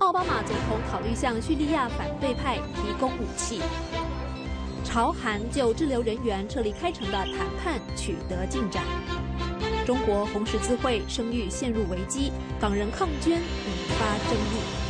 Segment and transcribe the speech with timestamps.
[0.00, 3.60] 奥巴马总统考虑向叙利亚反对派提供武器。
[4.84, 8.82] 朝韩就滞留人员撤离开城的谈判取得进展。
[9.84, 13.42] 中国红十字会声誉陷入危机，港人抗捐引
[13.98, 14.85] 发争议。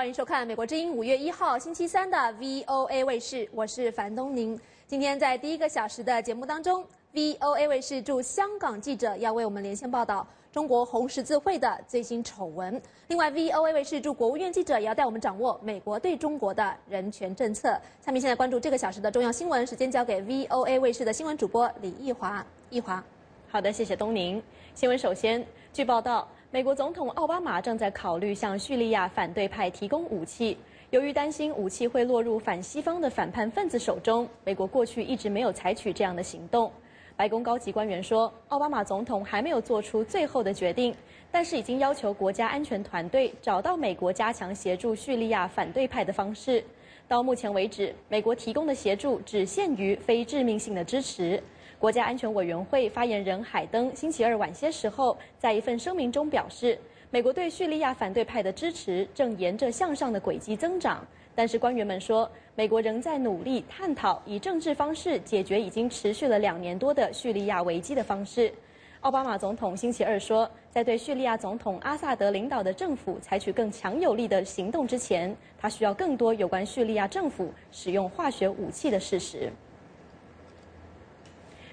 [0.00, 4.58] 欢迎收看《美国之音》五月一号星期三的 VOA 卫视，我是樊东宁。
[4.86, 6.82] 今天在第一个小时的节目当中
[7.12, 12.80] ，VOA 卫视驻香港记者要为我们连线报道中国红十字会的最新丑闻。
[13.08, 17.78] 另外，VOA 卫视驻国务院记者也要带我们掌握美国对中国的人权政策。
[18.00, 22.42] 下面现在关注这个小时的重要新闻，时间交给 VOA 卫视的新闻主播李义华。
[22.70, 23.04] 义华，
[23.50, 24.42] 好的，谢谢东宁。
[24.74, 26.26] 新闻首先，据报道。
[26.52, 30.56] 美国总统奥巴马正在考虑向叙利亚反对派提供武器。
[30.90, 36.68] 由于担心武器会落入反西方的反叛分子手中，美国过去一直没有采取这样的行动。
[37.14, 40.92] 白宫高级官员说，奥巴马总统还没有做出最后的决定，
[41.30, 46.64] 但是已经要求国家安全团队找到美国加强协助叙利亚反对派的方式。
[47.06, 51.40] 到目前为止，美国提供的协助只限于非致命性的支持。
[51.80, 56.78] 国家安全委员会发言人海登星期二晚些时候在一份声明中表示，
[57.10, 61.02] 美国对叙利亚反对派的支持正沿着向上的轨迹增长。
[61.34, 68.52] 但是官员们说，美国仍在努力探讨以政治方式解决已经持续了两年多的叙利亚危机的方式。
[69.00, 79.50] 奥巴马总统星期二说，在对叙利亚总统阿萨德领导的政府采取更强有力的行动之前，他需要更多有关叙利亚政府使用化学武器的事实。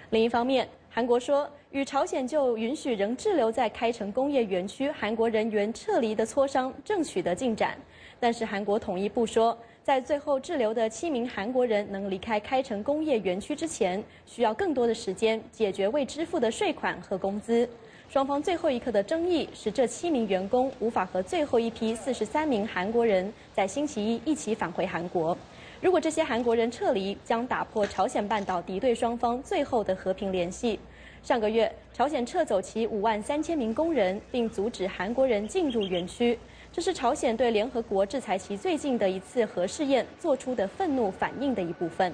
[0.09, 7.77] 另一方面，韩国说与朝鲜就允许仍滞留在开城工业园区韩国人员撤离的磋商正取得进展，
[8.17, 17.67] 但是韩国统一部说，在最后滞留的七名韩国人能离开开城工业园区之前，需要更多的时间解决未支付的税款和工资。
[18.07, 25.37] 双方最后一刻的争议是，这七名员工无法和最后一批四十三名韩国人在星期一一起返回韩国。
[25.79, 30.79] 如果这些韩国人撤离，将打破朝鲜半岛敌对双方最后的和平联系。
[31.21, 36.37] 上个月，朝鲜撤走其五万三千名工人，并阻止韩国人进入园区。
[36.71, 42.13] 这是朝鲜对联合国制裁其最近的一次核试验做出的愤怒反应的一部分。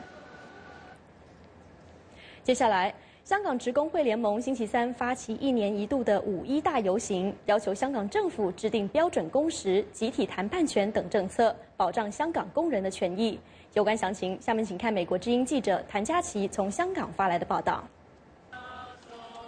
[2.43, 2.93] 接下来。
[3.23, 13.39] 香港职工会联盟星期三发起一年一度的五一大游行，要求香港政府制定标准工时、集体谈判权等政策，保障香港工人的权益。
[13.75, 17.81] 有关详情，下面请看美国之音记者谭佳琪从香港发来的报道。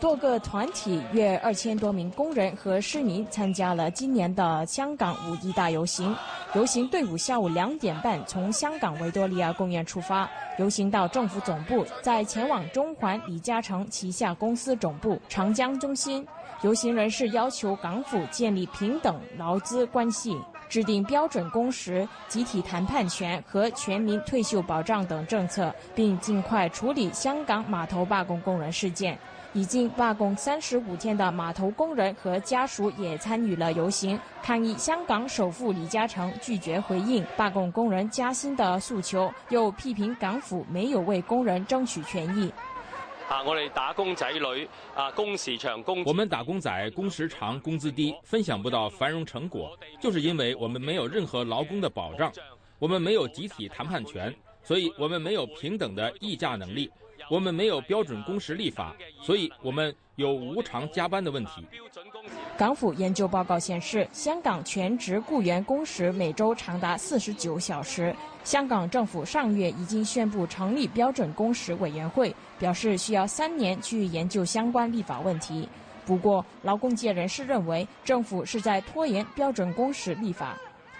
[0.05, 6.15] 多个团体约二千多名工人和市民参加了今年的香港五一大游行。
[6.53, 10.29] 游行队伍下午两点半从香港维多利亚公园出发，
[10.59, 16.23] 游行到政府总部，再前往中环李嘉诚旗下公司总部长江中心。
[16.61, 20.39] 游行人士要求港府建立平等劳资关系，
[20.69, 29.17] 制定标准工时、集体谈判权和全民退休保障等政策，并尽快处理香港码头罢工工人事件。
[29.55, 42.51] 已经罢工三十五天的码头工人和家属也参与了游行，抗议香港首富李嘉诚拒绝回应罢工工人加薪的诉求，又批评港府没有为工人争取权益。
[43.29, 52.29] 啊，我哋打工仔女啊，工时长工，我们打工仔工时长，工资低，分享不到繁荣成果，就是因为我们没有任何劳工的保障，
[52.77, 56.91] 我们没有集体谈判权，所以我们没有平等的议价能力。
[57.29, 61.65] 我们没有标准工时立法，所以我们有无偿加班的问题。
[62.57, 68.15] 港府研究报告显示，香港全职雇员工时每周长达四十九小时。
[68.43, 75.67] 香港政府上月已经宣布成立标准工时委员会，表示需要三年去研究相关立法问题。
[76.05, 80.55] 不过，劳工界人士认为，政府是在拖延标准工时立法。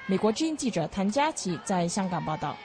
[0.07, 2.57] 美国之音记者谭佳琪在香港报道。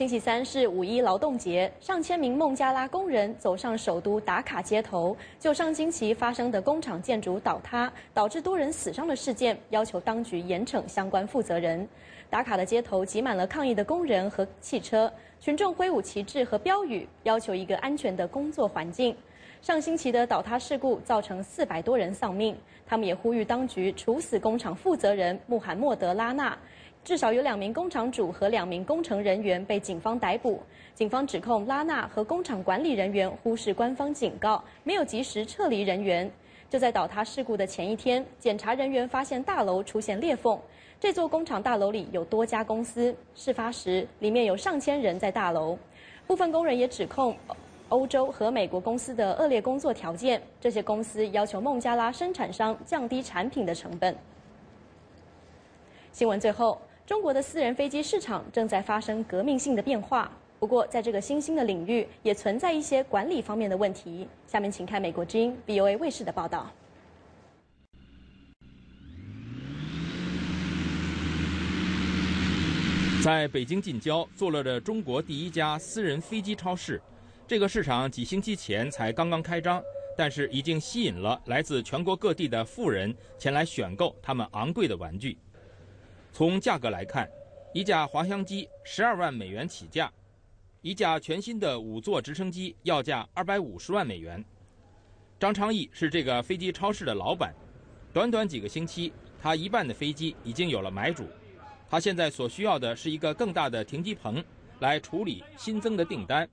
[0.00, 11.86] 星期三是五一劳动节，上千名孟加拉工人走上首都打卡街头，就上星期发生的工厂建筑倒塌导致多人死伤的事件，要求当局严惩相关负责人。
[12.30, 19.14] 打卡的街头挤满了抗议的工人和汽车，群众挥舞旗帜和标语，要求一个安全的工作环境。
[19.60, 22.56] 上星期的倒塌事故造成四百多人丧命，
[22.86, 26.56] 他们也呼吁当局处死工厂负责人穆罕默德拉纳。
[27.02, 30.60] 至少有两名工厂主和两名工程人员被警方逮捕。
[30.94, 36.30] 警方指控拉纳和工厂管理人员忽视官方警告，没有及时撤离人员。
[36.68, 40.56] 就在倒塌事故的前一天，检查人员发现大楼出现裂缝。
[41.00, 45.76] 这座工厂大楼里有多家公司，事发时里面有上千人在大楼。
[46.26, 47.34] 部分工人也指控
[47.88, 50.40] 欧洲和美国公司的恶劣工作条件。
[50.60, 54.14] 这些公司要求孟加拉生产商降低产品的成本。
[56.12, 56.80] 新闻最后，
[57.10, 60.30] 中国的私人飞机市场正在发生革命性的变化。
[60.60, 64.28] 不过，在这个新兴的领域，也存在一些管理方面的问题。
[64.46, 66.70] 下面请看美国之音 BOA 卫视的报道。
[73.24, 77.02] 在北京近郊坐落着中国第一家私人飞机超市，
[77.44, 79.82] 这个市场几星期前才刚刚开张，
[80.16, 85.36] 但是已经吸引了来自全国各地的富人前来选购他们昂贵的玩具。
[86.32, 87.28] 从价格来看，
[87.74, 90.10] 一架滑翔机十二万美元起价。
[90.82, 94.42] 一架全新的五座直升机要价二百五十万美元。
[95.38, 97.54] 张昌义是这个飞机超市的老板，
[98.14, 99.12] 短短几个星期，
[99.42, 101.26] 他一半的飞机已经有了买主。
[101.88, 104.42] 他现在所需要的是一个更大的停机棚，
[104.78, 106.48] 来处理新增的订单。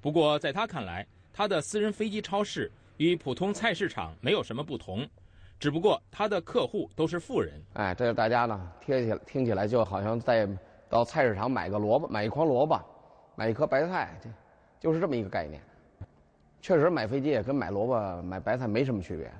[0.00, 5.08] 不过，在他看来，他的私人飞机超市与普通菜市场没有什么不同，
[5.64, 7.54] 只不过他的客户都是富人。
[7.72, 10.46] 哎，这个大家呢，听起来听起来就好像在
[10.90, 12.78] 到菜市场买个萝卜，买一筐萝卜。
[13.34, 14.28] 买一颗白菜，这
[14.78, 15.62] 就是这么一个概念。
[16.60, 19.32] 确实，买飞机也跟买萝卜、买白菜没什么区别。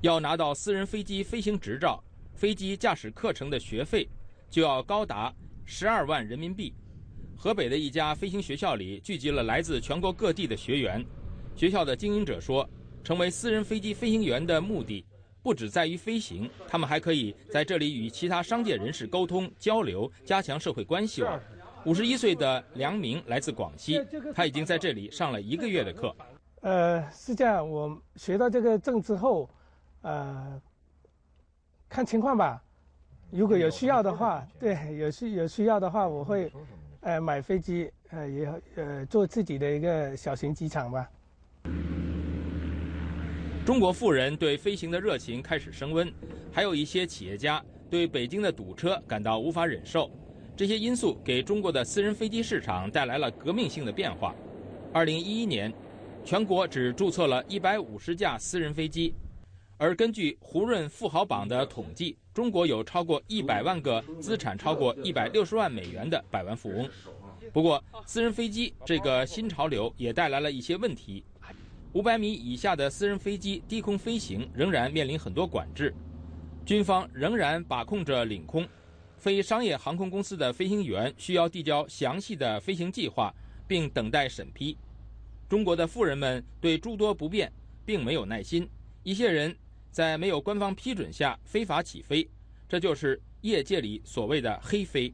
[0.00, 2.02] 要拿到私人飞机飞行执照，
[2.32, 4.08] 飞机驾驶课程的学费
[4.48, 5.30] 就要高达
[5.66, 6.72] 十二万人民币。
[7.36, 11.04] 河北的一家飞行学校里聚集了来自全国各地的学员。
[11.54, 12.66] 学校的经营者说，
[13.04, 15.04] 成为私人飞机飞行员的目的
[15.42, 21.40] 不只在于飞行，他们还可以在这里与其他商界人士沟通交流，加强社会关系网。
[21.86, 24.04] 五十一岁的梁明来自广西，
[24.34, 26.14] 他已经在这里上了一个月的课。
[26.60, 29.48] 呃，是这样，我学到这个证之后，
[30.02, 30.60] 呃，
[31.88, 32.62] 看情况吧。
[33.30, 36.52] 如果有需要的话，对，有需有需要的话，我会，
[37.00, 41.10] 呃，买飞机，呃，也呃，做自己的一个小型机场吧。
[43.64, 46.12] 中国富人对飞行的热情开始升温，
[46.50, 50.10] 还有一些企业家对北京的堵车感到无法忍受。
[50.56, 54.34] 这些因素给中国的私人飞机市场带来了革命性的变化。
[54.92, 55.72] 二零一一年，
[56.24, 59.14] 全国只注册了一百五十架私人飞机，
[59.76, 66.88] 而根据胡润富豪榜的统计，中国有超过一百万个资产超过一百六十万美元的百万富翁。
[67.52, 71.22] 不过，私人飞机这个新潮流也带来了一些问题。
[71.92, 75.92] 五百米以下的私人飞机低空飞行仍然面临很多管制，
[76.64, 78.66] 军方仍然把控着领空。
[79.16, 83.34] 非商业航空公司的飞行员需要递交详细的飞行计划，
[83.66, 84.78] 并等待审批。
[85.48, 87.52] 中国的富人们对诸多不便
[87.84, 88.70] 并没有耐心，
[89.02, 89.54] 一些人
[89.90, 92.26] 在没有官方批准下非法起飞，
[92.68, 95.12] 这就是业界里所谓的“黑飞”。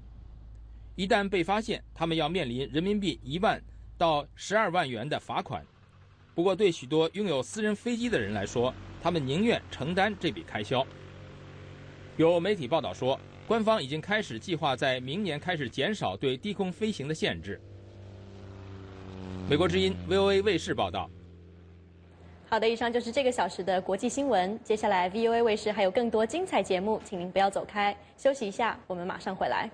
[0.94, 3.61] 一旦被发现，他们要面临人民币一万
[3.96, 5.64] 到十二万元的罚款。
[6.37, 8.73] 不过，对许多拥有私人飞机的人来说，
[9.03, 10.87] 他们宁愿承担这笔开销。
[12.17, 13.19] 有媒体报道说。
[13.47, 17.61] 官方已经开始计划在明年开始减少对低空飞行的限制。
[19.49, 21.09] 美国之音 VOA 卫视报道。
[22.50, 24.59] 好的，以上就是这个小时的国际新闻。
[24.64, 29.71] 接下来 VOA 卫视还有更多精彩节目，请您不要走开，休息一下，我们马上回来。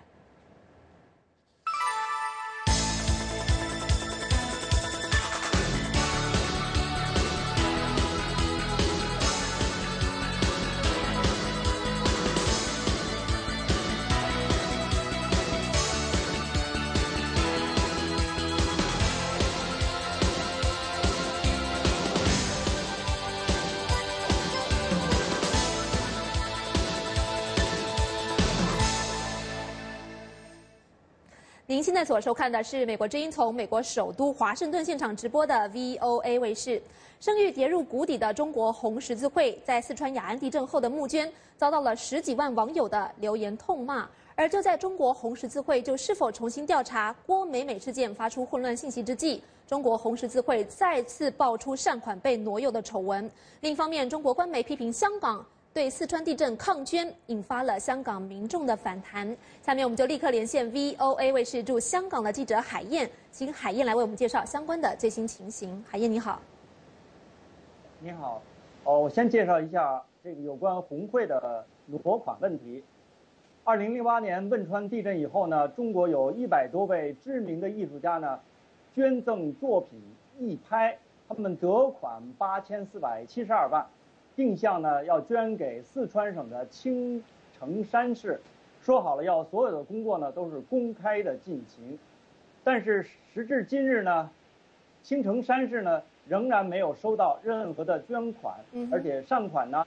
[31.83, 36.81] 现在所收看的是美国之音从美国首都华盛顿现场直播的 VOA 卫视。
[37.19, 44.09] 声誉跌入谷底的中国红十字会，在四川雅安地震后的募捐遭到了十几万网友的留言痛骂。
[44.37, 53.29] 而就在中国红十字会就是否重新调查郭美美事件发出混乱信息之际，中国红十字会再次爆出善款被挪用的丑闻。
[53.61, 55.45] 另一方面，中国官媒批评香港。
[55.75, 59.35] 对四川地震抗捐，引发了香港民众的反弹。
[59.63, 65.83] 下面我们就立刻连线 VOA 卫视驻香港的记者海燕，请海燕来为我们介绍相关的最新情形。
[65.89, 66.43] 海燕你好，
[68.01, 68.43] 你好，
[68.85, 72.85] 哦，我先介绍一下这个有关红会的挪款问题。
[73.65, 78.39] 二零零八年汶川地震以后呢，中国有一百多位知名的艺术家呢，
[78.95, 79.99] 捐赠作品
[80.39, 83.87] 一拍，他们得款八千四百七十二万。
[84.43, 87.23] 定向呢要捐给四川省的青
[87.57, 88.41] 城山市，
[88.83, 91.97] 说好了要所有的工作呢都是公开的进行，
[92.65, 94.29] 但是时至今日呢，
[95.05, 98.57] 青城山市呢仍然没有收到任何的捐款，
[98.91, 99.87] 而且善款呢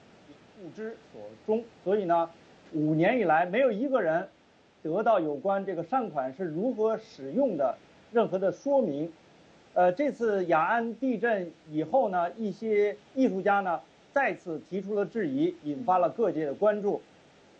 [0.57, 2.29] 不知所终，所以呢，
[2.71, 4.25] 五年以来没有一个人
[4.81, 7.77] 得到有关这个善款是如何使用的
[8.13, 9.11] 任何的说明。
[9.73, 13.81] 呃，这次雅安地震以后呢，一些艺术家呢
[14.15, 17.01] 再次提出了质疑，引发了各界的关注。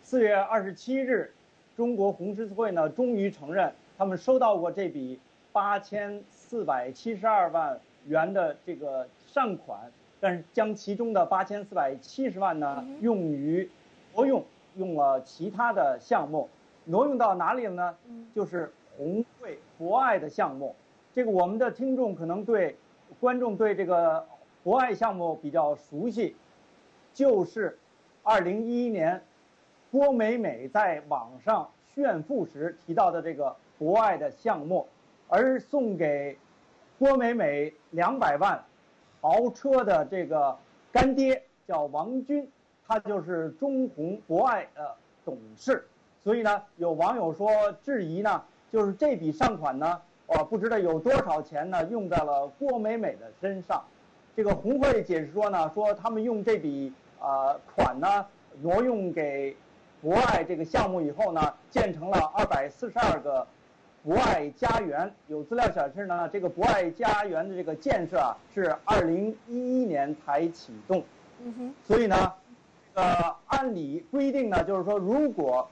[0.02, 1.30] 四月二十七日，
[1.76, 5.20] 中国红十字会呢终于承认，他们收到过这笔
[5.52, 9.78] 八千四百七十二万元的这个善款，
[10.18, 13.68] 但是将其中的八千四百七十万呢用于
[14.14, 14.42] 挪用，
[14.76, 16.48] 用了其他的项目，
[16.86, 17.96] 挪用到哪里了呢？
[18.34, 20.74] 就是红会博爱的项目。
[21.14, 22.74] 这个我们的听众可能对
[23.20, 24.26] 观众对这个
[24.62, 26.34] 博爱项目比较熟悉，
[27.16, 27.78] 就是
[28.22, 29.22] 二零一一年
[29.90, 34.86] 郭美美在网上炫富时提到的这个博爱的项目，
[35.26, 36.36] 而送给
[36.98, 38.62] 郭美美两百万
[39.22, 40.54] 豪车的这个
[40.92, 42.46] 干爹叫王军，
[42.86, 44.94] 他就是中红博爱的
[45.24, 45.88] 董事，
[46.22, 47.50] 所以呢，有网友说
[47.82, 50.02] 质疑呢，就是这笔善款呢。
[50.26, 51.82] 我，不知道有多少钱呢？
[51.86, 53.82] 用在了郭美美的身上。
[54.34, 56.92] 这个红会解释说呢，说他们用这笔
[57.26, 58.24] 啊款呢
[58.62, 59.56] 挪用给
[60.00, 63.46] 博爱这个项目以后呢，建成了二百四十二个
[64.04, 65.12] 博爱家园。
[65.26, 71.02] 有资料显示呢，这个博爱家园的这个建设啊是二零一一年才启动。
[71.42, 71.74] 嗯哼。
[71.84, 72.32] 所以呢，
[72.94, 75.68] 呃，按理规定呢，就是说，如果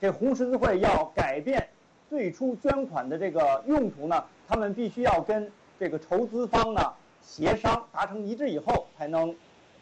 [0.00, 1.68] 这红十字会要改变。
[2.08, 6.80] 最初捐款的这个用途呢，他们必须要跟这个筹资方呢
[7.20, 9.34] 协商达成一致以后才能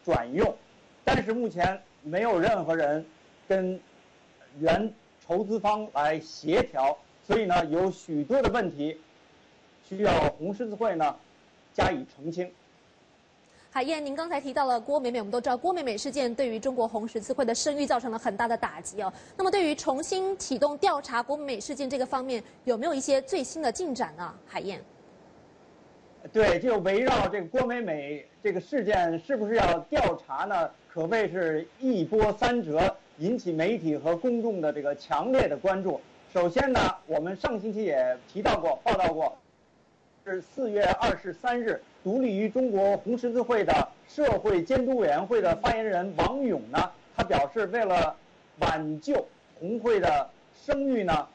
[0.03, 0.51] 转用，
[1.05, 3.05] 但是目前没有任何人
[3.47, 3.79] 跟
[4.59, 4.91] 原
[5.25, 8.99] 筹资方来协调，所以呢有许多的问题
[9.87, 11.15] 需要红十字会呢
[11.73, 12.51] 加以澄清。
[13.69, 19.11] 海燕，您刚才提到了郭美美，我们都知道郭美美事件对于中国红十字会的声誉造成了很大的打击哦。
[19.35, 24.33] 那么，对于重新启动调查郭美美事件这个方面，有没有一些最新的进展呢？
[24.47, 24.81] 海燕，
[26.33, 30.69] 对，就围绕这个郭美美这个事件，是不是要调查呢？
[30.91, 36.01] 可谓是一波三折，引起媒体和公众的这个强烈的关注。
[36.33, 39.37] 首先呢，我们上星期也提到过、报道过，
[40.25, 41.81] 是四月二十三日。
[42.03, 48.15] 独立于中国红十字会的社会监督委员会的发言人王勇呢，他表示，为了
[48.59, 49.27] 挽救
[49.59, 51.27] 红会的声誉呢，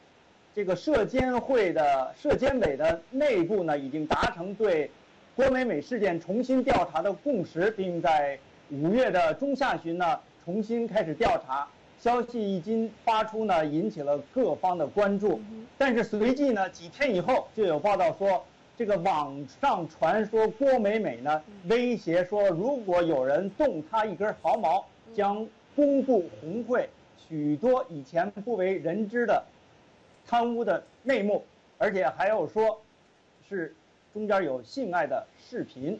[0.53, 4.91] 这个社监会的社监委的内部呢，已经达成对
[5.35, 8.37] 郭美美事件重新调查的共识，并在
[8.69, 11.67] 五月的中下旬呢，重新开始调查。
[11.97, 15.39] 消息一经发出呢，引起了各方的关注。
[15.77, 18.43] 但是随即呢，几天以后就有报道说。
[18.77, 29.43] 这个网上传说郭美美呢威胁说，如果有人动她一根毫毛，将公布红会许多以前不为人知的
[30.31, 31.43] 贪污的内幕，
[31.77, 32.81] 而且还有说，
[33.49, 33.75] 是
[34.13, 35.99] 中间有性爱的视频。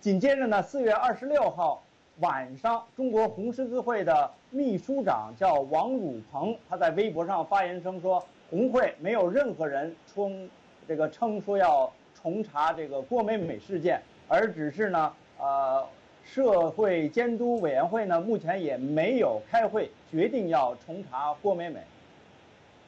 [0.00, 1.82] 紧接着呢，四月二十六号
[2.20, 10.48] 晚上，中国红十字会的秘书长叫王汝鹏，他在微博上发言称说，红会没有任何人称
[10.86, 11.92] 这个称说要。
[12.14, 15.84] 重查这个郭美美事件，而只是呢，呃，
[16.22, 21.80] 社会监督委员会呢，目前也没有开会决定要重查郭美美。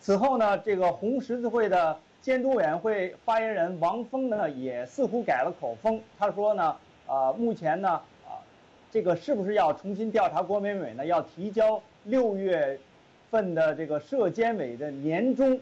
[0.04, 5.98] 此后呢，这个红十字会的监督委员会发言人王峰呢，也似乎改了口风。
[6.18, 7.88] 他说呢，啊，目前呢，
[8.26, 8.36] 啊，
[8.92, 11.06] 这个是不是要重新调查郭美美呢？
[11.06, 12.78] 要提交六月
[13.30, 15.58] 份的这个社监委的年终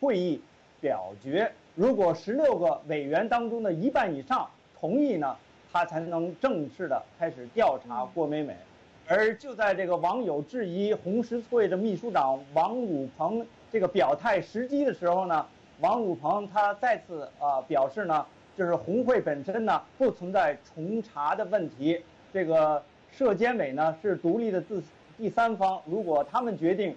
[0.00, 0.40] 会议
[0.80, 1.48] 表决。
[1.76, 4.50] 如果十六个委员当中的一半以上
[4.80, 5.36] 同意呢，
[5.72, 8.56] 他才能正式的开始调查郭美美。
[9.06, 15.46] 而就在这个网友质疑红十字会的秘书长王武鹏这个表态时机的时候呢，
[15.80, 18.24] 王汝鹏他再次啊表示呢，
[18.56, 22.02] 就是红会本身呢不存在重查的问题，
[22.32, 24.82] 这个社监委呢是独立的自
[25.18, 26.96] 第三方，如果他们决定，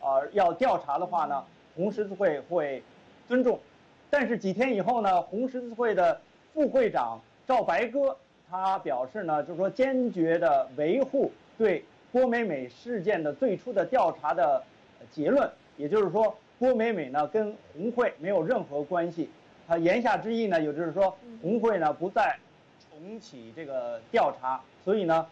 [0.00, 1.44] 啊要调查的话呢，
[1.74, 2.82] 红十字会会
[3.28, 3.60] 尊重。
[4.08, 6.18] 但是几天以后呢，红十字会的
[6.54, 8.16] 副会长赵白鸽
[8.50, 14.64] 他表示呢，就是说坚决的维护对郭美美事件的最初的调查的
[15.12, 15.46] 结论，
[15.76, 19.28] 也就是说郭美美呢跟红会没有任何关系。
[19.68, 22.38] 他言下之意呢，也就是说红会呢不再
[22.88, 25.26] 重启这个调查，所以呢，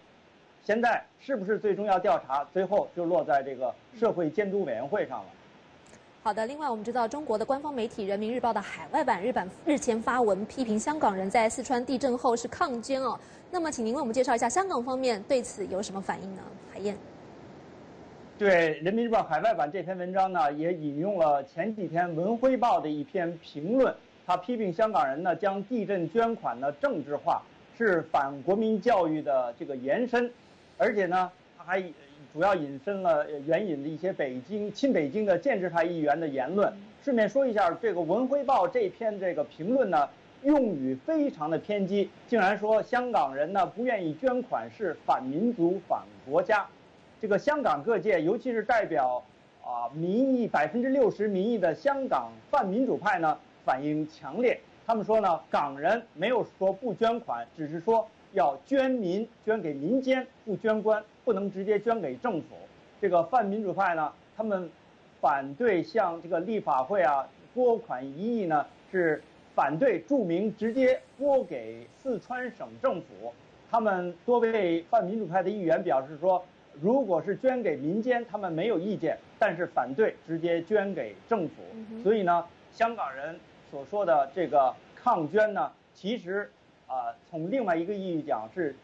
[0.62, 5.26] 现在是不是最终要调查，最后就落在这个社会监督委员会上了。
[6.22, 13.18] 好的，另外我们知道，中国的官方媒体《人民日报》的海外版日版日前发文批评香港人在四川地震后是抗捐哦。
[13.50, 16.42] 那么，请您为我们介绍一下香港方面对此有什么反应呢？
[16.72, 16.96] 海燕。
[18.36, 23.94] 对《人民日报》海外版这篇文章呢，也引用了前几天《文汇报》的一篇评论，
[24.26, 27.40] 他批评香港人呢将地震捐款呢政治化，
[27.78, 30.28] 是反国民教育的这个延伸，
[30.76, 31.82] 而且呢，他还。
[32.32, 36.74] 主要引申了援引了一些北京亲北京的建制派议员的言论。
[37.00, 40.08] 顺便说一下，这个《文汇报》这篇这个评论呢，
[40.42, 46.66] 用语非常的偏激，竟然说香港人呢不愿意捐款是反民族、反国家。
[47.24, 49.24] 这个香港各界，尤其是代表
[49.64, 54.60] 啊民意百分之六十民意的香港泛民主派呢，反应强烈。
[54.86, 58.06] 他们说呢，港人没有说不捐款，只是说。
[58.34, 62.56] 要捐民，捐给民间，不捐官，不能直接捐给政府。
[63.00, 64.68] 这个泛民主派呢，他们
[65.18, 69.22] 反对向这个立法会啊拨款一亿呢，是
[69.54, 73.32] 反对注明直接拨给四川省政府。
[73.70, 76.44] 他们多位泛民主派的议员表示说，
[76.80, 81.54] 如果是捐给民间，他们没有意见，但是反对直接捐给政府。
[82.02, 83.38] 所以呢，香港人
[83.70, 86.50] 所说的这个抗捐呢，其实。
[86.86, 88.76] 啊，从另外一个意义讲是，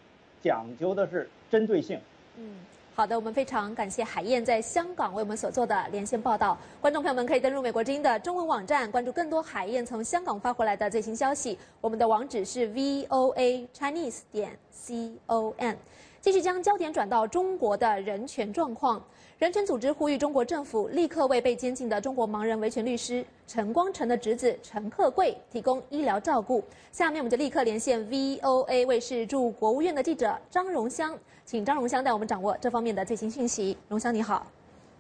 [0.43, 2.01] 讲究的是针对性。
[2.39, 2.57] 嗯，
[2.95, 6.59] 好的，我们非常感谢海燕在香港为我们所做的连线报道。
[6.81, 11.59] 观众朋友们可以登录美国之音的中文网站，关注更多海燕从香港发回来的最新消息。
[11.79, 15.75] 我们的网址是 voa chinese 点 com。
[16.21, 19.03] 继续将焦点转到中国的人权状况。
[19.39, 26.63] 人权组织呼吁中国政府立刻为被监禁的中国盲人维权律师陈光诚的侄子陈克贵提供医疗照顾。
[26.93, 33.75] 下面我们就立刻连线 VOA 卫视驻国务院的记者张荣香，请张荣香带我们掌握这方面的最新讯息。
[33.89, 34.47] 荣香你好。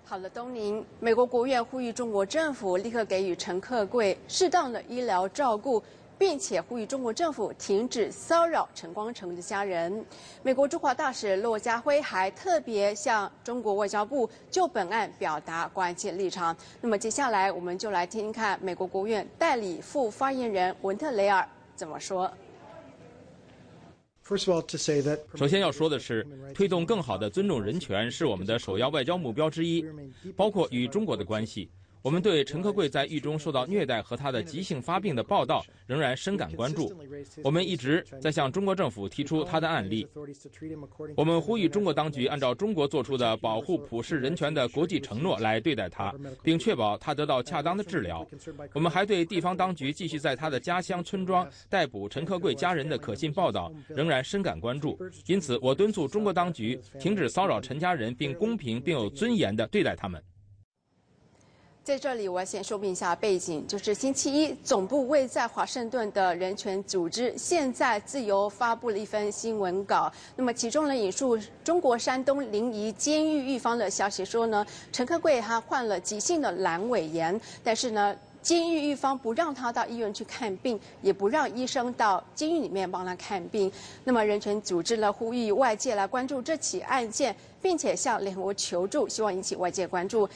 [0.06, 5.82] 好的，东宁，美国国务院呼吁中国政府立刻给予陈克贵适当的医疗照顾。
[6.20, 10.04] 并且呼吁中国政府停止骚扰陈光诚的家人。
[10.42, 16.54] 美国驻华大使骆家辉还特别向中国外交部就本案表达关切立场。
[16.78, 22.30] 那么接下来我们就来听听看美国国务院代理副发言人文特雷尔怎么说。
[25.34, 29.84] 首先要说的是，推动更好的尊重人权是我们的首要外交目标之一，
[30.36, 31.70] 包括与中国的关系。
[32.02, 36.90] 我们对陈克贵在狱中受到虐待和他的急性发病的报道仍然深感关注。
[37.44, 40.06] 我们一直在向中国政府提出他的案例。
[41.14, 48.26] 我们呼吁中国当局按照中国做出的保护普世人权的国际承诺来对待他，并确保他得到恰当的治疗。
[48.72, 54.98] 我们还对地方当局继续在他的家乡村庄逮捕陈克贵家人的可信报道仍然深感关注。
[55.26, 60.22] 因此，我敦促中国当局停止骚扰陈家人，并公平并有尊严地对待他们。
[61.90, 70.10] 在这里，我要先说明一下背景，就是星期一，总部位在华盛顿的人权组织现在自由发布了一份新闻稿。
[70.36, 83.70] 那么，其中呢引述中国山东临沂监狱狱方的消息说呢，陈克贵他患了急性的阑尾炎，但是呢，监狱狱方不让他到医院去看病，也不让医生到监狱里面帮他看病。
[84.04, 90.28] 那么，人权组织呢呼吁外界来关注这起案件，并且向联合国求助，希望引起外界关注。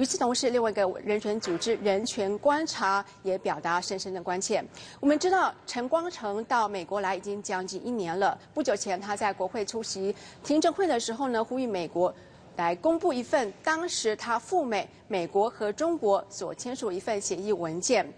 [0.00, 4.64] 与此同时，另外一个人权组织人权观察也表达深深的关切。
[4.98, 8.38] 我们知道，陈光诚到美国来已经将近一年了。
[8.54, 12.14] 不久前，他在国会出席听证会的时候呢，呼吁美国
[12.56, 18.10] 来公布一份当时他赴美美国和中国所签署一份协议文件。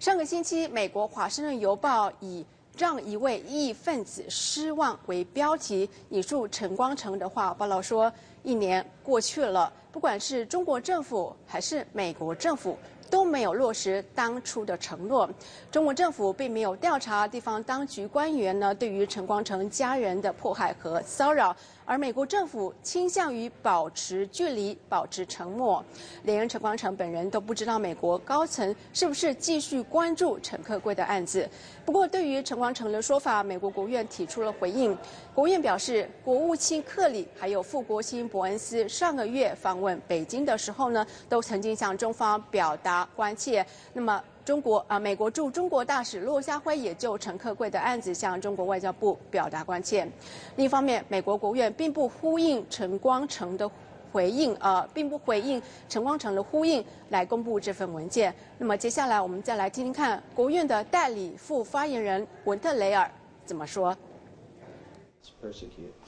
[0.00, 2.42] 上个星期，美国《华盛顿邮报》以
[2.78, 8.10] “让一位异议分子失望”为标题，引述陈光诚的话，报道说
[8.42, 12.76] ：“一年过去了。”不管是中国政府还是美国政府，
[13.08, 15.26] 都没有落实当初的承诺。
[15.72, 21.56] 中国政府并没有调查地方当局官员呢对于陈光诚家人的迫害和骚扰。
[21.86, 25.82] 而美国政府倾向于保持距离、保持沉默，
[26.24, 31.48] 连陈光诚本人都不知道美国高层是不是继续关注陈克贵的案子。
[31.84, 34.98] 不过，对于陈光诚的说法，美国国务院提出了回应。
[35.32, 43.64] 国务院表示，国务卿克里还有副国卿伯恩斯上个月访问北京的时候呢，都曾经向中方表达关切。
[43.92, 50.06] 那么，中国啊，美国驻中国大使骆家辉也就陈克贵的案子向中国外交部表达关切。
[50.54, 53.68] 另一方面，美国国务院并不呼应陈光诚的
[54.12, 58.32] 回应，呃，并不回应陈光诚的呼应来公布这份文件。
[58.56, 63.10] 那么接下来我们再来听听看国务院的代理副发言人文特雷尔
[63.44, 63.96] 怎么说。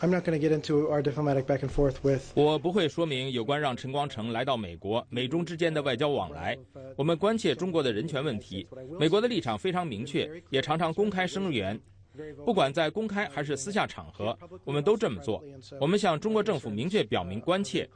[0.01, 2.22] I'm not going to get into our diplomatic back and forth with.
[2.35, 6.57] 我不会说明有关让陈光诚来到美国、美中之间的外交往来。
[6.96, 8.66] 我们关切中国的人权问题，
[8.98, 11.79] 美国的立场非常明确，也常常公开声援。
[12.44, 15.40] 不管在公开还是私下场合，我们都这么做。
[15.81, 17.88] 我们向中国政府明确表明关切。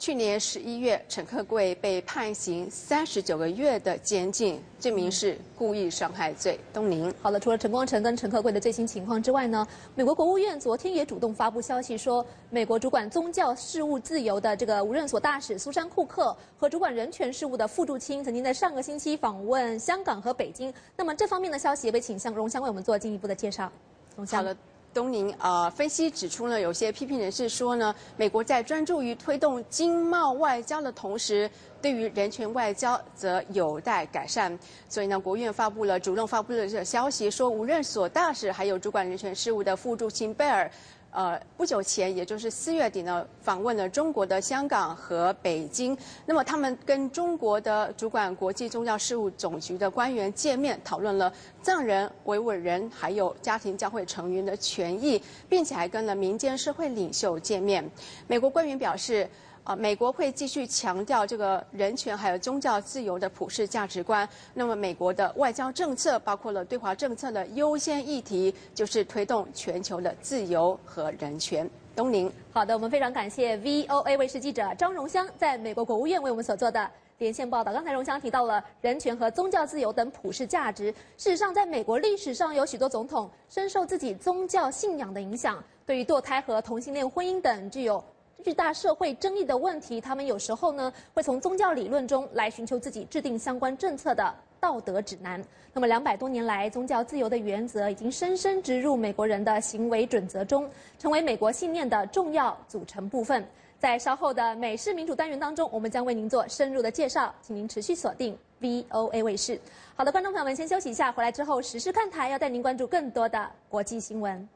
[0.00, 6.58] 去年十一月，陈克贵被判刑三十九个月的监禁，罪名是故意伤害罪。
[6.72, 20.72] 东宁，好了，除了陈光诚跟陈克贵的最新情况之外呢，美国国务院昨天也主动发布消息说，美国主管宗教事务自由的这个无任所大使苏珊库克和主管人权事务的傅柱清曾经在上个星期访问香港和北京。
[20.96, 23.70] 那么这方面的消息也被请向荣香为我们做进一步的介绍。
[24.16, 24.56] 荣香。
[24.92, 31.50] 东宁呃分析指出呢，有些批评人士说呢，美国在专注于推动经贸外交的同时，
[31.80, 34.58] 对于人权外交则有待改善。
[34.88, 40.70] 所以呢，国务院发布了主动发布了这个消息，说无论所大使还有主管人权事务的副助理贝尔。
[41.12, 45.96] 呃，不久前，也就是四月底呢，访问了中国的香港和北京。
[46.24, 57.84] 那么，他们跟中国的主管国际宗教事务总局的官员见面，讨论了藏人、维吾尔人还有家庭教会成员的权益，并且还跟了民间社会领袖见面。
[58.28, 59.28] 美国官员表示。
[59.76, 64.28] 美国会继续强调这个人权还有宗教自由的普世价值观。
[64.54, 71.68] 那么，美国的外交政策包括了对华政策的优先议题，就是推动全球的自由和人权。
[71.94, 77.72] 东宁，好的，我们非常感谢 VOA 卫视记者张荣香在美国国务院为我们所做的连线报道。
[77.72, 80.86] 刚才荣香提到了人权和宗教自由等普世价值。
[81.18, 88.02] 事实上，在美国历史上有许多总统深受自己宗教信仰的影响，对于堕胎和同性恋婚姻等具有。
[88.40, 95.42] 巨大社会争议的问题，他们有时候呢会从宗教理论中来寻求自己制定相关政策的道德指南。
[95.72, 103.46] 那么两百多年来，宗教自由的原则已经深深植入美国人的行为准则中，成为美国信念的重要组成部分。
[103.78, 109.58] 在稍后的美式民主单元当中，我们将为您做深入的介绍，请您持续锁定 VOA 卫视。
[109.94, 114.46] 好的，观众朋友们，先休息一下，回来之后实时看台要带您关注更多的国际新闻。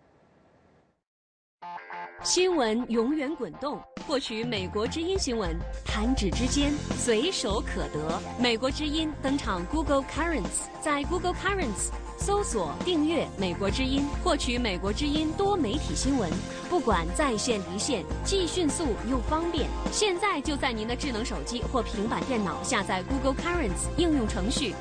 [2.22, 8.18] 新闻永远滚动，获取美国之音新闻，弹指之间，随手可得。
[8.40, 16.30] 美国之音登场 Google Currents，在 Google Currents 搜索订阅美国之音，获取美国之音多媒体新闻，
[16.70, 19.68] 不管在线离线，既迅速又方便。
[19.92, 24.74] 现在就在您的智能手机或平板电脑下载 Google Currents 应用程序。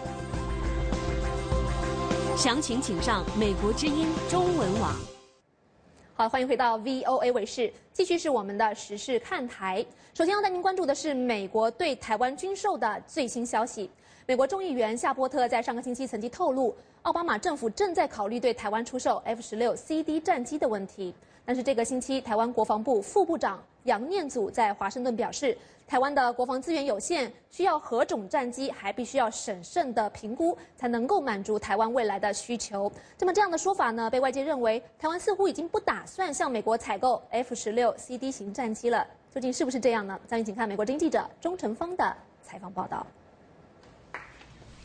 [2.37, 5.12] 详情请上美国之音中文网。
[6.15, 9.83] 好，欢迎回到 VOA 卫视，继续是我们的时事看台。
[10.13, 13.89] 首先要带您关注的是美国对台湾军售的最新消息。
[14.27, 21.15] 美国众议员夏波特在上个星期曾经透露，奥巴马政府正在考虑对台湾出售 F 十六 CD 战机的问题。
[21.45, 25.57] 但是这个星期，台湾国防部副部长杨念祖在华盛顿表示。
[25.87, 32.91] 台湾的国防资源有限，需要何种战机，还必须要审慎的评估，才能够满足台湾未来的需求。
[33.19, 39.05] 那么这样的说法呢，被外界认为台湾似乎已经不打算向美国采购 F 十六 CD 型战机了。
[39.33, 40.19] 究竟是不是这样呢？
[40.29, 43.05] 下面请看美国经济记者钟成芳的采访报道。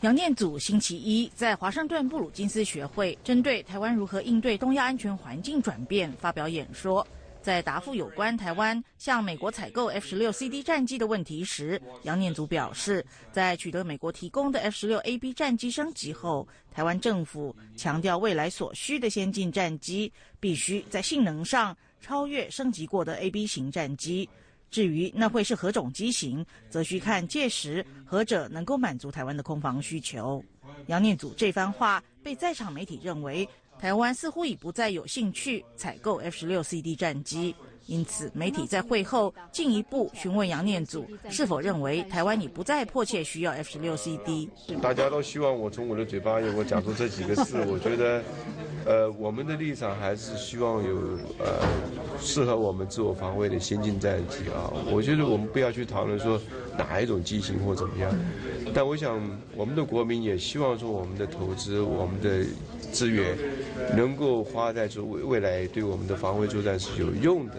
[0.01, 7.05] 杨念祖星期一在华盛顿布鲁金斯学会，针对台湾如何应对东亚安全环境转变发表演说。
[7.49, 24.29] 在答复有关台湾向美国采购 F 十六 CD 战机的问题时，杨念祖表示，在取得美国提供的 F 十六 AB 战机升级后，台湾政府强调未来所需的先进战机必须在性能上超越升级过的 AB 型战机。
[24.69, 30.45] 至于那会是何种机型，则需看届时何者能够满足台湾的空防需求。
[30.85, 33.49] 杨念祖这番话被在场媒体认为。
[33.79, 44.49] 台湾似乎已不再有兴趣采购 F 十六 CD 战机，因此媒体在会后进一步询问杨念祖是否认为台湾已不再迫切需要 F 十六 CD。
[44.81, 48.23] 大家都希望我从我的嘴巴里我讲出这几个字， 我觉得，
[48.85, 50.95] 呃，我们的立场还是希望有
[51.39, 51.67] 呃
[52.19, 54.71] 适合我们自我防卫的先进战机啊。
[54.91, 56.39] 我觉得我们不要去讨论说
[56.77, 58.11] 哪一种机型或怎么样，
[58.73, 59.19] 但我想
[59.55, 62.45] 我们的国民也希望说我们的投资，我们的。
[62.91, 63.37] 资源
[63.95, 67.53] 能够花在这未未来对我们的防卫作战是有用的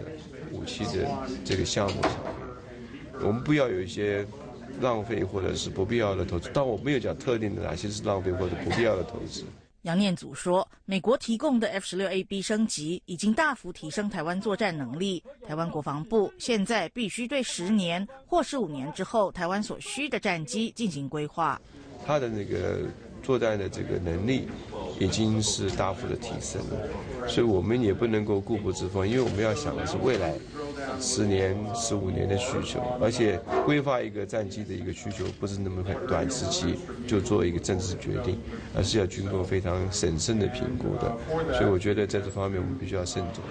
[0.51, 1.07] 武器的
[1.43, 4.25] 这个项目上面，我们不要有一些
[4.79, 6.49] 浪费或者是不必要的投资。
[6.53, 9.43] 但我没有讲特定的哪些是浪费或者不必要的投资。
[9.83, 15.23] 杨念祖说，美国提供的 F 十六 AB 升级已经大幅提升台湾作战能力。
[15.47, 21.59] 台湾国防部现在必须对十年或十五年之后台湾所需的战机进行规划。
[22.05, 22.81] 他的那个。
[23.21, 24.47] 作战的这个能力
[24.99, 30.33] 已经是大幅的提升了，所以我们也不能够固步自封，因为我们要想的是未来
[30.99, 36.75] 十年、十五年的需求，而且规划一个战机的一个需求不是那么很短时期
[37.07, 38.39] 就做一个政治决定，
[38.75, 41.15] 而是要经过非常审慎的评估的，
[41.53, 43.43] 所以我觉得在这方面我们必须要慎重。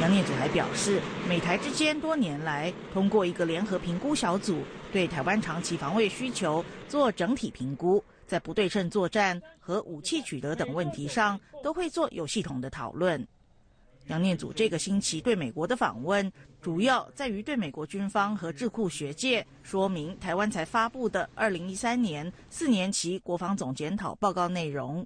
[0.00, 4.58] 杨念祖还表示，美台之间多年来通过一个联合评估小组，
[4.92, 13.26] 对台湾长期防卫需求做整体评估，在不对称作战和武器取得等问题上，都会做有系统的讨论。
[14.08, 25.04] 杨念祖这个星期对美国的访问，主要在于对美国军方和智库学界说明台湾才发布的二零一三年四年期国防总检讨报告内容。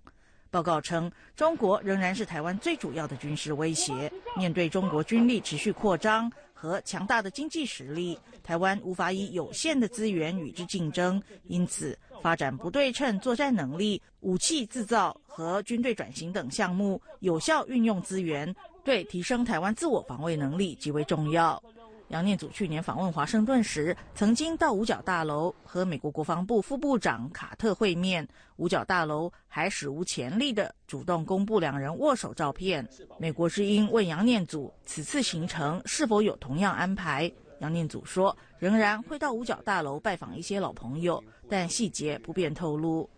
[0.51, 4.13] 报告称，中国仍然是台湾最主要的军事威胁。
[4.37, 11.23] 面对中国军力持续扩张和强大的经济实力，台湾无法以有限的资源与之竞争。
[11.45, 18.55] 因此，发展不对称作战能力、武器制造和军队转型等项目，有效运用资源，
[18.85, 21.63] 对提升台湾自我防卫能力极为重要。
[22.09, 28.27] 杨念祖去年访问华盛顿时，曾经到五角大楼和美国国防部副部长卡特会面。
[28.57, 32.85] 五角大楼还史无前例的主动公布两人握手照片。
[33.17, 43.09] 美国之音问杨念祖此次行程是否有同样安排，杨念祖说仍然会到五角大楼拜访一些老朋友，但细节不便透露。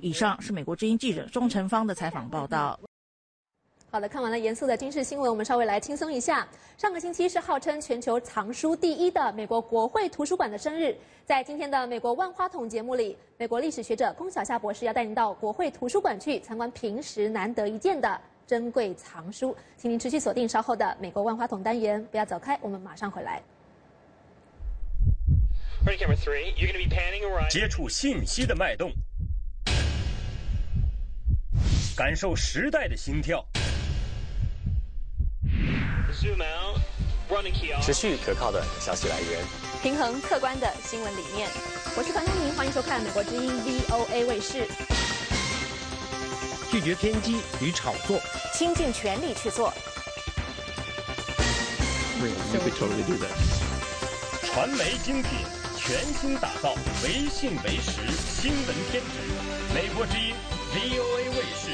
[0.00, 2.78] 以上是美国之音记者钟成芳的采访报道。
[3.90, 6.48] 好的，看完了严肃的军事新闻，我们稍微来轻松一下。
[6.78, 23.42] 上个星期是号称全球藏书第一的美国国会图书馆的生日，在今天的美国万花筒节目里，美国历史学者龚小夏博士要带您到国会图书馆去参观平时难得一见的珍贵藏书，请您持续锁定稍后的美国万花筒单元，不要走开，我们马上回来。
[27.50, 28.92] 接触信息的脉动，
[31.96, 33.44] 感受时代的心跳。
[37.82, 39.44] 持续可靠的消息来源，
[39.82, 41.48] 平衡客观的新闻理念。
[41.96, 44.68] 我是樊东明，欢迎收看美国之音 VOA 卫视。
[46.70, 48.20] 拒绝偏激与炒作，
[48.54, 49.72] 倾尽全力去做。
[54.44, 55.30] 传媒精品，
[55.84, 59.18] 全新打造，唯信唯实新闻天职。
[59.74, 60.32] 美国之音
[60.72, 61.71] VOA 卫视。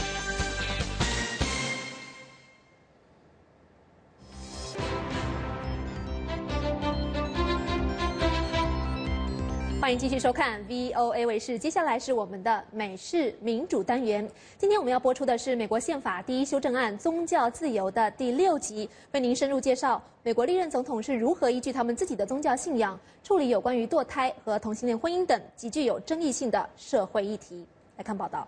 [9.89, 11.59] 欢迎继续收看 VOA 卫视。
[11.59, 14.31] 接下来是我们的美式民主单元。
[14.59, 27.67] 今天我们要播出的是美国宪法第一修正案“宗教自由”的第六集，为您深入介绍美国历任总统是如何依据他们自己的宗教信仰处理有关于堕胎和同性恋婚姻等极具有争议性的社会议题。
[27.97, 28.47] 来看报道。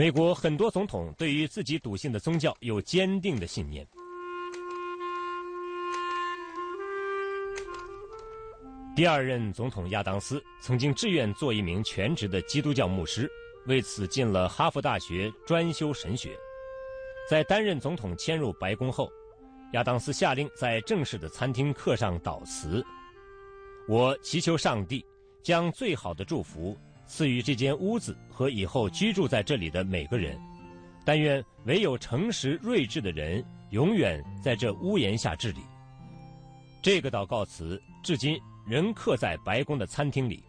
[0.00, 3.86] 美国很多总统对于自己笃信的宗教有坚定的信念。
[8.96, 13.30] 第二任总统亚当斯曾经志愿做一名全职的基督教牧师，
[13.66, 16.30] 为此进了哈佛大学专修神学。
[17.28, 19.12] 在担任总统迁入白宫后，
[19.74, 22.82] 亚当斯下令在正式的餐厅课上祷词
[23.86, 25.04] ：“我祈求上帝
[25.42, 26.74] 将最好的祝福。”
[27.12, 30.38] 赐予这间屋子和以后居住在这里的每个人，
[31.04, 35.60] 但愿唯有诚实睿智的人永远在这屋檐下治理。
[36.80, 40.44] 这个祷告词至今仍刻在白宫的餐厅里。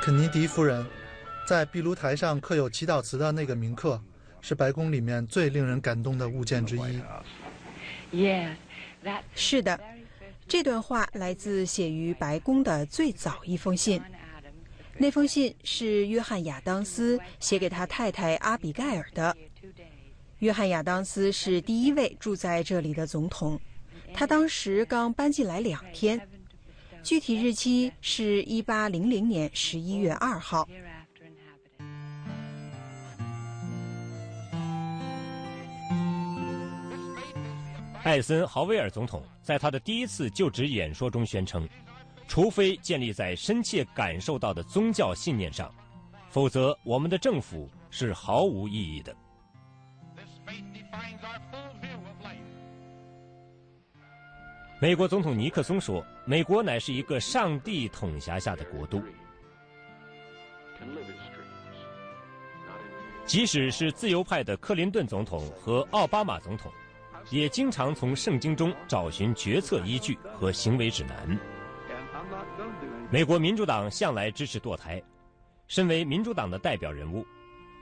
[0.00, 0.86] 肯尼迪夫人
[1.44, 4.00] 在壁炉台上刻有祈祷词的那个铭刻，
[4.40, 7.02] 是白宫里面最令人感动的物件之一。
[9.34, 9.80] 是的，
[10.46, 14.00] 这段话来自写于白宫的最早一封信。
[14.96, 19.36] 那封信是约翰·亚当斯写给他太太阿比盖尔的。
[20.38, 23.60] 约翰·亚当斯是第一位住在这里的总统，
[24.12, 26.20] 他当时刚搬进来两天。
[27.04, 30.66] 具体日期是一八零零年十一月二号。
[38.02, 41.66] 艾森豪威尔总统在他的第一次就职演说中宣称
[42.28, 45.72] 除非建立在深切感受到的宗教信念上
[46.28, 49.14] 否则我们的政府是毫无意义的。
[54.84, 59.00] 美国总统尼克松说：“美国乃是一个上帝统辖下的国度。”
[63.24, 66.70] 即使是自由派的克林顿总统和奥巴马总统，
[67.30, 71.40] 也经常从圣经中找寻决策依据和行为指南。
[73.10, 75.02] 美国民主党向来支持堕胎。
[75.66, 77.26] 身为民主党的代表人物，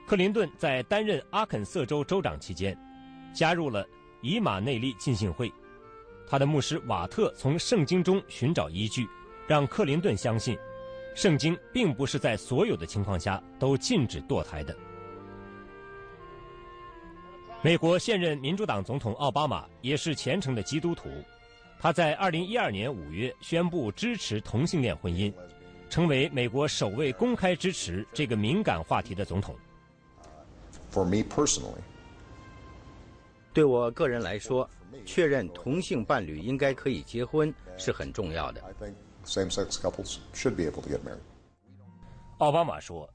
[0.07, 2.77] 克林顿在担任阿肯色州州长期间，
[3.33, 3.85] 加入了
[4.21, 5.51] 以马内利浸信会。
[6.27, 9.07] 他的牧师瓦特从圣经中寻找依据，
[9.47, 10.57] 让克林顿相信，
[11.15, 14.75] 圣经并不是在所有的情况下都禁止堕胎的。
[17.61, 21.09] 美国现任民主党总统奥巴马也是虔诚的基督徒，
[21.79, 25.31] 他在2012年5月宣布支持同性恋婚姻，
[25.89, 29.55] 成为美国首位公开支持这个敏感话题的总统。
[30.91, 31.81] For me personally，
[33.53, 34.69] 对我个人来说，
[35.05, 38.61] 确认同性伴侣应该可以结婚是很重要的。
[39.25, 41.19] Same-sex couples should be able to get married。
[42.39, 43.09] 奥巴马说：“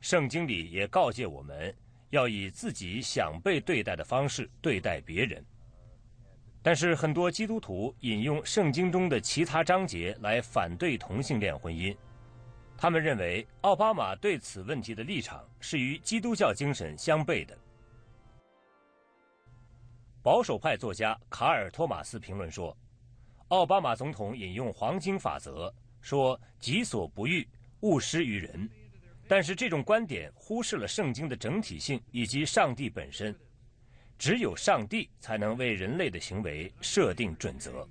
[0.00, 1.74] 圣经里也告诫我们。”
[2.10, 5.44] 要以自己想被对待的方式对待别人，
[6.62, 11.94] 但是很多基督徒引用圣经中的其他章节来反对同性恋婚姻。
[12.78, 17.54] 他们认为奥巴马对此问题的立场是与基督教精神相悖的。
[20.28, 22.76] 保守派作家卡尔·托马斯评论说
[23.48, 27.48] ：“奥巴马总统引用黄金法则，说‘己所不欲，
[27.80, 28.68] 勿施于人’。”
[29.26, 33.34] 但是这种观点忽视了圣经的整体性以及上帝本身，
[34.18, 37.88] 只有上帝才能为人类的行为设定准则。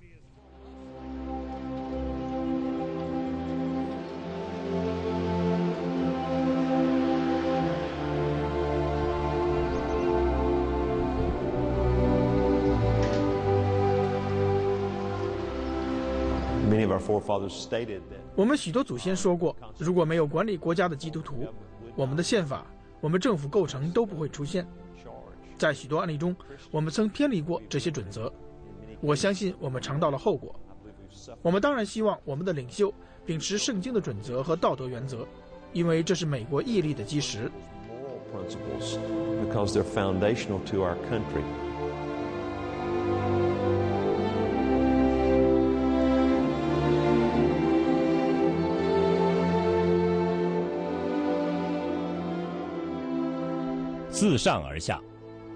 [18.34, 21.46] 我们许多祖先说过，如果没有管理国家的基督徒，
[21.96, 22.66] 我们的宪法、
[23.00, 24.66] 我们政府构成都不会出现。
[25.56, 26.36] 在许多案例中，
[26.70, 28.32] 我们曾偏离过这些准则。
[29.00, 30.54] 我相信我们尝到了后果。
[31.42, 32.92] 我们当然希望我们的领袖
[33.24, 35.26] 秉持圣经的准则和道德原则，
[35.72, 37.50] 因为这是美国屹立的基石。
[54.18, 55.00] 自上而下，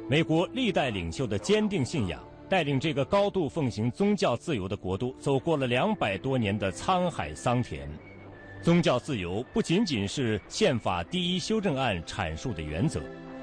[0.08, 7.90] 美国历代领袖的坚定信仰，带领这个高度奉行宗教自由的国度走过了两百多年的沧海桑田。
[8.62, 13.00] 宗教自由不仅仅是宪法第一修正案阐述的原则，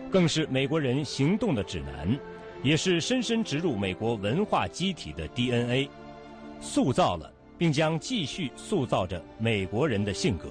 [0.10, 2.18] 更是美国人行动的指南，
[2.64, 5.90] 也是深深植入美国文化机体的 DNA，
[6.62, 10.48] 塑造了并将继续塑造着美国人的性格。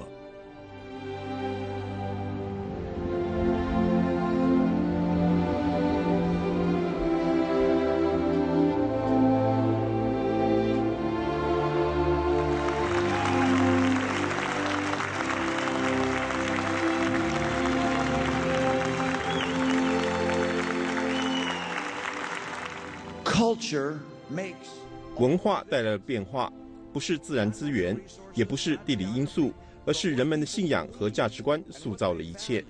[25.17, 26.53] 文化带来了变化，
[26.93, 27.99] 不是自然资源，
[28.35, 29.53] 也不是地理因素，
[29.85, 32.65] 而是人们的信仰和价值观塑造了一切。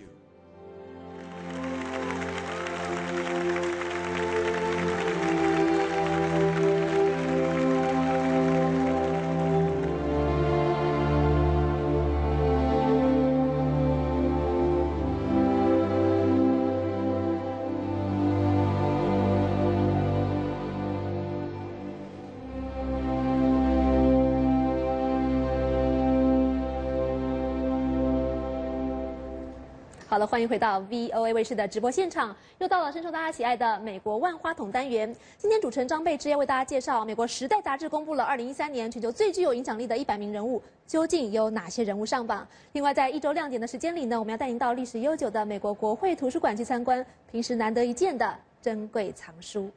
[30.38, 35.12] 欢迎回到 VOA 卫视的直播现场，又到了深受大家喜爱的美国万花筒单元。
[35.36, 42.46] 今天主持人张贝之要为大家介绍，美国《时代》杂志公布了二零一三年全球最具有影响力的一百名人物，究竟有哪些人物上榜？
[42.70, 48.32] 另外，在一周亮点的时间里呢，我们要带您到历史悠久的美国国会图书馆去参观平时难得一见的
[48.62, 49.68] 珍贵藏书。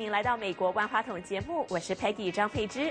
[0.00, 2.90] 欢迎来到美国万花筒节目，我是 Peggy 张佩芝。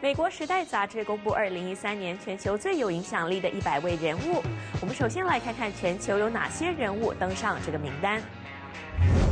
[0.00, 4.42] 美国《时代》杂志公布2013年全球最有影响力的一百位人物，
[4.80, 8.20] 我们首先来看看全球有哪些人物登上这个名单。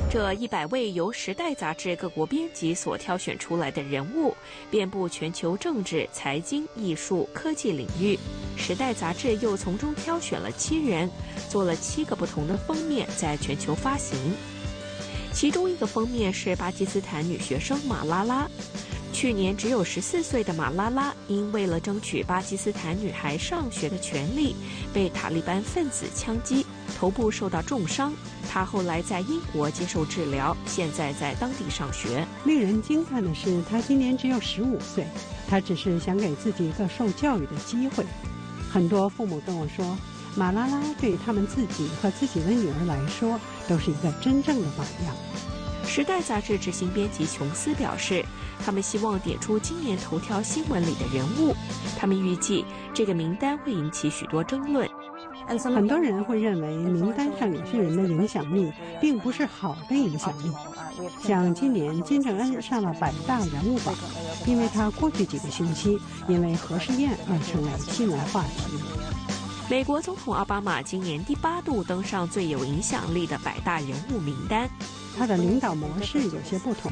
[0.09, 4.33] 这一百位由《时代》杂志各国编辑所挑选出来的人物，
[4.71, 8.17] 遍布全球政治、财经、艺术、科技领域。
[8.57, 11.11] 《时代》杂志又从中挑选了七人，
[11.49, 14.17] 做了七个不同的封面，在全球发行。
[15.33, 18.49] 其中一个封面是巴基斯坦女学生马拉拉。
[19.13, 24.55] 去年只有十四岁的马拉拉，因为了争取巴基斯坦女孩上学的权利，
[24.95, 26.65] 被塔利班分子枪击，
[26.97, 28.13] 头部受到重伤。
[28.49, 32.27] 她后来在英国接受治疗，现在在当地上学。
[32.45, 35.05] 令人惊叹的是，她今年只有十五岁，
[35.49, 38.07] 她只是想给自己一个受教育的机会。
[38.73, 39.99] 很多父母跟我说，
[40.37, 43.39] 马拉拉对他们自己和自己的女儿来说，
[43.71, 45.15] 都是一个真正的榜样。
[45.89, 48.25] 《时代》杂志执行编辑琼斯表示，
[48.65, 51.55] 他们希望点出今年头条新闻里的人物。
[51.97, 54.89] 他们预计这个名单会引起许多争论。
[55.47, 60.53] 很多人会认为名单上有些人的影响力并不是好的影响力，
[61.25, 63.95] 像今年金正恩上了百大人物榜，
[64.47, 65.99] 因为他过去几个星期
[66.29, 68.79] 因为核试验而成为新闻话题。
[69.71, 74.69] 美国总统奥巴马今年第八度登上最有影响力的百大人物名单。
[75.17, 76.91] 他的领导模式有些不同，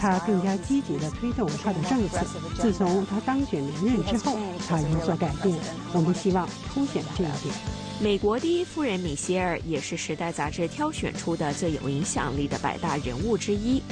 [0.00, 2.24] 他更加积极地推动他的政策。
[2.56, 5.54] 自从他当选连任之后，他有所改变。
[5.92, 7.54] 我们希望凸显这一点。
[8.00, 13.82] 美国第一夫人米歇尔也是《时代》杂志挑选出的最有影响力的百大人物之一。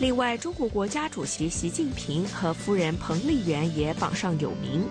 [0.00, 4.82] 另外，中国国家主席习近平和夫人彭丽媛也榜上有名。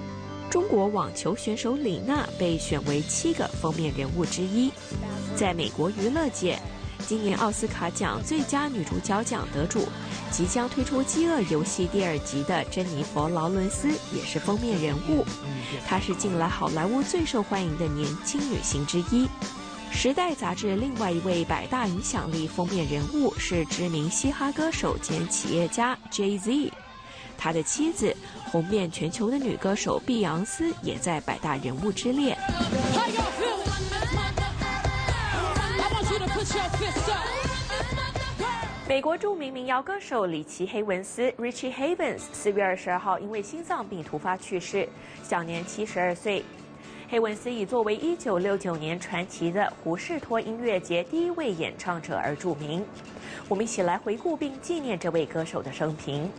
[0.54, 4.72] 中国网球选手李娜被选为七个封面人物之一。
[5.36, 6.60] 在美国娱乐界，
[7.08, 9.88] 今年奥斯卡奖最佳女主角奖得主、
[10.30, 15.26] 即将推出《饥饿游戏》第二集的珍妮佛·劳伦斯也是封面人物。
[15.88, 19.26] 她是近来好莱坞最受欢迎的年轻女星之一。
[19.92, 26.72] 《时代》杂志另外一位百大影响力封面人物是知名嘻哈歌手兼企业家 Jay Z，
[27.40, 28.16] 他的妻子
[28.54, 32.38] 红遍全球的女歌手碧昂斯也在百大人物之列。
[38.88, 44.88] 美国著名民谣歌手里奇·黑文斯 （Richie Havens） 四月二十二号因为心脏病突发去世，
[45.24, 46.46] 享年七十二岁。
[47.10, 52.86] 黑文斯以作为一九六九年传奇的胡士托音乐节第一位演唱者而著名。
[53.50, 56.30] 我们一起来回顾并纪念这位歌手的生平。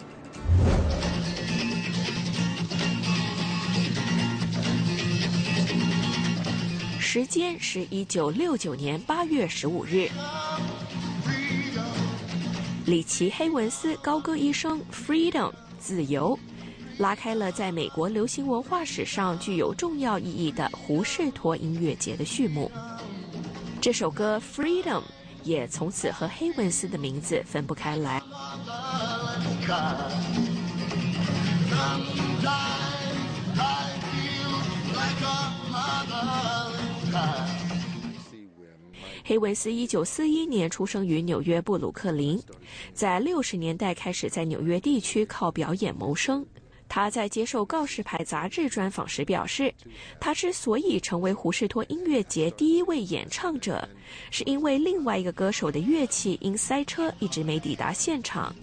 [7.15, 10.11] 时间是一九六九年八月十五日。
[12.87, 16.37] 里奇·黑文斯高歌一声 “Freedom” 自由，
[16.99, 22.69] 拉开了在美国流行文化史上具有重要意义的胡士托音乐节的序幕。
[23.81, 25.05] 这首歌 “Freedom”
[25.45, 28.21] 也从此和黑文斯的名字分不开来。
[39.25, 42.41] 黑文斯一九四一年出生于纽约布鲁克林，
[42.93, 46.45] 在六十年代开始在纽约地区靠表演谋生。
[46.87, 49.73] 他在接受《告示牌》杂志专访时表示，
[50.21, 53.89] 他之所以成为胡士托音乐节第一位演唱者，
[54.31, 58.55] 是因为另外一个歌手的乐器因塞车一直没抵达现场。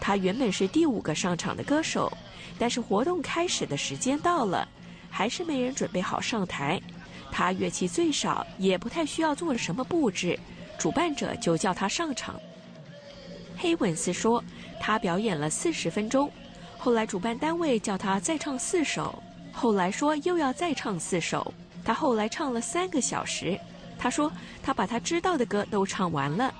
[0.00, 2.12] 他原本是第五个上场的歌手，
[2.58, 4.68] 但是活动开始的时间到了，
[5.08, 6.80] 还是没人准备好上台。
[7.32, 10.38] 他乐器最少，也不太需要做什么布置，
[10.78, 12.38] 主办者就叫他上场。
[13.56, 14.44] 黑文斯说，
[14.78, 16.30] 他表演了四十分钟，
[16.76, 19.20] 后来主办单位叫他再唱四首，
[19.50, 21.52] 后来说又要再唱四首，
[21.82, 23.58] 他后来唱了三个小时。
[23.98, 24.30] 他说，
[24.62, 26.52] 他把他知道的歌都唱完了。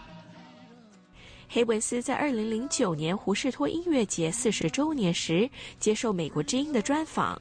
[1.49, 7.41] 黑文斯在二零零九年胡士托音乐节四十周年时接受美国之音的专访。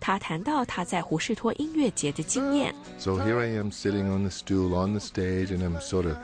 [0.00, 2.74] 他谈到他在胡士托音乐节的经验。
[2.98, 6.16] So here I am sitting on the stool on the stage, and I'm sort of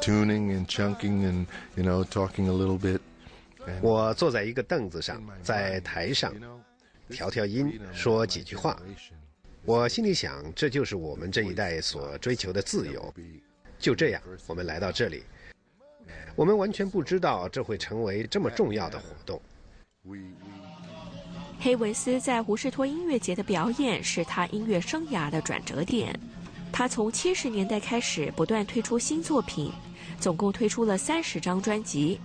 [0.00, 1.46] tuning and chunking and
[1.76, 3.00] you know talking a little bit.
[3.82, 6.34] 我坐在一个凳子上，在台上
[7.10, 8.80] 调调音，说几句话。
[9.64, 13.12] 我心里想，这就是我们这一代所追求的自由。
[13.78, 15.22] 就这样，我们来到这里，
[16.34, 19.40] 我们完全不知道这会成为这么重要的活动。
[21.60, 26.18] 黑文斯在胡士托音乐节的表演是他音乐生涯的转折点。
[26.70, 29.72] 他从七十年代开始不断推出新作品，
[30.20, 32.20] 总共推出了三十张专辑。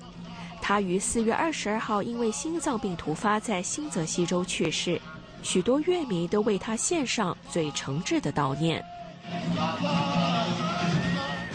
[0.62, 5.02] 他于四月二十二号因为心脏病突发在新泽西州去世，
[5.42, 8.84] 许多乐迷都为他献上最诚挚的悼念。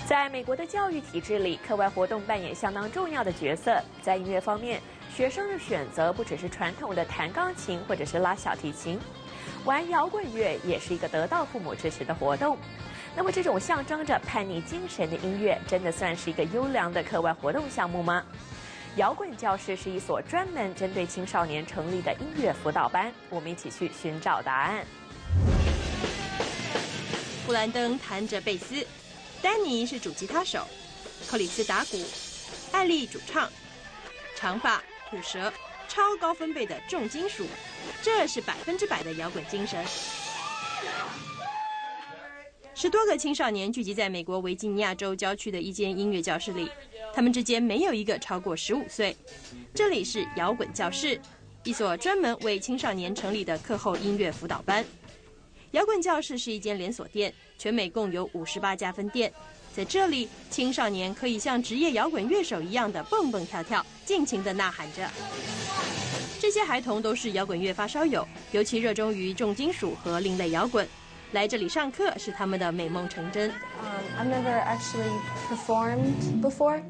[0.08, 3.78] 在美国的教育体制里，课外活动扮演相当重要的角色。
[4.00, 4.80] 在音乐方面，
[5.14, 8.98] 学生的选择不只是传统的弹钢琴或者是拉小提琴，
[9.66, 12.56] 玩摇滚乐也是一个得到父母支持的活动。
[13.14, 18.24] 那么，这种象征着叛逆精神的音乐，真的算是一个优良的课外活动项目吗？
[18.96, 24.82] 摇滚教室是一所专门针对青少年成立的音乐辅导班，我们一起去寻找答案。
[27.44, 28.86] 布兰登弹着贝斯，
[29.40, 30.66] 丹尼是主吉他手，
[31.28, 32.02] 克里斯打鼓，
[32.72, 33.48] 艾丽主唱，
[34.36, 35.52] 长发、吐舌、
[35.86, 37.46] 超高分贝的重金属，
[38.02, 39.84] 这是百分之百的摇滚精神。
[42.74, 46.68] 十多个青少年聚集在美国维吉尼亚州郊区的一间音乐教室里。
[47.12, 49.16] 他们之间没有一个超过十五岁。
[49.74, 51.20] 这里是摇滚教室，
[51.64, 54.84] 一所专门为青少年成立的课后音乐辅导班。
[55.72, 59.30] 摇滚教室是一间连锁店，全美共有五十八家分店。
[59.74, 65.08] 在这里，青少年可以像职业摇滚乐手一样的蹦蹦跳跳，尽情的呐喊着。
[66.40, 70.88] 这些孩童都是摇滚乐发烧友，尤其热衷于重金属和另类摇滚。
[71.32, 73.50] 来这里上课是他们的美梦成真。
[73.50, 75.12] Um, I've never actually
[75.50, 76.80] performed before.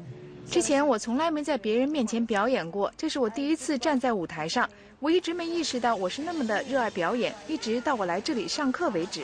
[0.49, 4.67] 之前我从来没在别人面前表演过，这是我第一次站在舞台上。
[4.99, 9.23] 我一直没意识到我是那么的热爱表演，一直到我来这里上课为止。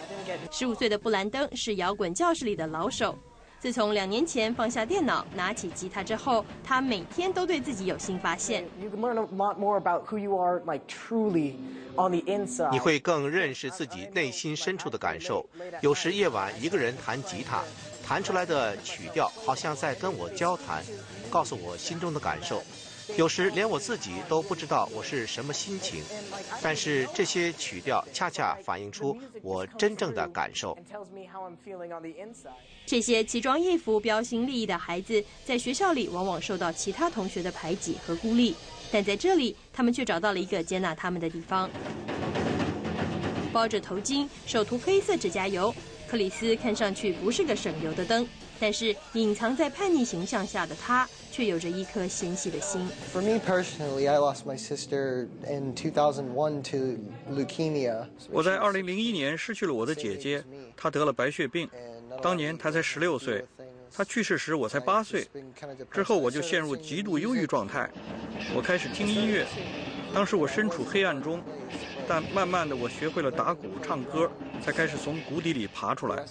[0.49, 3.17] 十五岁的布兰登是摇滚教室里的老手。
[3.59, 8.65] 自从两年前放下电脑，拿起吉他之后，他每天都对自己有新发现。
[12.71, 15.45] 你会更认识自己内心深处的感受。
[15.81, 17.61] 有时夜晚一个人弹吉他，
[18.05, 20.81] 弹出来的曲调好像在跟我交谈，
[21.29, 22.63] 告诉我心中的感受。
[23.17, 26.03] 有时连我自己都不知道我是什么心情，
[26.61, 30.77] 但是这些曲调恰恰反映出我真正的感受。
[32.85, 38.55] 这些奇装异服、标新立异的孩子，在学校里往往受到其他同学的排挤和孤立，
[38.91, 41.69] 但在这里，他们却找到了一个接纳他们的地方。
[43.53, 45.73] 包着头巾，手涂黑色指甲油，
[46.09, 48.27] 克里斯看上去不是个省油的灯。
[48.57, 52.87] 但是隐藏在叛逆形象下的他，却有着一颗纤细的心。
[53.11, 56.97] For me personally, I lost my sister in 2001 to
[57.29, 58.07] leukemia.
[58.31, 60.41] 我在2001年失去了我的姐姐，
[60.77, 61.69] 她得了白血病，
[62.21, 63.45] 当年她才16岁。
[63.91, 65.27] 她去世时我才8岁。
[65.91, 67.89] 之后我就陷入极度忧郁状态，
[68.55, 69.45] 我开始听音乐。
[70.13, 71.43] 当时我身处黑暗中，
[72.07, 74.31] 但慢慢的我学会了打鼓、唱歌，
[74.63, 76.25] 才开始从谷底里爬出来。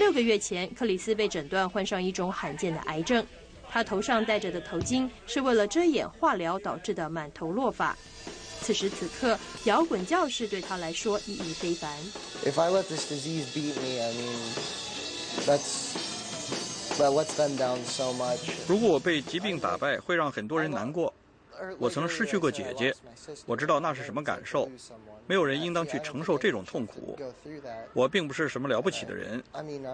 [0.00, 3.24] 六个月前，克里斯被诊断患上一种罕见的癌症。
[3.70, 7.94] 他头上戴着的头巾是为了遮掩化疗导致的满头落发。
[8.62, 11.94] 此时此刻，摇滚教室对他来说意义非凡。
[12.46, 15.92] If I let this disease beat me, I mean, that's
[16.96, 18.38] that lets them down so much.
[18.66, 21.12] 如果我被疾病打败，会让很多人难过。
[21.78, 22.94] 我曾失去过姐姐，
[23.46, 24.70] 我知道那是什么感受。
[25.26, 27.18] 没有人应当去承受这种痛苦。
[27.92, 29.42] 我并不是什么了不起的人，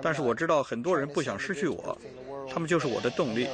[0.03, 1.97] 但是我知道很多人不想失去我，
[2.49, 3.49] 他们就是我的动力。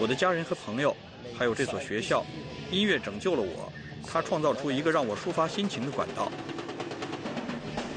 [0.00, 0.96] 我的家人和朋友，
[1.36, 2.24] 还有这所学校，
[2.70, 3.72] 音乐拯救了我，
[4.06, 6.30] 它创造出一个让我抒发心情的管道。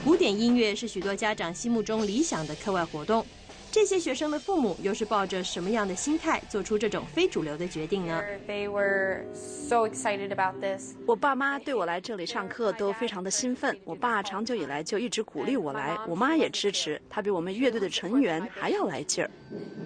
[0.04, 3.26] 古典音乐是许多家长心目中理想的课外活动。
[3.72, 10.96] 这些学生的父母又是抱着什么样的心态做出这种非主流的决定呢？They were so excited about this.
[11.06, 13.80] 我爸妈对我来这里上课都非常的兴奋。
[13.84, 19.30] 我爸长久以来就一直鼓励我来，我妈也支持，他比我们乐队的成员还要来劲儿。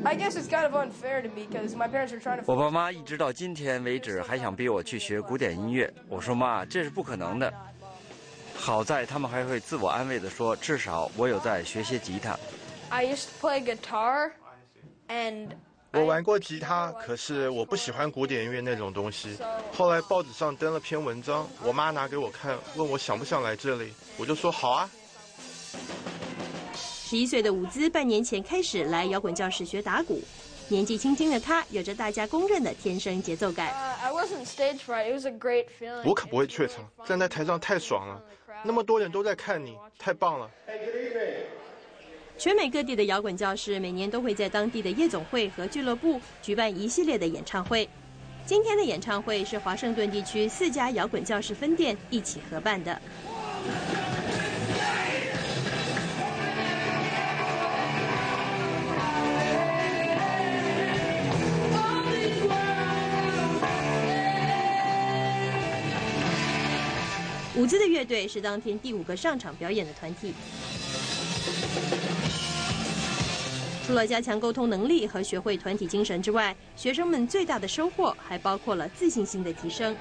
[0.05, 2.43] I guess it's kind of unfair to me because my parents are trying to.
[2.45, 7.53] 我爸妈一直到今天为止还想逼我去学古典音乐，我说妈，这是不可能的。
[8.55, 12.39] 好在他们还会自我安慰的说，至少我有在学些吉他。
[12.93, 14.33] I used to play guitar,
[15.07, 15.47] and
[15.93, 19.35] 我玩过吉他，可是我不喜欢古典音乐那种东西。
[19.75, 24.87] 后来报纸上登了篇文章，我妈拿给我看，问我想不想来这里，我就说好啊。
[26.75, 30.21] 十一岁的伍兹半年前开始来摇滚教室学打鼓，
[30.67, 33.73] 年纪轻轻的他有着大家公认的天生节奏感。
[34.03, 35.09] I wasn't stage fright.
[35.09, 36.03] It was a great feeling.
[36.05, 38.21] 我可不会怯场，站在台上太爽了，
[38.63, 40.47] 那么多人都在看你，太棒了。
[42.43, 47.87] 全美各地的摇滚教室每年都会在当地的夜总会和俱乐部举办一系列的演唱会。
[48.45, 53.01] 今天的演唱会是华盛顿地区四家摇滚教室分店一起合办的。
[67.55, 70.33] 舞姿的乐队是当天第五个上场表演的团体。
[73.93, 79.95] 除了加强沟通能力和学会团体精神之外，学生们最大的收获还包括了自信心的提升。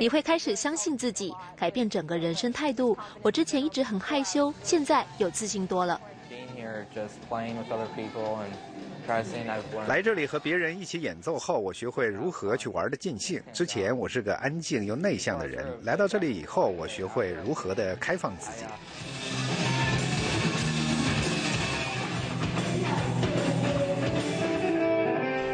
[0.00, 2.98] 你会开始相信自己，改变整个人生态度。
[3.22, 6.00] 我之前一直很害羞，现在有自信多了。
[9.86, 13.40] 来这里和别人一起演奏后，我学会如何去玩的尽兴。
[13.52, 18.64] 之前我是个安静又内向的人，来到这里以后，我学会如何的开放自己。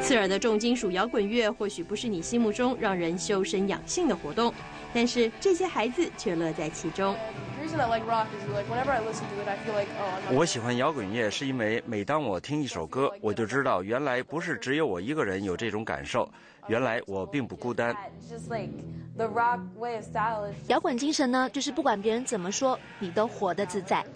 [0.07, 4.55] 刺耳的重金属摇滚乐或许不是你心目中让人修身养性的活动，
[4.95, 7.17] 但是这些孩子却乐在其中。
[10.31, 16.31] 我喜欢摇滚乐，是因为每当我听一首歌，我就知道原来不是只有我一个人有这种感受，
[16.69, 17.93] 原来我并不孤单。
[20.69, 24.07] 摇滚精神呢，就是不管别人怎么说，你都活得自在。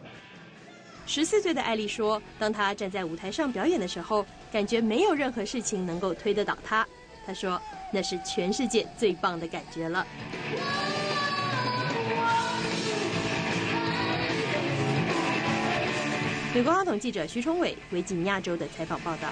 [1.04, 6.86] 十四岁的艾丽说：“当她站在舞台上表演的时候，感觉没有任何事情能够推得倒他，
[7.24, 7.60] 他说，
[7.92, 10.06] 那是全世界最棒的感觉了。”
[16.52, 19.28] 美国阿统记者徐崇伟，维吉尼亚州的采访报道。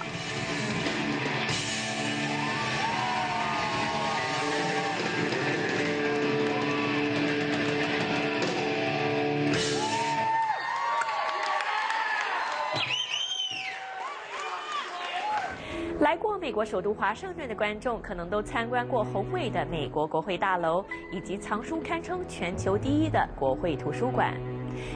[16.41, 24.32] 美国首都华盛顿的观众，可能都参观过宏伟的美国国会大楼，以及藏书堪称全球第一的国会图书馆。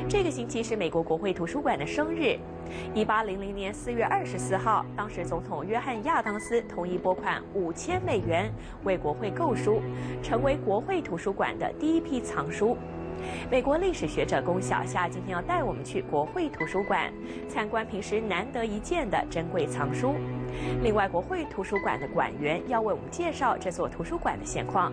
[0.08, 2.38] 这个星期是美国国会图书馆的生日。
[2.94, 8.48] 一八零零年四月二十四号，当时总统约翰亚当斯同意拨款五千美元
[8.84, 9.82] 为国会购书，
[10.22, 12.76] 成为国会图书馆的第一批藏书。
[13.50, 17.12] 美国历史学者龚小夏今天要带我们去国会图书馆
[17.48, 20.14] 参观平时难得一见的珍贵藏书。
[20.82, 24.92] 另外，国会图书馆的馆员要为我们介绍这座图书馆的现况。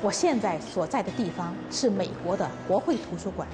[0.00, 3.48] 我现在所在的地方是美国的国会图书馆，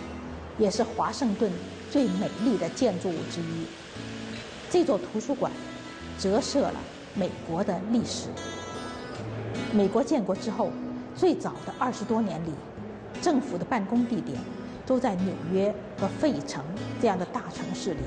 [0.59, 1.51] 也是华盛顿
[1.91, 3.67] 最美丽的建筑物之一。
[4.69, 5.51] 这座图书馆
[6.19, 6.75] 折射了
[7.15, 8.29] 美国的历史。
[9.73, 10.71] 美国建国之后，
[11.15, 12.53] 最早的二十多年里，
[13.21, 14.39] 政府的办公地点
[14.87, 16.63] 都在纽约和费城
[17.01, 18.01] 这样的大城市里。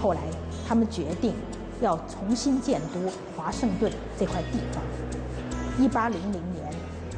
[0.00, 0.20] 后来，
[0.66, 1.34] 他们决定
[1.80, 3.00] 要重新建都
[3.36, 4.82] 华盛顿这块地方。
[5.78, 6.68] 一八零零年。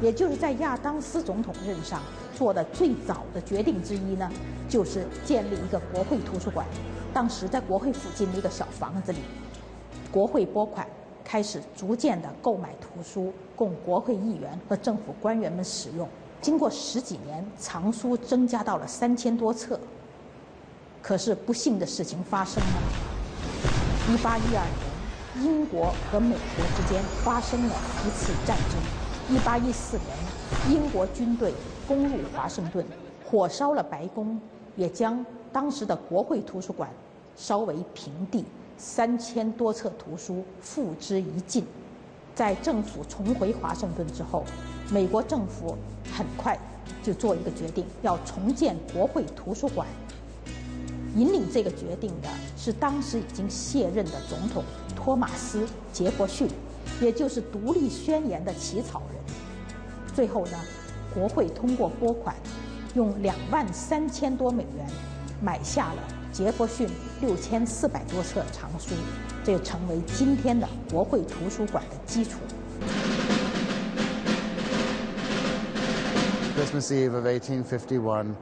[0.01, 2.01] 也就是在亚当斯总统任上
[2.33, 4.27] 做的最早的决定之一呢，
[4.67, 6.65] 就是建立一个国会图书馆。
[7.13, 9.19] 当时在国会附近的一个小房子里，
[10.09, 10.87] 国会拨款，
[11.23, 16.07] 开始逐渐的购买图书，供国会议员和政府官员们使用。
[16.41, 19.79] 经过十几年，藏书增加到了三千多册。
[21.01, 22.81] 可是不幸的事情发生了。
[24.09, 29.35] 一八一二年，英国和美国之间发生了一次战争。
[29.35, 30.17] 一八一四年，
[30.69, 31.53] 英国军队
[31.87, 32.85] 攻入华盛顿，
[33.29, 34.39] 火烧了白宫，
[34.75, 36.89] 也将当时的国会图书馆
[37.35, 38.43] 烧为平地，
[38.81, 41.63] 三千多册图书付之一尽。
[42.33, 44.43] 在政府重回华盛顿之后，
[44.89, 45.77] 美国政府
[46.11, 46.57] 很快
[47.03, 49.87] 就做一个决定，要重建国会图书馆。
[51.15, 54.63] 引领这个决定的是当时已经卸任的总统
[54.95, 55.63] 托马斯·
[55.93, 56.49] 杰弗逊，
[56.99, 59.35] 也就是独立宣言的起草人。
[60.15, 60.57] 最后呢，
[61.13, 62.35] 国会通过拨款，
[62.95, 64.89] 用两万三千多美元
[65.39, 66.01] 买下了
[66.31, 66.87] 杰弗逊
[67.19, 68.95] 六千四百多册藏书，
[69.43, 72.39] 这成为今天的国会图书馆的基础。
[76.55, 78.33] Christmas Eve of 1851,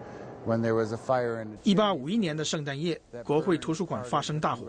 [0.46, 1.58] when there was a fire in.
[1.64, 4.68] 一八五一年的圣诞夜，国会图书馆发生大火，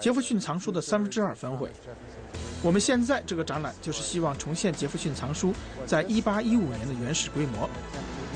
[0.00, 1.70] 杰弗逊藏书的三分之二焚毁。
[2.62, 5.52] 我们现在这个展览就是希望重现杰弗逊藏书
[5.86, 7.70] 在一八一五年的原始规模，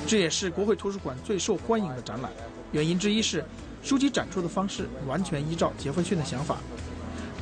[0.06, 2.30] 这也是国会图书馆最受欢迎的展览。
[2.70, 3.44] 原因之一是，
[3.82, 6.58] 书籍展出的方式完全依照杰弗逊的想法，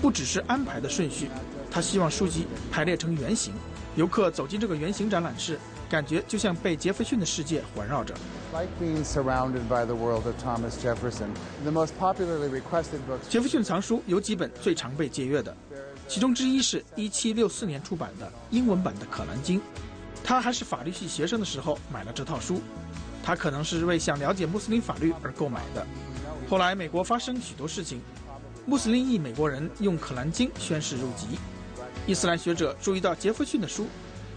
[0.01, 1.29] 不只是安排的顺序，
[1.71, 3.53] 他希望书籍排列成圆形，
[3.97, 5.59] 游客走进这个圆形展览室，
[5.91, 8.15] 感觉就像被杰弗逊的世界环绕着。
[13.29, 15.55] 杰弗逊藏书有几本最常被借阅的。
[16.07, 19.59] 其中之一是1764年出版的英文版的《可兰经》，
[20.25, 22.63] 他还是法律系学生的时候买了这套书，
[23.23, 25.87] 他可能是为想了解穆斯林法律而购买的。
[26.49, 28.01] 后来美国发生许多事情，
[28.65, 31.39] 穆斯林裔美国人用《可兰经》宣誓入籍，
[32.07, 33.87] 伊斯兰学者注意到杰弗逊的书，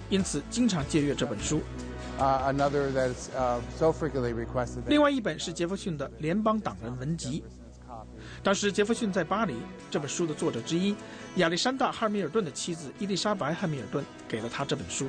[0.09, 1.61] 因此经常借阅这本书。
[4.87, 7.41] 另外一本是杰弗逊的《联邦党人文集》。
[8.43, 9.55] 当时杰弗逊在巴黎，
[9.89, 10.93] 这本书的作者之一
[11.37, 15.07] 亚历山大·汉密尔顿的妻子伊丽莎白·汉密尔顿给了他这本书。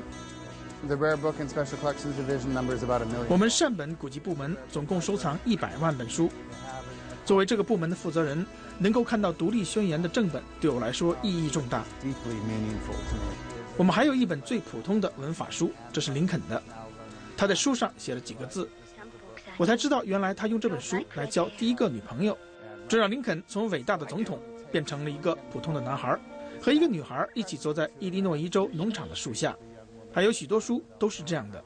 [3.28, 6.30] 我们善本古籍部门总共收藏一百万本书。
[7.24, 8.44] 作为这个部门的负责人，
[8.78, 11.84] 能够看到独立宣言的正本，对我来说意义重大。
[13.76, 16.62] 我们还有一本最普通的文法书，这是林肯的。
[17.36, 18.68] 他在书上写了几个字，
[19.56, 22.36] 我才知道原来他用这本书来交第一个女朋友，
[22.88, 24.38] 这让林肯从伟大的总统
[24.70, 26.18] 变成了一个普通的男孩，
[26.60, 29.56] 和一个女孩一起坐在伊利诺伊州农场的树下。
[30.12, 31.64] 还有许多书都是这样的。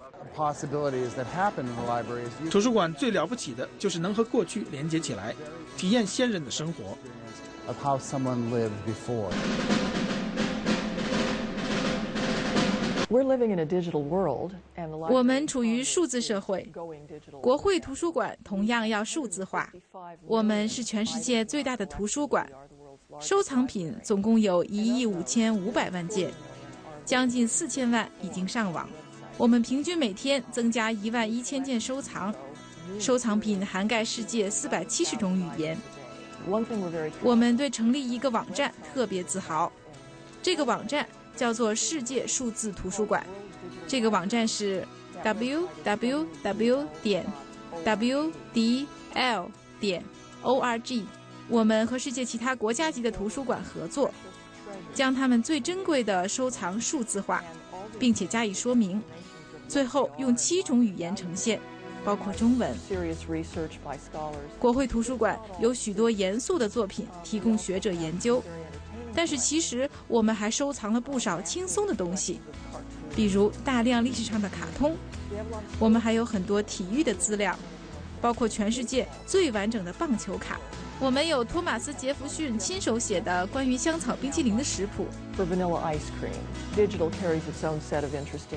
[2.51, 5.34] 图书馆最了不起的就是能和过去连接起来，
[5.78, 6.99] 体验先人的生活
[7.82, 9.30] how someone live before。
[15.09, 16.70] 我们处于数字社会，
[17.41, 19.72] 国会图书馆同样要数字化。
[20.26, 22.47] 我们是全世界最大的图书馆，
[23.18, 26.30] 收藏品总共有一亿五千五百万件，
[27.07, 28.87] 将近四千万已经上网。
[29.37, 32.34] 我们平均每天增加一万一千件收藏，
[32.99, 35.76] 收藏品涵盖世界四百七十种语言。
[37.22, 39.70] 我们对成立一个网站特别自豪，
[40.43, 41.07] 这个网站。
[41.37, 43.22] 叫做世界数字图书馆，
[43.87, 44.82] 这个网站是
[45.22, 47.26] w w w 点
[47.84, 50.03] w d l 点
[50.41, 51.05] o r g。
[51.47, 54.11] 我们和世界其他国家级的图书馆合作，
[54.95, 57.45] 将他们最珍贵的收藏数字化，
[57.99, 59.03] 并且加以说明，
[59.68, 61.60] 最后用七种语言呈现，
[62.04, 62.74] 包括中文。
[64.58, 68.42] 国会图书馆有许多严肃的作品，提供学者研究。
[69.14, 72.40] 但是其实我们还收藏了不少轻松的东西，
[73.14, 74.94] 比如大量历史上的卡通。
[75.78, 77.58] 我们还有很多体育的资料，
[78.20, 80.60] 包括全世界最完整的棒球卡。
[80.99, 85.07] 我们有托马斯·杰弗逊亲手写的关于香草冰淇淋的食谱。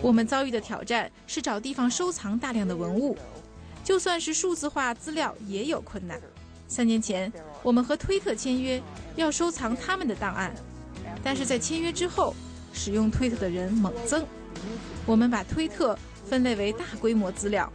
[0.02, 3.18] 我们遭遇的挑战是找地方收藏大量的文物，
[3.84, 6.18] 就算是数字化资料也有困难。
[6.70, 7.32] 三年前，
[7.62, 8.82] 我们和推特签约，
[9.18, 10.56] 要收藏他们的档案，
[11.22, 12.34] 但是在签约之后，
[12.72, 14.26] 使用推特的人猛增。
[15.06, 17.70] 我们把推特分类为大规模资料，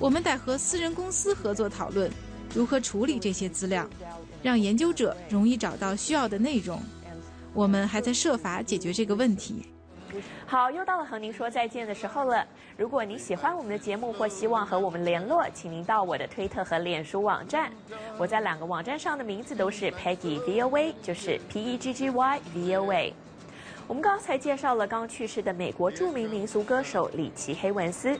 [0.00, 2.10] 我们得和私人公司合作讨论
[2.54, 3.84] 如何处理这些资料，
[4.42, 6.80] 让研究者容易找到需要的内容。
[7.52, 9.66] 我们还在设法解决这个问题。
[10.46, 12.46] 好，又到了和您说再见的时候了。
[12.76, 17.72] 如果您喜欢我们的节目或希望和我们联络，请您到我的推特和脸书网站。
[18.16, 23.12] 我在两个网站上的名字都是 Peggy VOA，就是 P E G G Y VOA。
[23.86, 28.18] 我们刚才介绍了刚去世的美国著名民俗歌手里奇·黑文斯。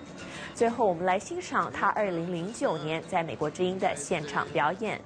[0.55, 5.01] 最后，我们来欣赏他2009年在美国之音的现场表演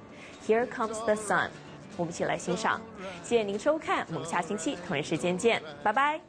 [0.47, 1.47] 《Here Comes the Sun》。
[1.95, 2.79] 我们一起来欣赏。
[3.23, 6.19] 谢谢您收看，我们下星期同一时间见，拜拜。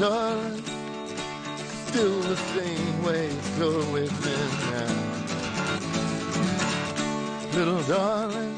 [0.00, 0.62] Darling,
[1.84, 4.94] still the same way it's always been now.
[7.52, 8.54] Little darling,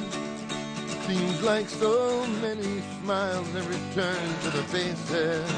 [1.04, 5.50] seems like so many smiles every turn to the faces.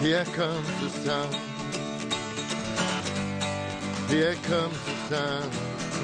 [0.00, 1.28] Here comes the sun.
[4.08, 5.50] Here comes the sun.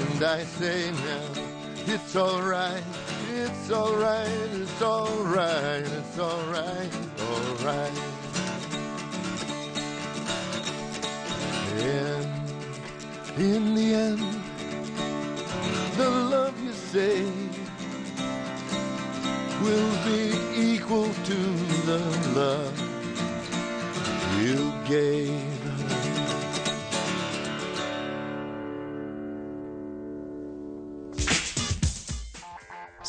[0.01, 2.83] And I say now, it's alright.
[3.29, 7.93] It's alright, it's alright, it's alright, alright.
[11.83, 14.21] And in the end,
[15.97, 17.25] the love you say
[19.61, 21.35] will be equal to
[21.85, 21.99] the
[22.37, 22.79] love
[24.41, 25.56] you gave.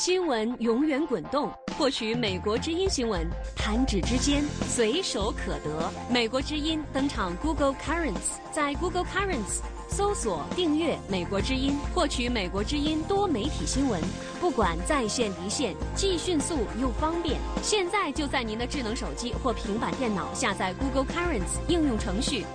[0.08, 3.28] 新闻永远滚动，获取美国之音新闻，
[3.58, 5.92] 弹指之间，随手可得。
[6.10, 14.02] 美国之音登场 Google Currents，在 Google Currents 搜索订阅美国之音，获取美国之音多媒体新闻，
[14.40, 17.38] 不管在线离线，既迅速又方便。
[17.62, 22.46] 现在就在您的智能手机或平板电脑下载 Google Currents 应用程序。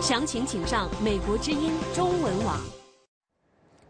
[0.00, 2.58] 详情请上美国之音中文网。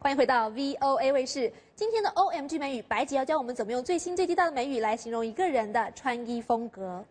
[0.03, 1.53] 欢迎回到 VOA 卫视。
[1.77, 7.05] 今天的 OMG 美语，白姐要教我们怎么用最新最地道的美语来形容一个人的穿衣风格。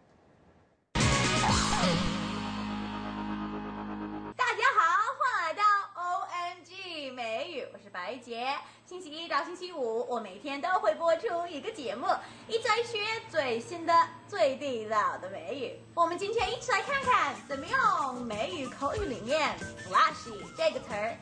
[7.91, 12.05] 白洁，星期一到星期五，我每天都会播出一个节目，
[12.47, 13.93] 一直在学最新的、
[14.27, 15.79] 最地道的美语。
[15.95, 21.17] 我们今天一起来看看怎么用美语口语里面 “flashy” 这个词儿。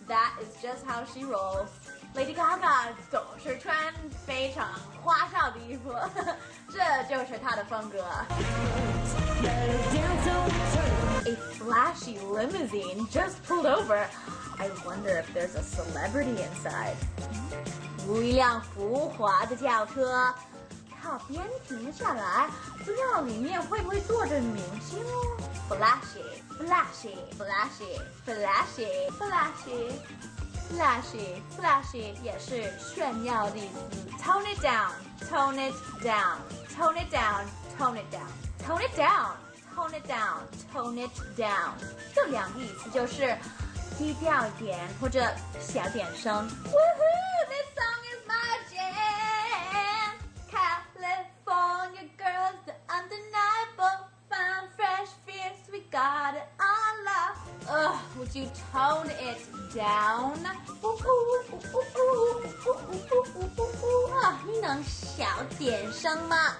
[0.07, 1.69] That is just how she rolls.
[2.15, 3.75] Lady Gaga 总是穿
[4.25, 4.69] 非常
[5.01, 5.91] 花哨的衣服，
[6.71, 8.05] 这就是她的风格。
[11.25, 14.07] A flashy limousine just pulled over.
[14.59, 16.95] I wonder if there's a celebrity inside.
[18.07, 20.31] 一辆浮华的轿车
[21.01, 22.47] 靠边停下来，
[22.77, 25.37] 不知道里面会不会坐着明星哦。
[25.67, 26.21] Flashy,
[26.59, 29.93] flashy, flashy, flashy, flashy.
[30.73, 34.09] Flashy, flashy 也是炫耀的意思。
[34.17, 34.89] Tone it down,
[35.29, 36.39] tone it down,
[36.75, 37.45] tone it down,
[37.77, 38.33] tone it down,
[38.65, 39.35] tone it down,
[39.75, 40.41] tone it down,
[40.73, 41.73] tone it down。
[42.15, 43.37] 这两个意思就是
[43.99, 45.23] 低调一点或者
[45.59, 46.49] 小点声。
[46.65, 47.45] Woohoo!
[47.49, 50.17] This song is my jam.
[50.49, 55.63] California girls, the undeniable, fine, fresh, fierce.
[55.71, 56.52] we got it.
[57.68, 59.38] Ugh, would you tone it
[59.74, 60.34] down?
[64.22, 65.24] 啊，你能小
[65.58, 66.54] 点声吗？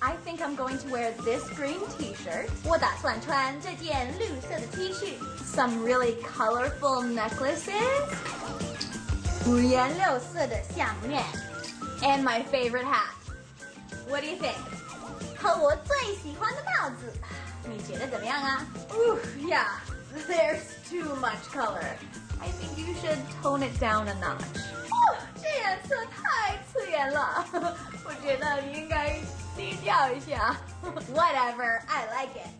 [0.00, 2.48] I think I'm going to wear this green T-shirt.
[2.64, 5.18] 我打算穿这件绿色的 T 恤。
[5.44, 7.72] Some really colorful necklaces.
[9.46, 11.24] 五颜六色的项链。
[12.02, 13.14] And my favorite hat.
[14.08, 14.58] What do you think?
[15.38, 17.12] 和我最喜欢的帽子，
[17.66, 18.66] 你觉得怎么样啊？
[18.90, 19.66] Ooh, yeah.
[20.28, 21.96] There's too much color.
[22.40, 24.42] I think you should tone it down a notch.
[24.90, 27.44] 哦，这颜色太刺眼了，
[28.04, 29.18] 我觉得你应该
[29.56, 30.56] 低调一下。
[31.14, 32.50] Whatever, I like it.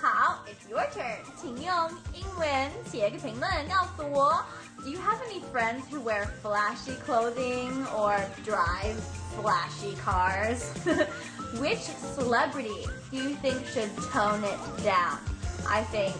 [0.00, 4.44] 好，It's your turn，请用英文写个评论告诉我。
[4.80, 8.96] Do you have any friends who wear flashy clothing or drive
[9.36, 10.72] flashy cars?
[11.58, 15.18] Which celebrity do you think should tone it down?
[15.66, 16.14] I think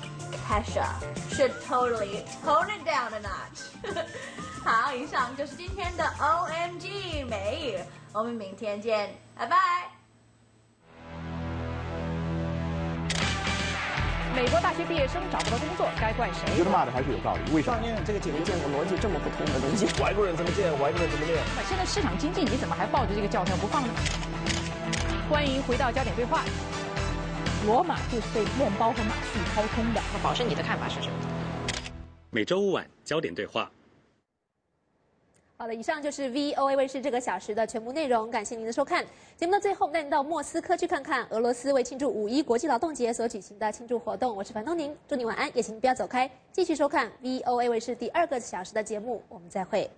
[0.48, 0.88] Kesha
[1.32, 3.70] should totally tone it down a notch.
[4.64, 7.80] 好，以上就是今天的 OMG 美语，
[8.14, 9.58] 我们明天见，拜拜。
[14.36, 16.42] 美国大学毕业生找不到工作，该怪谁？
[16.50, 17.52] 我觉得骂的还是有道理。
[17.54, 17.78] 为什么？
[18.04, 19.86] 这个简直见过逻辑这么不通的东西。
[20.02, 21.38] 外国人怎么见，外国人怎么练。
[21.70, 23.94] 现在市场经济，你怎么还抱着这个教条不放呢？
[25.30, 26.42] 欢迎回到焦点对话。
[27.66, 30.02] 罗马就是被面包和马戏掏空的。
[30.14, 31.14] 那宝生，你的看法是什么？
[32.30, 33.72] 每周五晚焦点对话。
[35.56, 39.06] 好了，以上就是 VOA 卫视这个小时的全部内容，感谢您的收看。
[39.38, 44.36] 节目的最后，带您到莫斯科去看看俄罗斯为庆祝五一国际劳动节所举行的庆祝活动。
[44.36, 49.90] 我是樊东宁，祝你晚安，也请不要走开，继续收看 VOA 卫视第二个小时的节目，我们再会。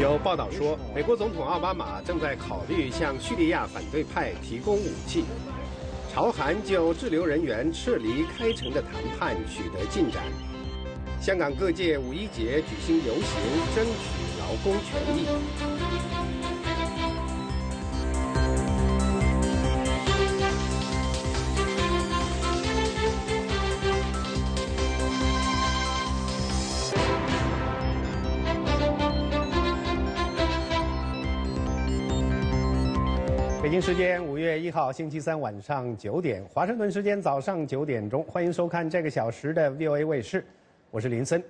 [0.00, 5.24] 有报道说，美国总统奥巴马正在考虑向叙利亚反对派提供武器。
[6.10, 10.22] 朝韩就滞留人员撤离开城的谈判取得进展。
[11.20, 15.75] 香港各界五一节举行游行，争取劳工权益。
[33.86, 40.44] 时间五月一号星期三晚上九点，华盛顿时间早上九点钟，欢迎收看这个小时的 VOA 卫视，
[40.90, 41.40] 我是林森。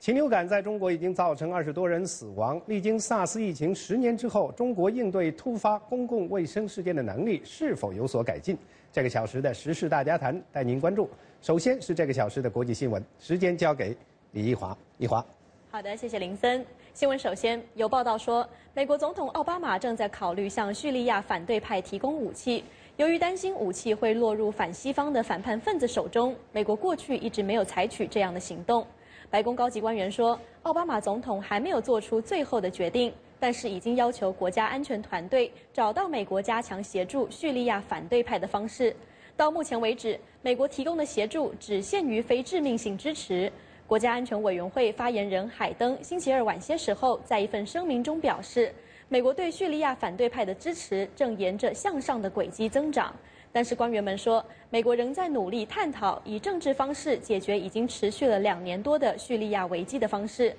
[0.00, 2.60] 禽流感在中国已经造成二十多人死亡。
[2.66, 8.58] 历经 SARS 疫情十年之后，中国应对突发公共卫生事件的能力是否有所改进？
[8.90, 11.08] 这个小时的时事大家谈带您关注。
[11.40, 13.96] 首先是这个小时的国际新闻，时间交给
[14.32, 14.76] 李一华。
[14.98, 15.24] 一华，
[15.70, 16.66] 好的，谢谢林森。
[16.96, 22.64] 新闻首先有报道说，美国总统奥巴马正在考虑向叙利亚反对派提供武器。
[22.96, 28.86] 由于担心武器会落入反西方的反叛分子手中，美国过去一直没有采取这样的行动。
[29.28, 38.96] 白宫高级官员说，奥巴马总统还没有做出最后的决定，但是已经要求国家安全团队找到美国加强协助叙利亚反对派的方式。
[39.36, 43.52] 到目前为止，美国提供的协助只限于非致命性支持。
[43.86, 48.74] 国家安全委员会发言人海登星期二晚些时候在一份声明中表示，
[49.08, 53.14] 美国对叙利亚反对派的支持正沿着向上的轨迹增长。
[53.52, 60.52] 但是官员们说，美国仍在努力探讨以政治方式解决已经持续了两年多的叙利亚危机的方式。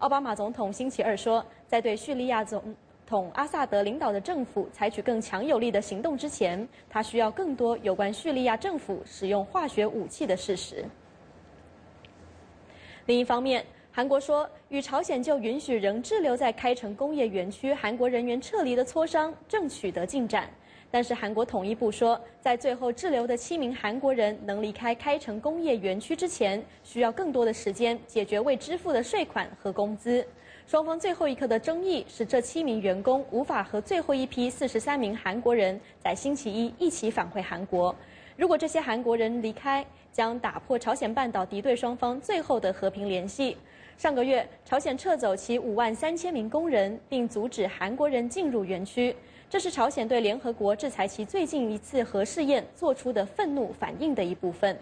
[0.00, 2.62] 奥巴马总统星期二说，在对叙利亚总
[3.06, 10.84] 统阿萨德领导的政府采取更强有力的行动之前，他需要更多有关叙利亚政府使用化学武器的事实。
[13.06, 20.48] 另一方面，韩国说与朝鲜就允许仍滞留在开城工业园区韩国人员撤离的磋商正取得进展。
[20.90, 30.26] 但是韩国统一部说，在最后滞留的七名韩国人能离开开城工业园区之前，需要更多的时间解决未支付的税款和工资。
[30.66, 37.94] 双方最后一刻的争议是，这七名员工无法和最后一批四十三名韩国人在星期一一起返回韩国。
[38.36, 39.84] 如果这些韩国人离开，
[40.14, 43.56] 将打破朝鲜半岛敌对双方最后的和平联系。
[43.98, 49.14] 上个月，朝鲜撤走其五万三千名工人，并阻止韩国人进入园区。
[49.50, 54.78] 这是朝鲜对联合国制裁其最近一次核试验做出的愤怒反应的一部分。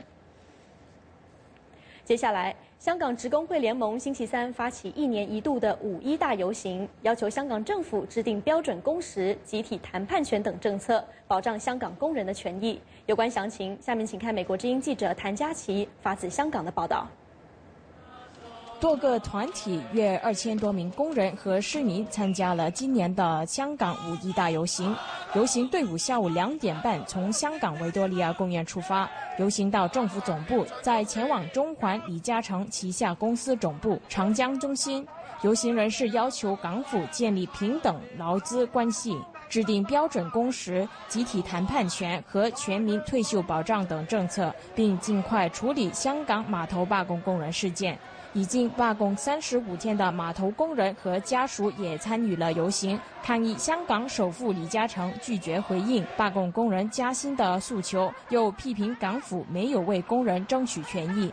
[2.05, 2.55] 接下来。
[2.79, 12.81] 香港职工会联盟星期三发起一年一度的五一大游行，要求香港政府制定标准工时、集体谈判权等政策，保障香港工人的权益。
[13.07, 17.07] 有关详情，下面请看美国之音记者谭佳琪发自香港的报道。
[18.83, 24.93] 多个团体约二千多名工人和市民参加了今年的香港五一大游行。
[25.37, 29.09] 游行队伍下午两点半从香港维多利亚公园出发，
[29.39, 35.07] 游行到政府总部，再前往中环李嘉诚旗下公司总部长江中心。
[35.43, 39.17] 游行人士要求港府建立平等劳资关系，
[39.49, 47.97] 制定标准工时、集体谈判权和全民退休保障等政策，并尽快处理香港码头罢工工人事件。
[48.35, 61.31] 已经罢工三十五天的码头工人和家属也参与了游行，抗议香港首富李嘉诚拒绝回应罢工工人加薪的诉求，又批评港府没有为工人争取权益。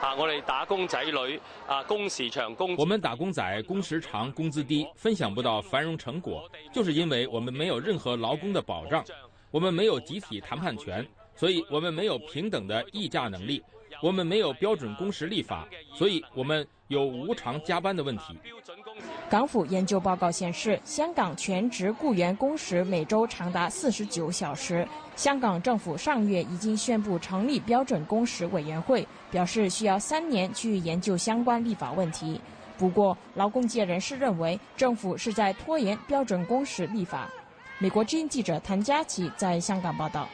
[0.00, 9.04] 啊，我哋打工仔女啊，工时长工，我们打工仔工时长，工资低，分享不到繁荣成果，就是因为我们没有任何劳工的保障，
[9.50, 13.62] 我们没有集体谈判权，所以我们没有平等的议价能力。
[14.02, 18.38] 我们没有标准工时立法，所以我们有无偿加班的问题。
[19.30, 24.86] 港府研究报告显示，香港全职雇员工时每周长达四十九小时。
[25.16, 32.40] 香港政府上月已经宣布成立标准工时委员会，表示需要三年去研究相关立法问题。
[32.76, 37.30] 不过，劳工界人士认为，政府是在拖延标准工时立法。
[37.78, 40.28] 美国之音记者谭佳琪在香港报道。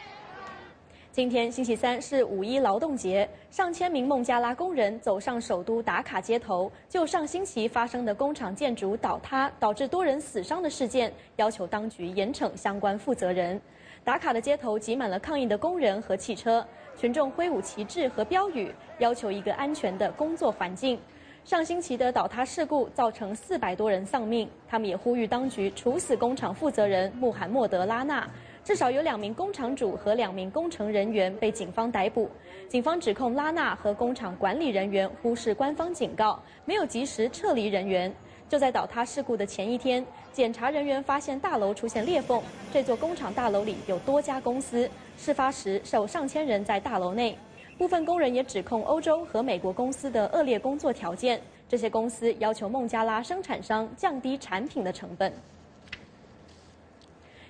[1.13, 13.61] 今天星期三是五一劳动节，上千名孟加拉工人走上首都打卡街头，就上星期发生的工厂建筑倒塌导致多人死伤的事件，要求当局严惩相关负责人。
[14.05, 16.65] 打卡的街头挤满了抗议的工人和汽车，
[16.97, 20.97] 群众挥舞旗帜和标语，要求一个安全的工作环境。
[21.45, 28.31] 上星期的倒塌事故造成四百多人丧命，他们也呼吁当局处死工厂负责人穆罕默德·拉纳。
[28.71, 32.31] 至少有两名工厂主和两名工程人员被警方逮捕。
[32.69, 38.15] 警方指控拉纳和工厂管理人员忽视官方警告，没有及时撤离人员。
[38.49, 42.41] 就在倒塌事故的前一天，检查人员发现大楼出现裂缝。
[42.73, 47.37] 这座工厂大楼里有多家公司，事发时有上千人在大楼内。
[47.77, 51.41] 部分工人也指控欧洲和美国公司的恶劣工作条件。
[51.69, 55.33] 这些公司要求孟加拉生产商降低产品的成本。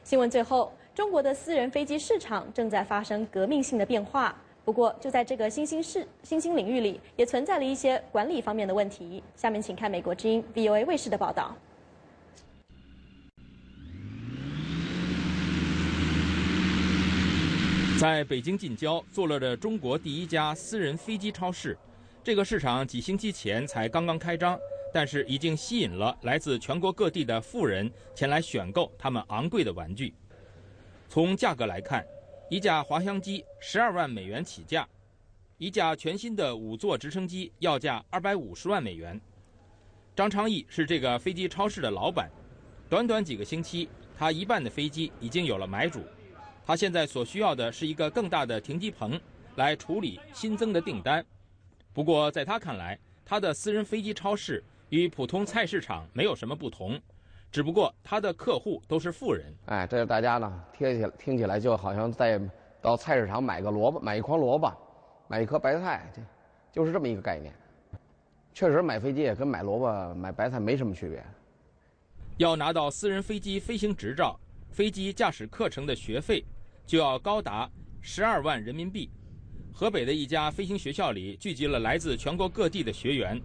[0.02, 4.34] 新闻最后，中国的私人飞机市场正在发生革命性的变化。
[4.64, 9.22] 不过，就在这个新兴市新兴领域里，也存在了一些管理方面的问题。
[9.34, 11.56] 下面请看美国之音 VOA 卫视的报道。
[17.98, 21.76] 在北京近郊坐落着中国第一家私人飞机超市，
[22.24, 24.58] 这个市场几星期前才刚刚开张，
[24.92, 30.12] 但是已经吸引了来自全国各地的富人前来选购他们昂贵的玩具。
[31.10, 32.06] 从价格来看。
[32.48, 34.88] 一架滑翔机十二万美元起价，
[35.58, 39.20] 一架全新的五座直升机要价二百五十万美元。
[40.14, 42.30] 张昌义是这个飞机超市的老板，
[42.88, 46.00] 短短几个星期，他一半的飞机已经有了买主。
[46.64, 49.20] 他现在所需要的是一个更大的停机棚，
[49.56, 51.24] 来处理新增的订单。
[51.92, 57.00] 不过，在他看来，他的私人飞机超市与普通菜市场没有什么不同。
[57.50, 59.52] 只不过他的客户都是富人。
[59.66, 62.40] 哎，这大家呢，听起听起来就好像在
[62.80, 64.72] 到菜市场买个萝卜，买一筐萝卜，
[65.26, 66.22] 买一颗白菜，这
[66.72, 67.52] 就是这么一个概念。
[68.54, 71.24] 确实，买飞机也跟买萝卜、买白菜没什么区别。
[72.36, 74.38] 要拿到私人飞机飞行执照，
[74.70, 76.44] 飞机驾驶课程的学费
[76.86, 77.68] 就要高达
[78.00, 79.10] 十二万人民币。
[79.72, 83.40] 河北的一家飞行学校里聚集了来自全国各地的学员。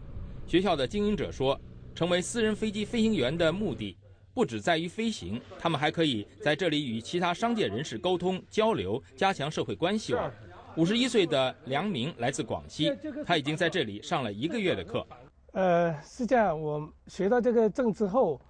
[0.46, 1.60] 学校的经营者说。
[1.96, 3.98] 成为私人飞机飞行员的目的，
[4.34, 10.30] 不只在于飞行，他们还可以在这里与其他商界人士沟通交流，加强社会关系网。
[10.76, 12.94] 五十一岁的梁明来自广西，
[13.26, 15.08] 他已经在这里上了一个月的课。
[15.54, 18.42] 呃，是这样，我学到这个证之后，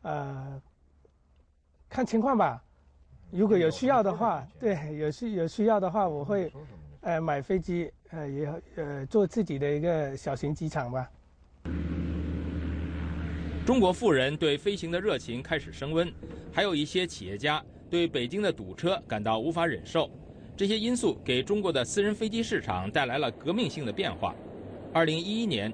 [0.00, 0.58] 呃，
[1.90, 2.64] 看情况吧。
[3.30, 6.50] 如果有需要的话，对，有需有需要的话，我会，
[7.02, 11.10] 呃，买飞机，呃，也呃，做自己的一个小型机场吧。
[13.66, 16.12] 中国富人对飞行的热情开始升温，
[16.52, 20.10] 还有一些企业家对北京的堵车感到无法忍受。
[20.54, 24.34] 这些因素给中国的私人飞机市场带来了革命性的变化。
[24.92, 25.72] 二零一一年，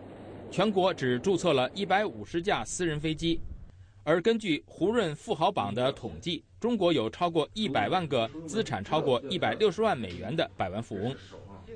[0.53, 3.41] 全国只注册了一百五十架私人飞机，
[4.05, 11.12] 而根据胡润富豪榜的统计，中国有超过一百万个资产超过一百六十万美元的百万富翁。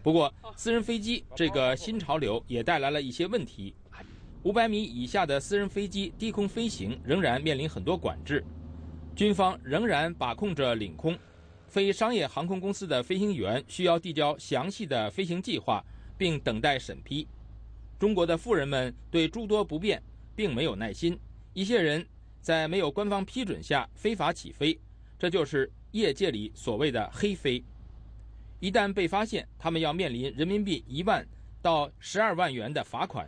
[0.00, 3.74] 不过，私人飞机这个新潮流也带来了一些问题。
[4.44, 8.44] 五百米以下的私人飞机低空飞行仍然面临很多管制，
[9.16, 11.18] 军方仍然把控着领空，
[11.66, 15.82] 非商业航空公司的飞行员需要递交详细的飞行计划，
[16.18, 17.26] 并等待审批。
[17.98, 20.02] 中国的富人们对诸多不便
[20.36, 21.18] 并没有耐心，
[21.54, 22.06] 一些人
[22.42, 24.78] 在没有官方批准下非法起飞，
[25.18, 27.64] 这就是业界里所谓的黑飞。
[28.60, 31.26] 一旦被发现，他们要面临人民币一万
[31.62, 33.26] 到十二万元的罚款。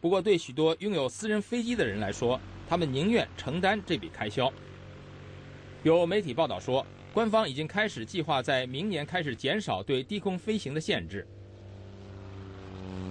[0.00, 4.52] 不过，对许多拥有私人飞机的人来说，他们宁愿承担这笔开销。
[5.82, 11.26] 有媒体报道说，官方已经开始计划在明年开始减少对低空飞行的限制。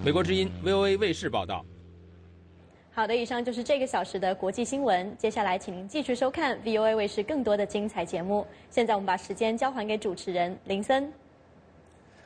[0.03, 1.65] 美国之音 VOA 卫视报道。
[2.93, 5.13] 好的，以上就是这个小时的国际新闻。
[5.17, 8.45] 接下来，请您继续收看 VOA 卫视更多的精彩节目。
[8.69, 11.11] 现在，我们把时间交还给主持人林森。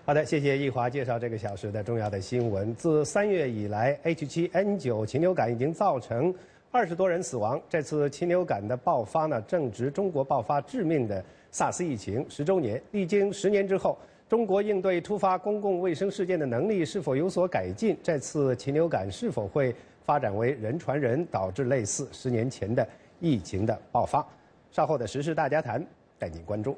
[0.09, 2.73] 好的，谢谢易华介绍这个小时的重要的新闻。
[2.73, 6.33] 自三月以来，H7N9 禽流感已经造成
[6.71, 7.61] 二十多人死亡。
[7.69, 11.23] 这次禽流感的爆发呢，正值中国爆发致命的
[11.53, 12.81] SARS 疫情十周年。
[12.89, 13.95] 历经十年之后，
[14.27, 17.95] 中国应对突发公共卫生事件的能力是否有所改进？
[18.01, 22.87] 这次禽流感是否会发展为人传人，导致类似十年前的
[23.19, 24.27] 疫情的爆发？
[24.71, 25.85] 稍后的时事大家谈，
[26.17, 26.75] 带您关注。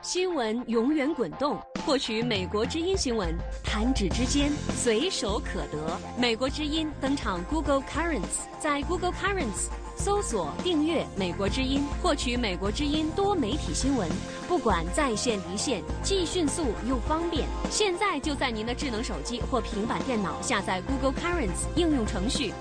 [0.00, 5.98] 新闻永远滚动，获取美国之音新闻，弹指之间，随手可得。
[6.16, 9.66] 美国之音登场 Google Currents，在 Google Currents
[9.96, 14.08] 搜索订阅美国之音，获取美国之音多媒体新闻，
[14.46, 17.44] 不管在线离线，既迅速又方便。
[17.68, 22.54] 现在就在您的智能手机或平板电脑下载 Google Currents 应用程序。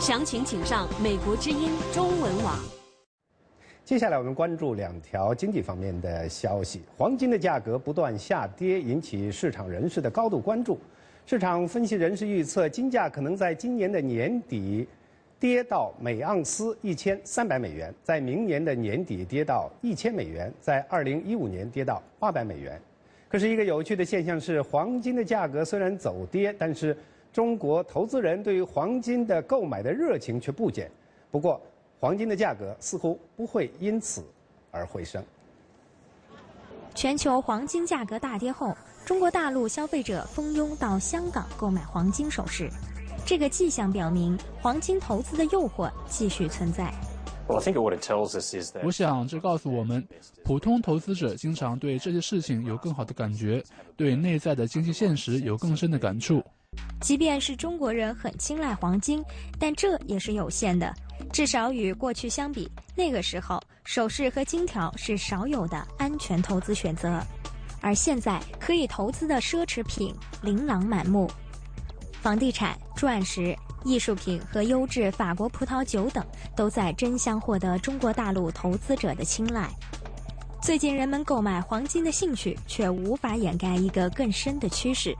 [0.00, 2.81] 详情请上美国之音中文网。
[3.84, 6.82] 接下来我们关注两条经济方面的消息。
[6.96, 10.78] 黄金的价格不断下跌，引起市场人士的高度关注。
[11.26, 14.86] 市场分析人士预测，金价可能在今年的年底
[15.40, 22.80] 跌到每盎司一千三百美元，在明年的年底跌到一千美元，在二零一五年跌到八百美元。
[23.28, 26.96] 可是，一个有趣的现象是，黄金的价格虽然走跌，但是
[27.32, 30.88] 中国投资人对于黄金的购买的热情却不减。
[31.32, 31.60] 不过，
[32.02, 34.24] 黄金的价格似乎不会因此
[34.72, 35.24] 而回升。
[36.96, 38.76] 全球黄金价格大跌后，
[39.06, 42.68] 中国大陆消费者蜂拥到香港购买黄金首饰，
[43.24, 46.92] 这个迹象表明黄金投资的诱惑继续存在。
[47.46, 50.04] 我想，这告诉我们，
[50.42, 53.62] 普通投资者经常对这些事情有更好的感觉，
[53.96, 56.42] 对内在的经济现实有更深的感触。
[57.00, 59.24] 即便是中国人很青睐黄金，
[59.58, 60.94] 但这也是有限的。
[61.32, 67.20] 至少与过去相比，那个时候首饰和金条是少有的安全投资选择，
[67.80, 71.30] 而现在可以投资的奢侈品琳琅满目，
[72.20, 73.56] 房地产、钻石。
[73.84, 76.24] 艺术品和优质法国葡萄酒等
[76.54, 79.68] 都在争相获得中国大陆投资者的青睐。
[80.62, 85.12] 最近，人们购买黄金的兴趣却无法掩盖一个更深的趋势。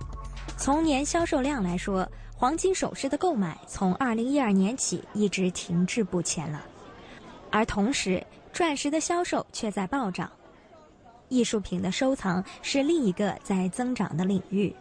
[0.57, 6.61] 从年销售量来说，黄金首饰的购买从2012年起一直停滞不前了，
[7.51, 10.31] 而同时，钻石的销售却在暴涨。
[11.29, 14.75] 艺术品的收藏是另一个在增长的领域。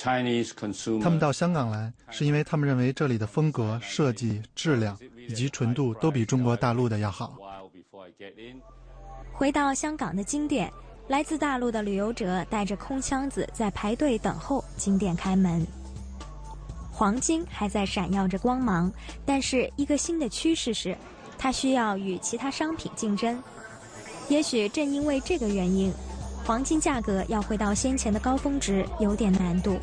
[0.00, 7.36] 他们到香港来，是因为他们认为这里的风格、设计、质量以及纯度都比中国大陆的要好。
[9.32, 10.72] 回到香港的金店，
[11.08, 15.66] 来自大陆的旅游者带着空箱子在排队等候金店开门。
[16.92, 18.92] 黄金还在闪耀着光芒，
[19.24, 20.94] 但是一个新的趋势是，
[21.38, 23.42] 它需要与其他商品竞争。
[24.28, 25.90] 也许正因为这个原因。
[26.44, 29.76] 黄金价格要回到先前的高峰值有点难度。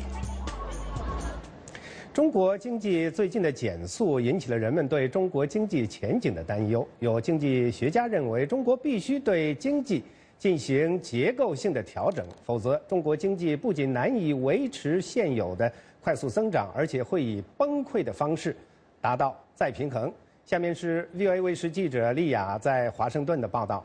[2.12, 6.86] 中国经济最近的减速引起了人们对中国经济前景的担忧。
[6.98, 10.02] 有经济学家认为，中国必须对经济
[10.38, 15.72] 进行结构性的调整，否则中国经济不仅难以维持现有的
[16.02, 18.54] 快速增长，而且会以崩溃的方式
[19.00, 20.12] 达到再平衡。
[20.44, 23.84] 下面是 VOA 卫视记者丽雅在华盛顿的报道。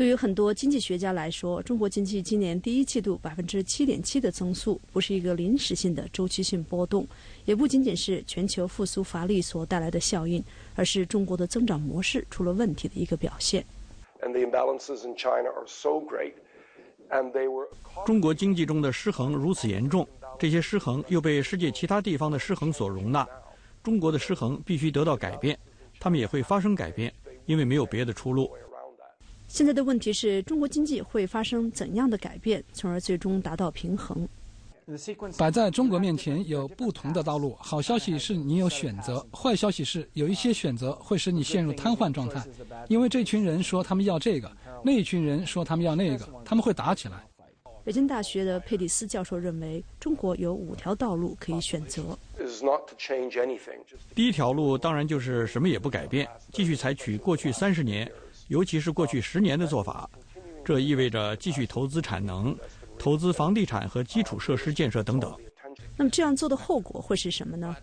[0.00, 7.06] 对于很多经济学家来说，中国经济今年第一季度百分之七点七的增速不是一个临时性的周期性波动，
[7.44, 10.42] 也不仅仅是全球复苏乏力所带来的效应，
[10.74, 13.62] 而是中国的增长模式出了问题的一个表现。
[18.06, 20.08] 中国经济中的失衡如此严重，
[20.38, 23.28] 这些失衡又被世界其他地方的失衡所容纳，
[23.82, 25.58] 中国的失衡必须得到改变，
[25.98, 27.12] 他们也会发生改变，
[27.44, 28.50] 因为没有别的出路。
[29.50, 34.26] 现在的问题是中国经济会发生怎样的改变，从而最终达到平衡？
[35.36, 37.56] 摆在中国面前有不同的道路。
[37.58, 42.40] 好消息是你有选择，坏消息是有一些选择会使你陷入瘫痪状态，
[42.86, 44.48] 因为这群人说他们要这个，
[44.84, 47.20] 那一群人说他们要那个，他们会打起来。
[47.82, 52.16] 北京大学的佩蒂斯教授认为，中国有五条道路可以选择。
[54.14, 58.08] 第一条路当然就是什么也不改变，继续采取过去三十年。
[58.50, 60.10] 尤其是过去十年的做法，
[60.64, 62.54] 这意味着继续投资产能、
[62.98, 65.32] 投资房地产和基础设施建设等等。
[65.96, 67.76] 那么这样做的后果会是什么呢？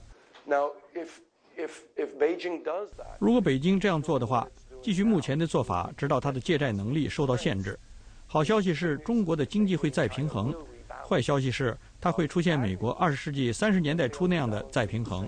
[3.17, 4.45] 如果北京这样做的话，
[4.81, 7.79] 继续目前的做法，直到它的借债能力受到限制。
[8.25, 10.53] 好消息是中国的经济会再平衡，
[11.07, 15.25] 坏消息是它会出现美国二十世纪三十年代初那样的再平衡。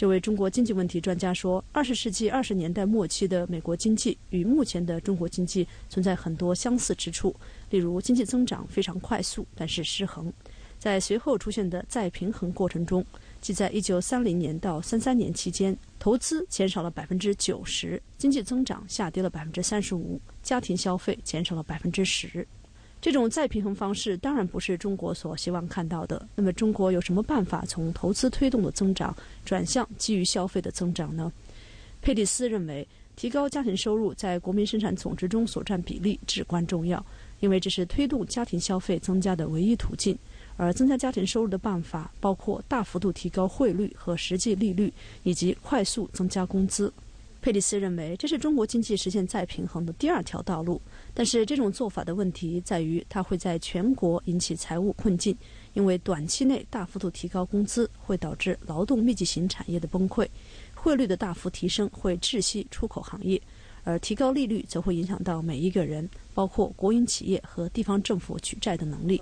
[0.00, 7.36] 这位中国经济问题专家说：“二十世纪二十年代末期的美国经济与目前的中国经济存在很多相似之处，
[7.68, 10.32] 例如经济增长非常快速，但是失衡。
[10.78, 13.04] 在随后出现的再平衡过程中，
[13.42, 22.48] 即在一九三零年到三三年期间，投资减少了百分之九十，经济增长下跌了百分之三十五，家庭消费减少了百分之十。”
[23.00, 26.28] 这种再平衡方式当然不是中国所希望看到的。
[26.34, 31.32] 那么，中国有什么办法从投资推动的增长转向基于消费的增长呢？
[32.02, 32.86] 佩蒂斯认为，
[33.16, 37.04] 提高家庭收入在国民生产总值中所占比例至关重要，
[37.40, 40.16] 因为这是推动家庭消费增加的唯一途径。
[40.56, 46.92] 而增加家庭收入的办法包括大幅度提高汇率和实际利率，以及快速增加工资。
[47.40, 50.80] 佩里斯认为，这是中国经济实现再平衡的第二条道路。
[51.14, 55.36] 但是这种做法的问题在于，它会在全国引起财务困境，
[55.72, 60.28] 因为短期内大幅度提高工资会导致劳动密集型产业的崩溃，
[60.74, 63.40] 汇率的大幅提升会窒息出口行业，
[63.84, 69.20] 而提高利率则会影响到每一个人，包括国营企业和地方政府举债的能力。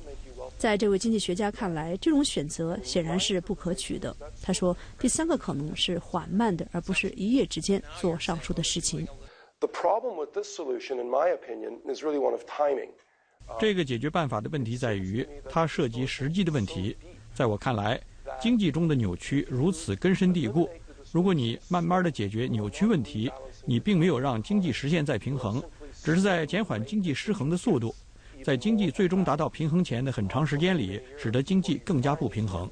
[0.58, 4.14] 在这位经济学家看来，这种选择显然是不可取的。
[4.42, 9.06] 他说，第三个可能是缓慢的，而不是一夜之间做上述的事情。
[9.60, 12.90] The problem with this solution, in my opinion, is really one of timing.
[13.60, 16.96] 这个解决办法的问题在于，它涉及实际的问题。
[17.32, 18.00] 在我看来，
[18.40, 20.68] 经济中的扭曲如此根深蒂固。
[21.12, 23.30] 如果你慢慢的解决扭曲问题，
[23.64, 25.62] 你并没有让经济实现再平衡，
[26.02, 27.94] 只是在减缓经济失衡的速度，
[28.48, 32.66] 在经济最终达到平衡前的很长时间里，使得经济更加不平衡。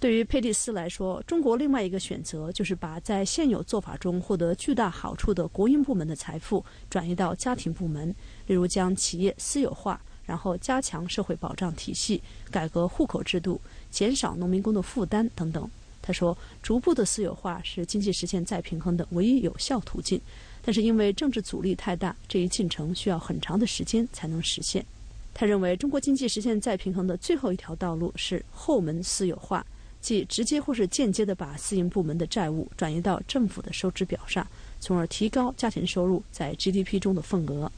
[0.00, 8.08] 对于佩蒂斯来说，中国另外一个选择就是把在现有做法中获得巨大好处的国营部门的财富转移到家庭部门，
[8.46, 13.60] 例如将企业私有化，然后加强社会保障体系，改革户口制度，
[13.90, 15.70] 减少农民工的负担等等。
[16.00, 20.18] 他说，逐步的私有化是经济实现再平衡的唯一有效途径，
[20.64, 24.84] 但是因为政治阻力太大，这一进程需要很长的时间才能实现。
[25.34, 29.64] 他认为，中国经济实现再平衡的最后一条道路是后门私有化。
[30.00, 34.44] 即直接或是间接的把私营部门的债务转移到政府的收支表上，
[34.80, 37.70] 从而提高家庭收入在 GDP 中的份额。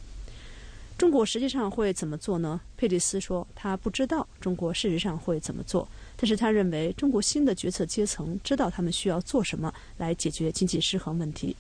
[0.96, 2.58] 中国实际上会怎么做呢？
[2.78, 5.86] 佩蒂斯说，他不知道中国事实上会怎么做，
[6.16, 11.54] 但是他认为中国新的决策阶层知道他们需要做什么来解决经济失衡问题。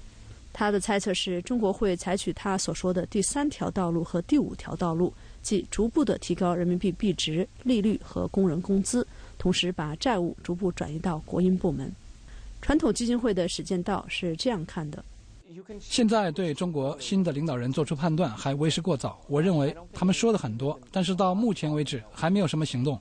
[0.54, 5.12] 他的猜测是中国会采取他所说的第三条道路和第五条道路，
[5.42, 9.04] 即逐步的提高人民币币值、利率和工人工资。
[9.36, 11.92] 同时，把债务逐步转移到国营部门。
[12.62, 15.04] 传统基金会的史建道是这样看的：
[15.80, 19.20] 现在对中国新的领导人做出判断还为时过早。
[19.26, 22.98] 我认为他们说的很多，但是到目前为止还没有什么行动。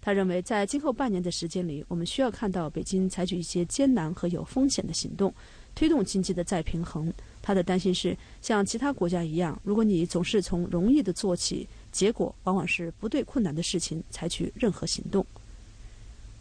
[0.00, 5.32] 他认为，在今后半年的时间里，我们需要看到北京采取一些艰难和有风险的行动，
[5.78, 7.12] 推动经济的再平衡。
[7.40, 15.24] 他的担心是，像其他国家一样，如果你总是从容易的做起，结果往往是不对困难的事情采取任何行动。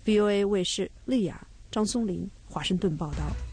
[0.04, 3.47] VOA 卫视，丽雅、张松林，华盛顿报道。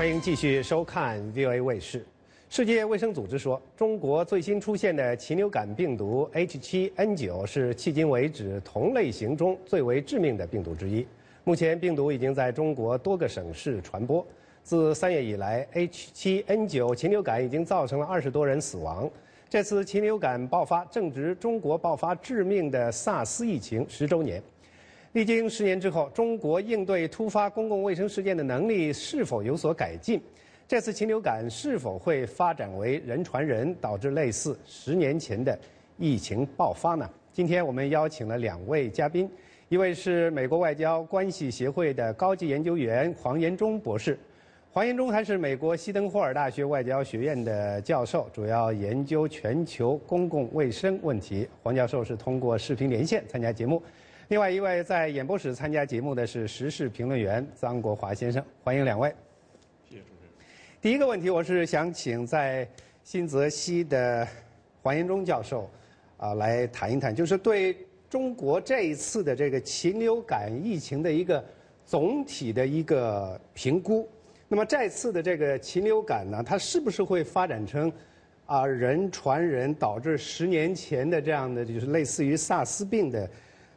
[0.00, 2.02] 欢迎继续收看 VOA 卫视。
[2.48, 11.06] 世界卫生组织说，中国最新出现的禽流感病毒 H7N9 是迄今为止同类型中最为致命的病毒之一。
[11.44, 14.26] 目前，病毒已经在中国多个省市传播。
[14.62, 19.06] 自三月以来，H7N9 禽流感已经造成了二十多人死亡。
[19.50, 24.42] 这次禽流感爆发正值中国爆发致命的萨斯疫情十周年。
[25.12, 30.20] 历经十年之后，中国应对突发公共卫生事件的能力是否有所改进？
[30.68, 35.58] 这次禽流感是否会发展为人传人，导致类似十年前的
[35.98, 37.10] 疫情爆发呢？
[37.32, 39.28] 今天我们邀请了两位嘉宾，
[39.68, 44.16] 一位是美国外交关系协会的高级研究员黄延忠博士。
[44.70, 51.48] 黄延忠还是美国西登霍尔大学外交学院的教授，主要研究全球公共卫生问题。
[51.64, 53.82] 黄教授是通过视频连线参加节目。
[54.30, 58.40] 另外一位在演播室参加节目的是时事评论员张国华先生。
[58.62, 59.12] 欢迎两位。
[59.88, 60.32] 谢谢主持人
[60.80, 62.64] 第一个问题，我是想请在
[63.02, 64.24] 新泽西的
[64.82, 65.68] 黄延忠教授
[66.16, 67.76] 啊来谈一谈，就是对
[68.08, 71.44] 中国这一次的这个禽流感疫情的一个
[71.84, 74.08] 总体的一个评估。
[74.46, 77.92] 那么这次的这个禽流感呢，它是不是会发展成
[78.46, 83.28] 啊人传人，导致十年前的这样的就是类似于萨斯病的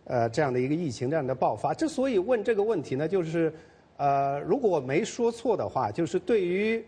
[0.06, 1.74] 呃这样的一个疫情这样的爆发？
[1.74, 3.54] 之所以问这个问题呢，就是
[3.98, 6.84] 呃如果我没说错的话，就是对于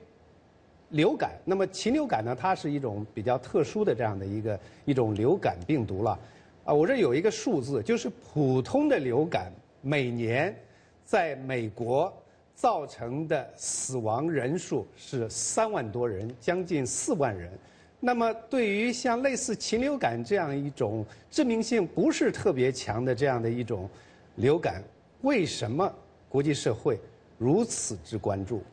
[0.89, 2.35] 流感，那么禽流感呢？
[2.39, 6.19] 它是一种比较特殊的这样的一个一种流感病毒了。
[6.63, 9.51] 啊，我这有一个数字，就是普通的流感
[9.81, 10.55] 每年
[11.03, 12.11] 在美国
[12.53, 17.51] 造成的死亡人数是三万多人，将近四万人。
[18.05, 23.89] 那么对于像类似禽流感这样一种致命性不是特别强的这样的一种
[24.35, 24.83] 流感，
[25.21, 25.91] 为什么
[26.29, 26.99] 国际社会
[27.39, 28.63] 如此之关注？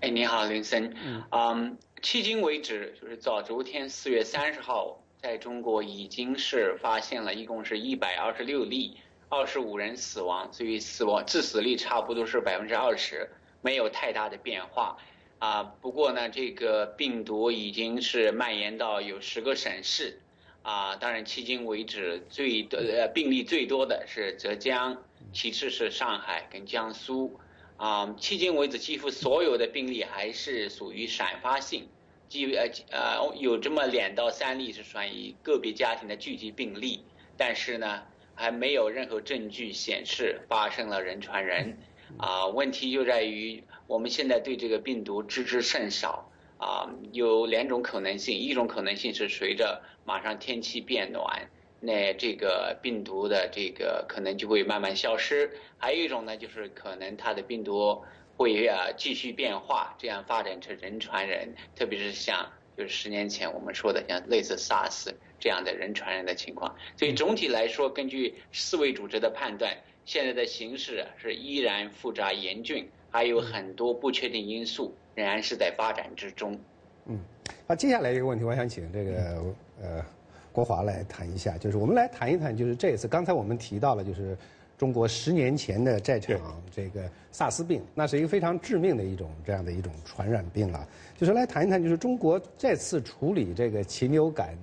[0.00, 0.92] 哎，你好，林森。
[1.30, 8.96] 嗯，迄今为止，就是早昨天四月三十号，在中国已经是发现了一共是一百二十六例，
[9.28, 13.30] 二十五人死亡，所以死亡致死率差不多是百分之二十，
[13.62, 14.96] 没有太大的变化。
[15.40, 20.20] 啊，不过呢，这个病毒已经是蔓延到有十个省市。
[20.62, 25.02] 啊，当然，迄今为止最呃病例最多的是浙江，
[25.32, 27.40] 其次是上海跟江苏。
[27.78, 31.88] 啊，迄今为止，几乎所有的病例还是属于散发性，
[32.28, 37.02] 几呃呃有这么两到三例是属于个别家庭的聚集病例，
[37.38, 38.02] 但是呢，
[38.34, 41.78] 还没有任何证据显示发生了人传人。
[42.18, 51.50] 啊，问题就在于我们现在对这个病毒知之甚少，啊，有两种可能性，一种可能性是随着马上天气变暖，
[51.80, 58.00] 那这个病毒的这个可能就会慢慢消失；还有一种呢，就是可能它的病毒
[58.36, 66.76] 会啊继续变化，这样发展成人传人，特别是像就是十年前我们说的像类似 SARS 这样的人传人的情况。
[66.96, 74.94] 所以总体来说，根据世卫组织的判断，现在的形势是依然复杂严峻，还有很多不确定因素。
[75.16, 76.58] 仍然是在发展之中。
[77.06, 77.18] 嗯，
[77.66, 80.04] 好，接下来一个问题，我想请这个呃
[80.50, 84.38] 国华来谈一下，就是我们来谈一谈，就是这次刚才我们提到了，就是
[84.78, 90.88] 中国十年前的这场这个萨斯病，那是一个非常致命的一种这样的一种传染病了。
[91.18, 94.56] 就是来谈一谈，就是中国这次处理这个禽流感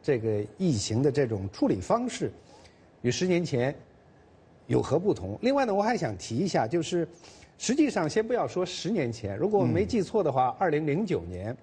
[0.00, 2.30] 这个疫情的这种处理方式，
[3.02, 3.74] 与十年前
[4.68, 5.36] 有何不同？
[5.42, 7.06] 另外呢，我还想提一下，就是。
[7.58, 11.54] 实际上，先不要说十年前，如果我没记错的话，二零零九年，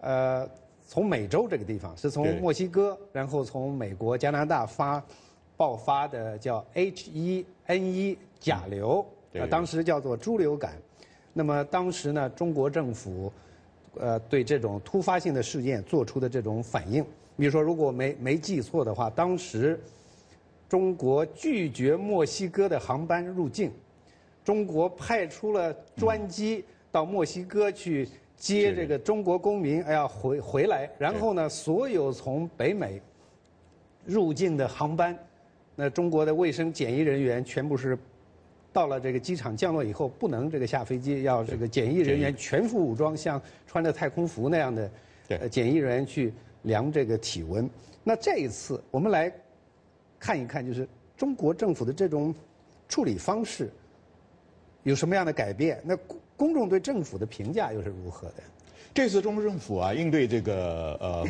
[0.00, 0.48] 呃，
[0.86, 5.04] 从美洲这个地方，是从墨西哥，然后从美国、加拿大发
[5.56, 10.74] 爆发的叫 H1N1 甲流，呃，当时叫做猪流感。
[11.32, 13.32] 那么当时呢，中国政府
[13.98, 17.04] 呃对这种突发性的事件做出的这种反应，
[17.36, 19.80] 比如说，如果没没记错的话，当时
[20.68, 23.72] 中国拒绝墨西哥的航班入境。
[24.48, 32.98] 中国派出了专机到墨西哥去接这个中国公民，哎呀回回来，然后呢，所有从北美
[34.06, 35.14] 入境的航班，
[35.76, 37.98] 那中国的卫生检疫人员全部是
[38.72, 44.90] 到了这个机场降落以后，不能这个下飞机，要这个检疫人员全副武装，像穿着太空服那样的
[45.50, 47.68] 检疫人员去量这个体温。
[48.02, 49.30] 那这一次我们来
[50.18, 50.88] 看一看，就是
[51.18, 52.34] 中国政府的这种
[52.88, 53.70] 处理方式。
[54.88, 55.78] 有什么样的改变？
[55.84, 58.42] 那公公众对政府的评价又是如何的？
[58.94, 61.26] 这次中国政府啊，应对这个呃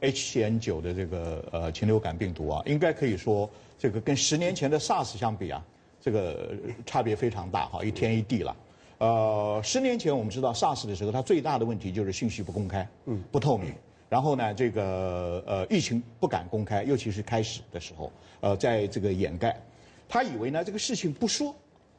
[0.00, 3.48] H7N9 的这个呃禽流感病毒啊，应该可以说
[3.78, 5.62] 这个跟十年前的 SARS 相比啊，
[6.00, 6.54] 这个
[6.86, 8.56] 差别非常大哈，一天一地了。
[8.98, 13.70] 呃，十年前我们知道 SARS 的时候，它最大的问题就是信息不公开，嗯，不透明。
[14.08, 18.10] 然后呢，这个呃疫情不敢公开，尤其是开始的时候，
[18.40, 19.60] 呃，在这个掩盖。
[20.08, 21.54] 他以为呢这个事情不说，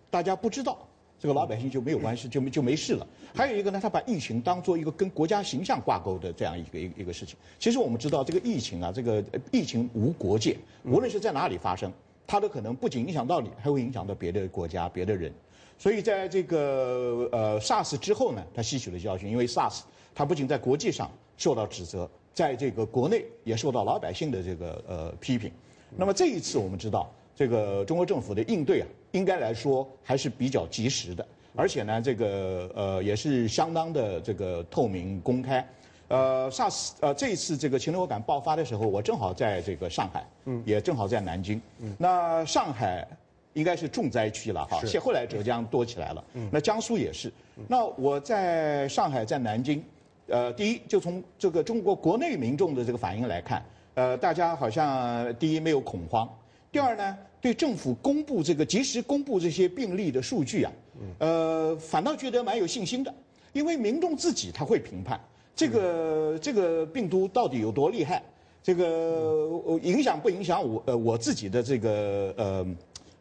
[0.10, 0.88] 大家不知道。
[1.26, 3.08] 这个老百姓就没有关系，就没就没事了。
[3.34, 7.36] 还有一个呢，他把疫情当做一个跟国家形象挂钩的这样一个一一个事情。
[7.58, 11.92] 其实我们知道，这个疫情啊，这个疫情无国界，无论是在哪里发生，
[12.28, 15.34] 它都可能不仅影响到你，还会影响到别的国家、别的人。
[15.80, 19.80] 所以在这个呃 SARS 之后呢，他吸取了教训，因为 SARS
[20.14, 25.52] 它不仅在国际上受到指责，在这个国内也受到老百姓的这个呃批评。
[25.98, 27.12] 那么这一次我们知道。
[27.38, 31.26] 这个中国政府的应对啊，应该来说还是比较及时的，
[31.56, 35.66] 而且呢，这个呃也是相当的这个透明公开。
[36.10, 41.60] 呃，SARS 呃这一次这个禽流感爆发的时候，我正好在这个上海，嗯，也正好在南京。
[41.80, 43.08] 嗯，那上海
[43.54, 47.32] 应该是重灾区了哈，现后来浙江多起来了，嗯，那江苏也是。
[47.68, 49.84] 那我在上海在南京，
[50.28, 53.66] 呃，第一就从这个中国国内民众的这个反应来看，
[53.96, 56.30] 呃，大家好像第一没有恐慌。
[56.72, 60.72] 第二呢，对政府公布这个及时公布这些病例的数据啊，
[61.20, 63.14] 呃，反倒觉得蛮有信心的，
[63.54, 65.22] 因为民众自己他会评判
[65.56, 68.24] 这个这个病毒到底有多厉害，
[68.64, 69.48] 这个
[69.84, 72.66] 影响不影响我呃我自己的这个呃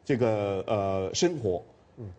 [0.03, 1.63] 这个呃生活，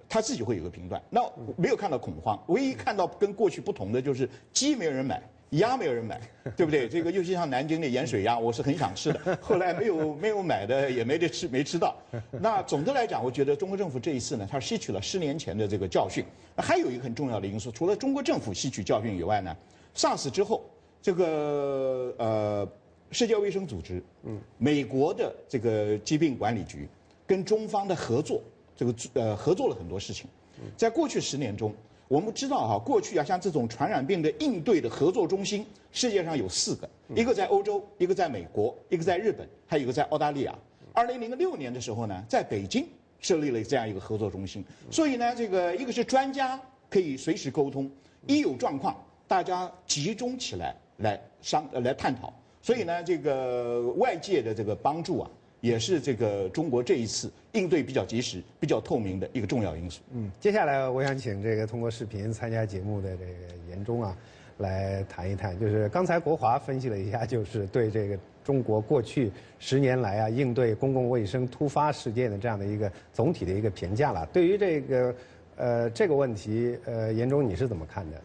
[0.08, 1.02] 他自己会有个评断。
[1.10, 1.22] 那
[1.58, 5.20] 没有看到恐慌，唯一看到跟过去不同的就是鸡没有人买。
[5.52, 6.20] 鸭没有人买，
[6.58, 6.90] 对不对？
[6.90, 9.38] 这个尤其像南京的盐水鸭，我是很想吃的。
[9.40, 11.96] 后来没有没有买的，也没得吃，没吃到。
[12.32, 16.26] 那总的来讲，我觉得中国政府这一次呢，它吸取了十年前的这个教训。
[16.58, 19.56] 还有一个很重要的因素，除了中国政府吸取教训以外呢
[19.96, 20.64] ，SARS 之后，
[21.02, 22.68] 这个呃
[23.12, 26.88] 世界卫生组织、嗯，美国的这个疾病管理局
[27.28, 28.42] 跟中方的合作，
[28.76, 30.28] 这个呃合作了很多事情。
[30.76, 31.74] 在过去十年中。
[32.08, 40.54] 我们知道哈，过去啊，像这种传染病的应对的合作中心，世界上有四个，一个在欧洲，一个在美国，一个在日本，还有一个在澳大利亚。
[40.94, 42.88] 二零零六年的时候呢，在北京
[43.20, 44.64] 设立了这样一个合作中心。
[44.92, 46.60] 所以呢，这个一个是专家
[46.90, 47.90] 可以随时沟通，
[48.28, 48.96] 一有状况
[49.28, 52.32] 大家集中起来来商来探讨。
[52.62, 55.30] 所以呢，这个外界的这个帮助啊。
[55.66, 60.04] 也是这个中国这一次应对比较及时、比较透明的一个重要因素。
[60.14, 63.32] 嗯，接下来我想请这个通过视频参加节目的这个
[63.68, 64.16] 严中啊，
[64.60, 74.24] 来谈一谈，就是刚才国华分析了一下，就是对这个中国过去十年来啊应对公共卫生突发事件的这样的一个总体的一个评价了。
[74.32, 75.16] 对于这个
[75.56, 78.22] 呃这个问题，呃严中你是怎么看的？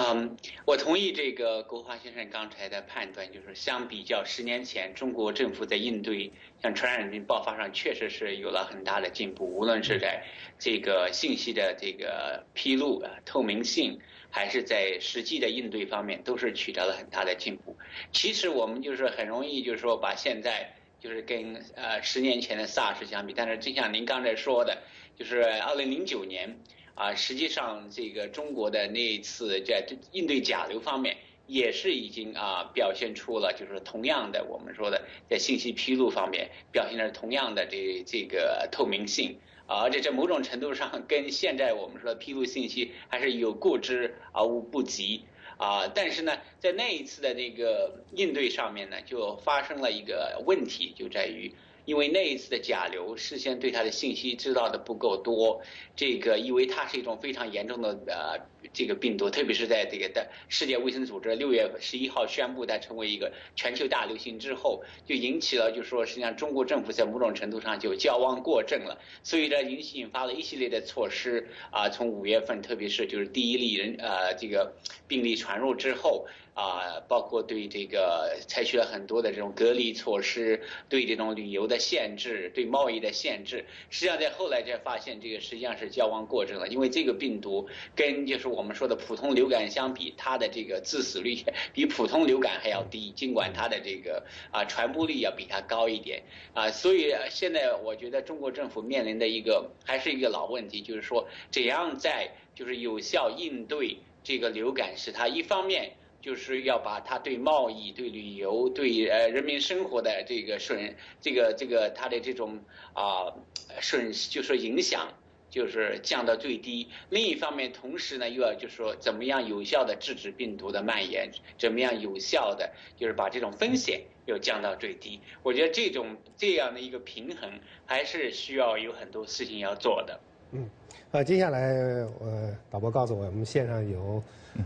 [0.00, 6.30] 嗯，我同意这个国华先生刚才的判断，就是相比较十年前，中国政府在应对
[6.62, 10.22] 像传染病爆发上，确实是有了很大的进步，无论是在
[10.56, 13.98] 这个信息的这个披露、透明性，
[14.30, 17.76] 还是在实际的应对方面，都是取得了很大的进步。
[18.12, 24.78] 其实我们就是很容易，就是说把现在就是跟呃十年前的 SARS 相比，但是就像您刚才说的，
[25.18, 26.56] 就是二零零九年。
[26.98, 31.16] 啊，实际上这个中国的那一次在应对甲流方面，
[31.46, 35.00] 也是已经啊表现出了，就是同样的我们说的
[35.30, 39.38] 在信息披露方面表现的是同样的这这个透明性，
[39.68, 45.22] 而且在某种程度上跟现在我们说的披露信息还是有过之而无不及
[45.56, 45.86] 啊。
[45.86, 51.54] 但是呢，在那一次的那个应对上面呢，就发生了一个问题，就在于。
[51.88, 55.62] 因为那一次的甲流，事先对他的信息知道的不够多，
[55.96, 58.38] 这个因为它是一种非常严重的呃
[58.78, 74.72] 这个病毒，特别是在这个的世界卫生组织六月十一号宣布它成为一个全球大流行之后，就引起了就是说实际上中国政府在某种程度上就矫枉过正了，所以呢引起引发了一系列的措施啊，从五月份特别是就是第一例人呃这个
[75.08, 76.28] 病例传入之后。
[76.58, 83.64] 啊，包括对这个采取了很多的这种隔离措施，对这种旅游的限制，对贸易的限制。
[83.90, 86.66] 实际上在后来才发现，这个实际上是矫枉过正了。
[86.66, 91.42] 因为这个病毒跟就是我们我们说的普通流感相比，它的这个致死率
[91.72, 96.22] 比普通流感还要低，尽管它的这个啊传播率要比它高一点
[96.52, 96.70] 啊。
[96.70, 105.92] 所以现在我觉得中国政府面临的一个还是一个老问题，就是说怎样在就是有效应对这个流感，使它一方面。
[106.20, 112.58] 就是要把它对贸易、对旅游、对呃人民生活的这个损，这个这个它的这种
[112.92, 113.32] 啊
[113.80, 115.14] 损，就是影响，
[115.50, 116.88] 就是降到最低。
[117.10, 121.30] 另一方面，同时呢，又要就是说，怎么样有效的制止病毒的蔓延？
[121.58, 125.20] 怎么样有效的就是把这种风险又降到最低？
[125.42, 127.50] 我觉得这种这样的一个平衡，
[127.86, 130.20] 还是需要有很多事情要做的。
[130.52, 130.68] 嗯，
[131.12, 131.74] 呃，接下来
[132.20, 134.22] 呃，导播告诉我，我们线上有。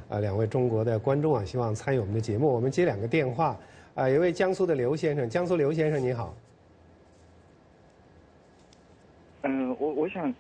[0.08, 2.50] 啊，两位中国的观众啊，希望参与我们的节目。
[2.50, 3.58] 我们接两个电话。
[3.94, 6.34] 啊，一位江苏的刘先生，江苏刘先生你好。
[9.42, 10.32] 嗯，我我想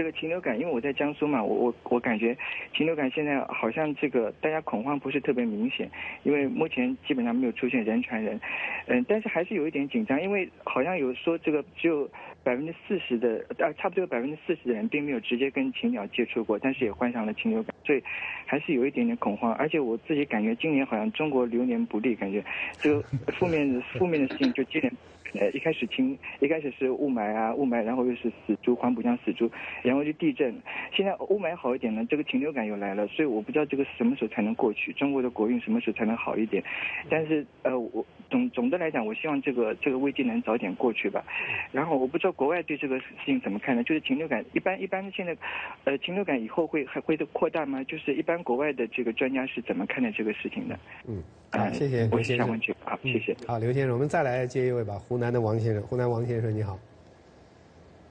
[0.00, 2.34] 这个禽流感，因为我在江苏嘛，我我我感觉
[2.74, 5.90] 禽流感现在好像这个大家恐慌不是特别明显，
[6.22, 8.40] 因为目前基本上没有出现人传人。
[8.86, 12.08] 嗯，但是还是有一点紧张，因为好像有说这个只有。
[12.42, 18.02] 百分之四十的，呃，差不多有百分之四十的人并没有直接跟禽鸟接触过，但是也患上了禽流感，所以
[18.46, 19.52] 还是有一点点恐慌。
[19.56, 22.42] 而且我自己感觉今年好像中国流年不利，感觉
[22.78, 23.02] 这个
[23.32, 24.90] 负面的负面的事情就接连。
[25.34, 29.48] 呃，一开始晴，一开始是雾霾啊，雾霾，然后又是死猪，黄浦江死猪，
[29.90, 30.54] 然后就地震。
[30.94, 36.62] 现在雾霾好一点呢，这个禽流感又来了，所以我不知道这个什么时候才能过去，中国的国运什么时候才能好一点。
[37.08, 41.24] 但是呃，我总总的来讲，我希望这个这个危机能早点过去吧。
[41.72, 43.82] 然后我不知道国外对这个事情怎么看呢？
[43.82, 45.36] 就是禽流感一般一般现在，
[45.82, 47.82] 呃，禽流感以后会还会扩大吗？
[47.82, 50.78] 就是一般国外的这个专家是怎么看待这个事情的？
[51.08, 52.46] 嗯，啊，谢谢刘先生。
[52.84, 53.36] 好，谢谢。
[53.48, 56.78] 好，刘先生，我们再来接一位吧，湖南的王先生，湖南王先生你好。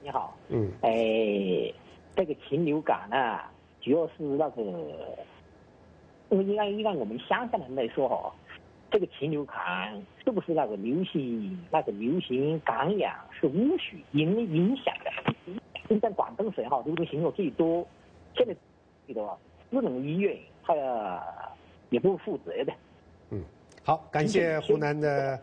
[0.02, 0.36] 你好。
[0.48, 0.70] 嗯。
[0.82, 1.72] 哎，
[2.16, 3.40] 这个禽流感呢，
[3.80, 4.62] 主要是那个，
[6.30, 8.32] 因为按按我们乡下人来说哈，
[8.90, 15.10] 这个禽流感是不是那个流行那个流行感染是污水影影响的？
[15.88, 17.86] 现在广东省哈，流行情况最多，
[18.36, 18.54] 现在
[19.06, 19.36] 这个
[19.70, 20.74] 私人医院他
[21.90, 22.72] 也不负责的。
[23.30, 23.42] 嗯，
[23.82, 25.40] 好，感谢湖南的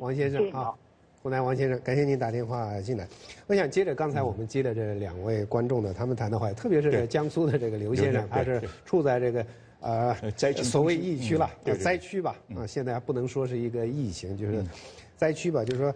[0.00, 0.74] 王先生啊。
[1.22, 3.06] 湖南王先生，感谢您打电话进来。
[3.46, 9.46] 我想接着刚才我们接的这两位观众呢，他们谈的话，特别是江苏的这个刘先生，他是处在这个
[9.78, 10.16] 呃
[10.64, 11.48] 所谓疫区了，
[11.80, 12.36] 灾区吧。
[12.56, 14.64] 啊，现在还不能说是一个疫情，就是
[15.16, 15.94] 灾区吧，就是说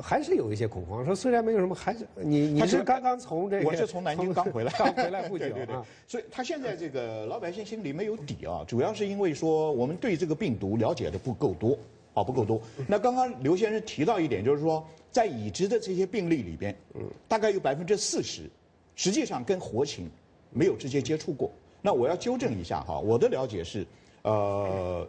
[0.00, 1.04] 还是有一些恐慌。
[1.04, 11.76] 说虽然没有什么，还是你你是刚刚从这个我是从南京刚回来， 刚回来不久啊， 所以他现在这个老百姓心里没有底啊，主要是因为说我们对这个病毒了解的不够多。
[12.18, 12.60] 好不够多。
[12.88, 18.50] 那刚刚刘先生提到一点，就是说，在已知的这些病例里边，嗯，大概有百分之四十，
[18.96, 20.10] 实际上跟活禽
[20.50, 21.48] 没有直接接触过。
[21.80, 23.86] 那我要纠正一下哈，我的了解是，
[24.22, 25.08] 呃，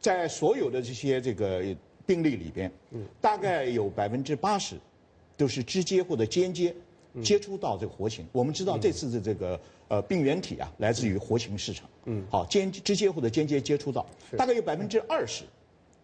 [0.00, 1.62] 在所有的这些这个
[2.04, 4.74] 病例里边，嗯，大概有百分之八十
[5.36, 6.74] 都是直接或者间接
[7.22, 8.26] 接触到这个活禽。
[8.32, 14.04] 我们知道这次的这个呃病原体啊，来自于活禽市场，嗯，好，间直接或者间接接触到，
[14.36, 15.44] 大概有百分之二十。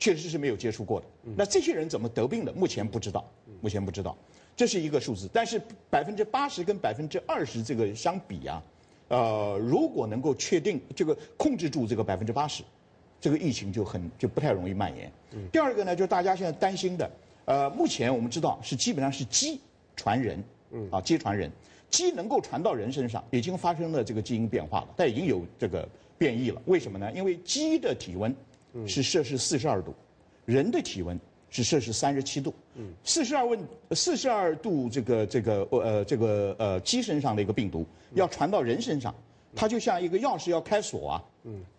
[0.04, 2.52] 确实是没有接触过的，那这些人怎么得病的？
[2.52, 3.24] 目前不知道，
[3.62, 4.14] 目前不知道，
[4.54, 5.26] 这是一个数字。
[5.32, 5.58] 但是
[5.88, 8.62] 百分之八十跟百分之二十这个相比啊，
[9.08, 12.62] 呃，如果能够确定这个控制住这个百分之八十，
[13.18, 15.10] 这个疫情就很就不太容易蔓延。
[15.50, 17.10] 第二个呢，就是大家现在担心的，
[17.46, 19.58] 呃，目前我们知道是基本上是鸡
[19.96, 20.44] 传人，
[20.90, 21.50] 啊，鸡传人，
[21.88, 26.60] 鸡能够传到人身上，已经发生了这个基因变化了，但已经有这个变异了。
[26.66, 27.10] 为什么呢？
[27.12, 28.36] 因为鸡的体温
[28.86, 29.94] 是摄氏四十二度，
[30.44, 31.18] 人的体温
[31.50, 32.52] 是摄氏三十七度。
[33.04, 33.58] 四十二温
[33.92, 39.14] 四十二度这个这个呃这个呃鸡身上的一个病毒要传到人身上，
[39.54, 41.24] 它就像一个钥匙要开锁啊，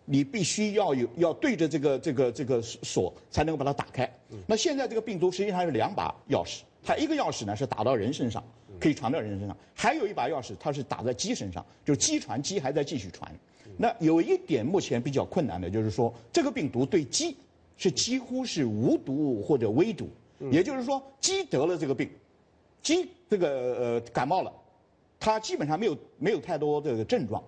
[0.06, 4.10] 你必须要有要对着这个这个这个锁才能够把它打开。
[4.48, 8.42] 那现在这个病毒实际上是两把钥匙，它一个钥匙呢是打到人身上，
[8.80, 13.30] 可以传到人身上，还有一把钥匙它是打在鸡身上，就是鸡传鸡还在继续传。
[13.78, 17.36] 那有一点目前比较困难的就是说，这个病毒对鸡
[17.78, 20.08] 是几乎是无毒或者微毒。
[20.52, 22.10] 也就是说，鸡得了这个病，
[22.82, 24.52] 鸡这个呃感冒了，
[25.18, 27.42] 它基本上没有没有太多这个症状，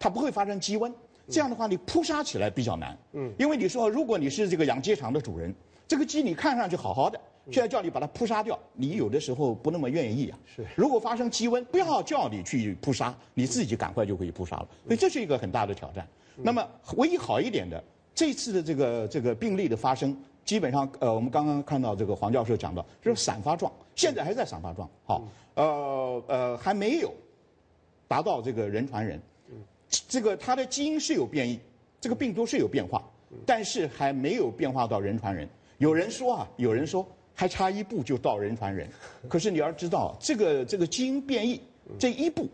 [0.00, 0.92] 它不会发生鸡瘟。
[1.28, 2.98] 这样的话，你扑杀起来比较难。
[3.12, 5.54] 嗯，因为你说，如果你是这个养鸡场的主人，
[5.86, 7.18] 这个鸡你看上去好好的，
[7.50, 10.38] 现在叫你把它扑杀掉，你有的时候不那么愿意啊。
[10.56, 10.64] 是。
[10.74, 14.68] 如果发生鸡瘟，不要叫你去扑杀，你自己赶快就可以扑杀了。
[14.84, 16.06] 所以这是一个很大的挑战。
[16.36, 16.66] 那么
[16.96, 17.82] 唯一好一点的，
[18.14, 20.16] 这次的这个这个病例的发生。
[20.44, 27.10] 基本上，呃，我们刚刚看到这个黄教授讲到，是散发状，现在还在散发状，好，呃呃，还没有
[28.06, 29.18] 达到这个人传人，
[29.88, 31.58] 这个它的基因是有变异，
[31.98, 33.02] 这个病毒是有变化，
[33.46, 35.48] 但是还没有变化到人传人。
[35.78, 38.88] 有人说啊，有人说还差一步就到人传人，
[39.28, 41.60] 可是你要知道，这个这个基因变异
[41.98, 42.48] 这一步，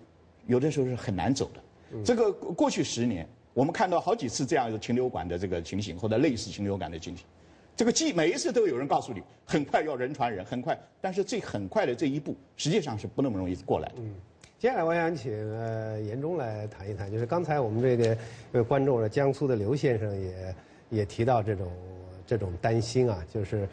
[0.46, 1.60] 有的时候是很难走的。
[2.04, 7.24] 这个过去十年，我们看到好几次这样一个禽流感的这个情形，或者类似禽流感的情形。
[7.76, 13.94] 这个既每一次都有人告诉你，很快要人传人，很快，但是这很快的这一步，实际上是不那么容易过来的。
[13.98, 14.14] 嗯，
[14.58, 18.16] 接下来我想请呃严中来谈一谈，就是刚才我们这个
[18.52, 20.54] 呃观众，江苏的刘先生也
[20.90, 21.72] 也提到这种
[22.26, 23.66] 这种担心啊，就是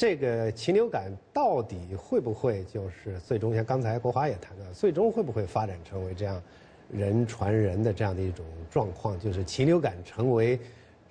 [0.00, 6.42] 这个禽流感到底会不会就是最终像刚才国华也谈到，最终会不会发展成为这样
[6.90, 10.58] 人传人的这样的一种状况，就是禽流感成为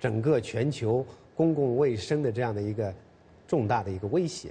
[0.00, 1.06] 整个全球。
[1.36, 2.92] 公共卫生的这样的一个
[3.46, 4.50] 重大的一个威胁，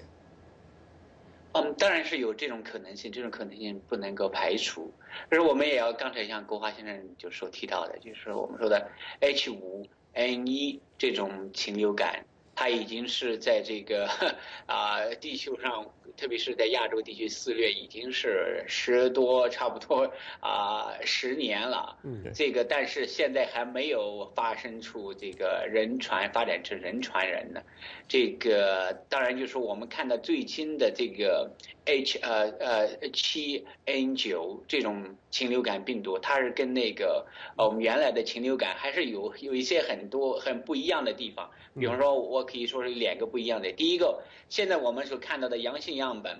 [1.51, 4.89] 嗯，当然是有这种可能性，这种可能性不能够排除。
[5.29, 8.89] 可是我们也要刚才像国华先生就说提到的，就是我们说的
[9.19, 12.25] H 五 N 一这种禽流感，
[12.59, 14.05] 他已经是在这个
[14.67, 15.93] 啊地球上。
[16.17, 27.61] 特别是在亚洲地区肆虐已经是十多差不多啊十年了，嗯，这个但是现在还没有发生出这个人传发展成人传人呢，
[28.07, 31.51] 这个当然就是我们看到最新的这个
[31.85, 37.25] H 呃呃七 N 九这种禽流感病毒，它是跟那个
[37.57, 41.49] 我们原来的禽流感还是有有一些很多很不一样的地方，
[41.79, 46.23] 比方说我可以说是两个不一样的，第一个现在我们所看到的阳性样。
[46.23, 46.39] 本，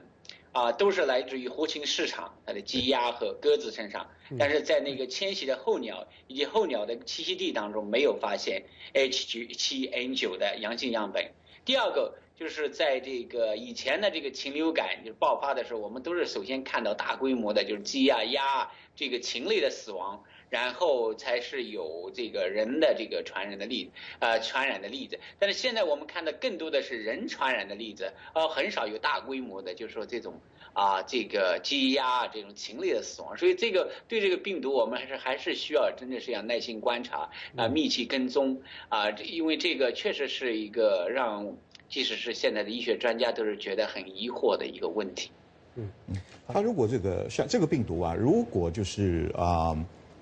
[0.51, 4.09] 啊，都是来自于活禽市场，它的鸡鸭和鸽子身上，
[4.39, 8.63] 但是在那个迁徙的候鸟以及候鸟的栖息地当中，没有发现
[8.93, 11.31] H7N9 的阳性样本。
[11.65, 20.23] 第二个就是在这个以前的这个禽流感就是爆发的时候，我们都是首先看到大规模的，就是鸡呀、鸭这个禽类的死亡。
[20.49, 25.19] 然后才是有这个人的这个传染的例子，呃，传染的例子。
[25.37, 30.33] 但是现在我们看到更多的是人传染的例子，呃，很少有大规模的，就是说这种
[30.73, 33.37] 啊，这个鸡鸭这种禽类的死亡。
[33.37, 38.59] 所以这个对这个病毒，我们还是还是需要真的是要耐心观察啊，密切跟踪
[38.89, 41.55] 啊，因为这个确实是一个让
[41.89, 45.29] 即使是现在的医学专家都是觉得很疑惑的一个问题。
[45.75, 46.15] 嗯嗯，
[46.47, 49.77] 他如果这个像这个病毒啊，如果就是啊。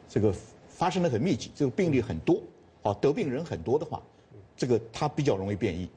[0.07, 0.33] 这个
[0.67, 2.41] 发生的很密集，这个病例很多，
[2.81, 4.01] 啊，得病人很多的话，
[4.55, 5.89] 这个它比较容易变异，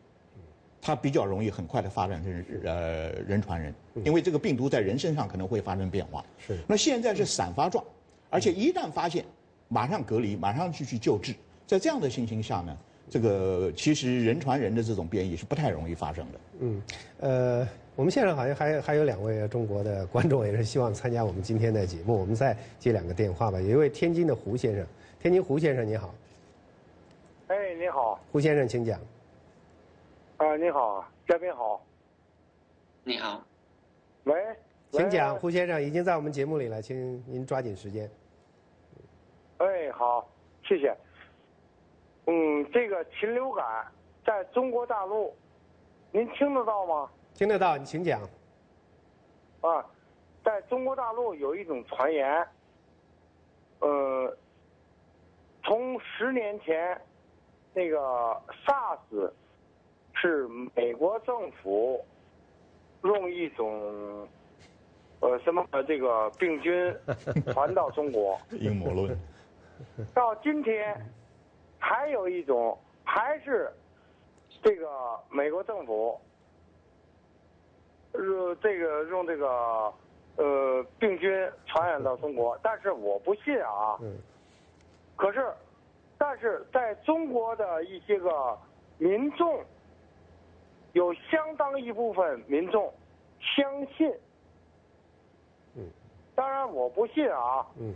[0.81, 3.75] 它比较容易很快的发展成呃人传人，
[4.05, 6.25] 因为这个病毒在人身上可能会发生变化。
[6.39, 6.59] 是。
[6.67, 7.85] 那现在是散发状，
[8.29, 9.25] 而且一旦发现，
[9.69, 11.35] 马上隔离，马上去去救治，
[11.67, 12.77] 在这样的情形下呢，
[13.09, 16.41] 这个其实人传人的这种变异是不太容易发生的。
[16.61, 16.83] 嗯，
[17.19, 17.69] 呃。
[18.01, 22.19] 我们现场好像还还有两位中国的观众，也是希望参加我们今天的节目。
[22.19, 23.61] 我们再接两个电话吧。
[23.61, 24.87] 有一位天津的胡先生，
[25.21, 26.15] 天津胡先生你好。
[27.49, 28.19] 哎，你好。
[28.33, 28.99] 胡先生，请讲。
[30.39, 31.85] 啊，你好，嘉宾好。
[33.05, 33.45] 你好。
[34.25, 34.35] 喂。
[34.93, 38.11] 请讲，胡先生已经在我们节目里了，请您抓紧时间。
[39.59, 40.27] 哎，好，
[40.67, 40.97] 谢谢。
[42.29, 43.63] 嗯，这个禽流感
[44.25, 45.35] 在中国大陆。
[46.13, 47.11] 您听得到吗？
[47.41, 48.21] 听得到，你请讲。
[49.63, 49.83] 啊，
[50.45, 52.47] 在中国大陆有一种传言，
[53.79, 54.37] 呃，
[55.65, 57.01] 从十年前
[57.73, 57.99] 那个
[58.67, 59.33] SARS
[60.13, 62.05] 是美国政府
[63.05, 64.29] 用一种
[65.21, 66.95] 呃什么呃这个病菌
[67.55, 69.19] 传到中国， 阴谋论。
[70.13, 70.95] 到今天
[71.79, 73.73] 还有一种还是
[74.63, 74.91] 这个
[75.31, 76.21] 美国政府
[78.21, 79.93] 呃这个用这个
[80.37, 81.31] 呃病菌
[81.67, 83.99] 传染到中国，但是我不信啊。
[85.17, 85.53] 可是，
[86.17, 88.59] 但是在中国的一些个
[88.99, 89.63] 民众，
[90.93, 92.93] 有相当一部分民众
[93.41, 94.13] 相信。
[95.77, 95.85] 嗯。
[96.35, 97.67] 当然我不信啊。
[97.79, 97.95] 嗯。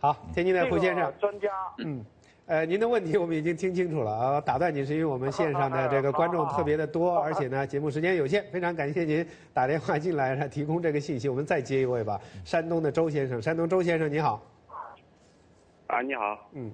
[0.00, 1.12] 好，天津的胡先生。
[1.18, 1.50] 专家。
[1.78, 2.04] 嗯。
[2.48, 4.40] 呃，您的问题我们已经听清楚了啊！
[4.40, 11.28] 打断您是因为我们线上的这个观众特别的多，而且呢节目时间有限，非常感谢您打电话进来提供这个信息。
[11.28, 14.42] 我们再接一位吧，山东的周先生，山东周先生你好。
[15.88, 16.48] 啊，你好。
[16.54, 16.72] 嗯。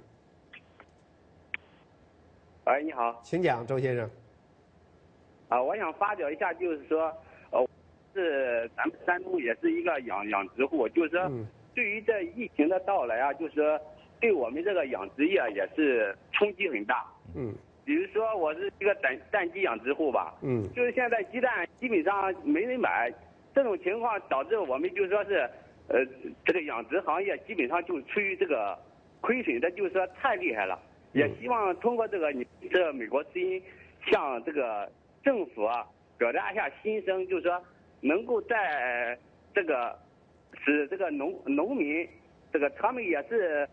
[2.67, 3.21] 喂，你好。
[3.25, 4.09] 请讲，周先生。
[5.49, 7.13] 啊，我想发表一下，就是说，
[7.51, 7.67] 呃，
[8.15, 11.29] 是咱们山东也是一个养养殖户，就是说，
[11.75, 13.81] 对于这疫情的到来啊，就是说。
[14.25, 17.05] 对我们这个养殖业也是冲击很大。
[17.37, 17.53] 嗯。
[17.85, 20.35] 比如说，我是一个蛋蛋鸡养殖户吧。
[20.43, 20.67] 嗯。
[20.75, 23.13] 就是现在鸡蛋基本上没人买，
[23.55, 25.47] 这种情况导致我们就说是，
[25.89, 26.03] 呃，
[26.43, 28.79] 这个养殖行业基本上就处于这个
[29.21, 30.81] 亏损的，就是说太厉害了。
[31.13, 33.63] 也希望通过这个你这美国之音
[34.11, 34.91] 向这个
[35.23, 35.87] 政府啊
[36.17, 37.63] 表达一下心声，就是说
[38.01, 39.19] 能够在
[39.55, 39.95] 这个
[40.65, 42.09] 使这个农农民
[42.51, 43.69] 这个他们也是。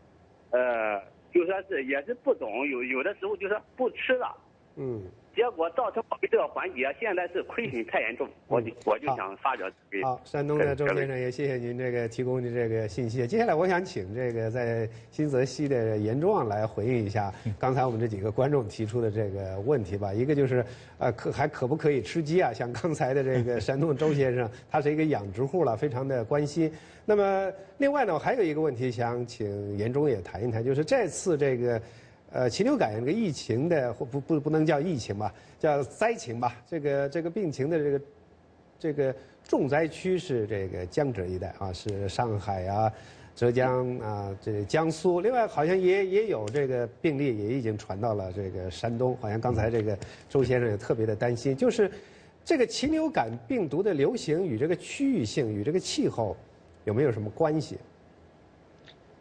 [0.52, 1.02] 呃，
[1.34, 4.36] 就说是也是不懂，有有的时候就说不吃了，
[4.76, 5.02] 嗯，
[5.34, 13.26] 结果造成我们这个环节现在是亏损太严重，我就我就想发表给好，山东的周先生也谢谢您这个提供的这个信息。
[13.26, 20.14] 接下来我想请这个在新泽西的严壮来回应一下刚才我们这几个观众提出的这个问题吧。
[20.14, 20.65] 一个就是，
[20.98, 22.52] 呃，可还可不可以吃鸡啊？
[22.52, 26.69] 像刚才的这个山东周先生，他是一个养殖户了，非常的关心。
[27.03, 31.82] 那么，另外呢，我还有一个问题想请严中也谈一谈，就是这次这个，
[32.32, 36.56] 呃，禽流感这个疫情的，或不不不能叫疫情吧，叫灾情吧。
[36.69, 38.02] 这个这个病情的这个
[38.80, 42.94] 这个重灾区是这个江浙一带啊，是上海啊、
[43.36, 45.22] 浙江啊、这个江苏。
[45.22, 49.18] 另外，好像也也有这个病例也已经传到了这个山东。
[49.19, 49.98] 好像刚才这个
[50.30, 51.91] 周先生也特别的担心，就是
[52.45, 56.38] 这个禽流感病毒的流行与这个区域性与这个气候。
[56.86, 57.78] 有没有什么关系？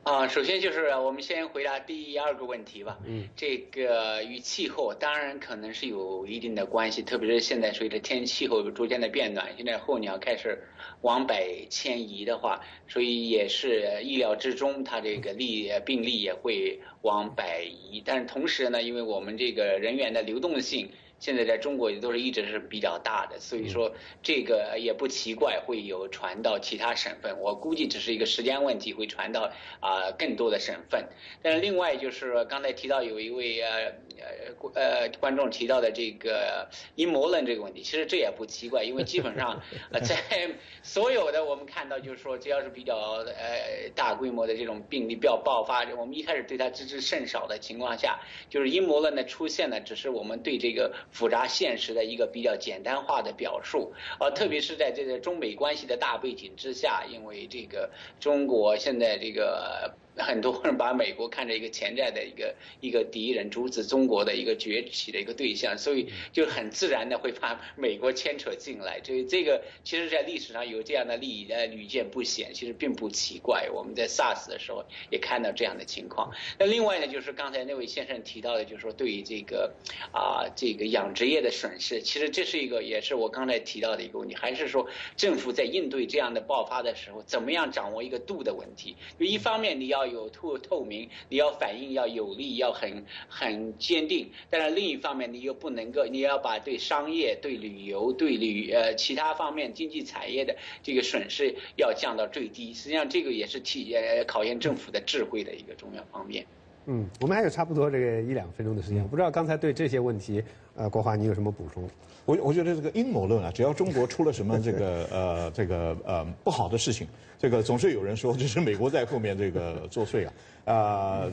[0.02, 2.98] 啊，首先就是我们先回答第二个问题吧。
[3.04, 10.58] 嗯，这个与气候当然可能是有一定的关系，特别是现在随着天气候逐渐的变暖，现在候鸟开始
[11.02, 18.02] 往北迁移的话，所以也是意料之中，它这个例病例也会往北移。
[18.04, 20.90] 但是同时呢，因为我们这个人员的流动性。
[21.20, 27.38] 现在在中国也都是一直是比较大的，所以说这个也不奇怪会有传到其他省份。
[27.38, 31.04] 我估计只是一个时间问题，会传到啊更多的省份。
[31.42, 39.62] 但是另外就是刚才提到有一位呃呃呃观众提到的这个阴谋论这个问题，其实这也不奇怪，因为基本上
[40.02, 40.50] 在
[40.82, 50.90] 所有的我们看到就是说，只要是比较呃大规模的这种病例比较爆发，我们一开始对它知之甚少的情况下，就是阴谋论的出现呢，只是我们对这个。
[51.12, 59.94] 复杂现实的一个比较简单化的表述，呃，特别是在这个中美关系的大背景之下，因为这个中国现在这个。
[60.22, 69.00] 很多人把美国看成一个潜在的一个一个敌人，阻止中国的一个崛起的一个对象，所以就很自然的会把美国牵扯进来。
[69.02, 73.68] 所以这个其实，在历史上有这样的利益，呃，屡见不鲜，其实并不奇怪。
[73.72, 76.30] 我们在 SARS 的时候也看到这样的情况。
[76.58, 79.72] 那另外呢，就是刚才那位先生提到的，就是说对于这个
[80.12, 84.86] 啊这个养殖业的损失，其实这是一个也是我刚才提到的一个问题，还是说
[85.16, 88.96] 政府在应对这样的爆发的时候，怎么样掌握一个度的问题？
[89.18, 90.09] 就一方面你要。
[90.10, 94.30] 有透透明，你要反应要有力，要很很坚定。
[94.50, 102.74] 但是另一方面，你又不能够，你要把对商业、对旅游、对旅呃其他方面经济产业的这个损失要降到最低。
[102.74, 106.46] 实际上，这个也是体呃考验政府的智慧的一个重要方面。
[106.92, 110.42] 嗯，我们还有差不多这个一两分钟的时间，我不知道刚才对这些问题，
[110.74, 111.88] 呃，国华你有什么补充？
[112.24, 117.06] 我我觉得这个阴谋论啊，只要中国出了什么这个 呃这个呃不好的事情，
[117.38, 120.32] 这个总是有人说这是美国在后面这个作祟啊。
[120.64, 121.32] 呃，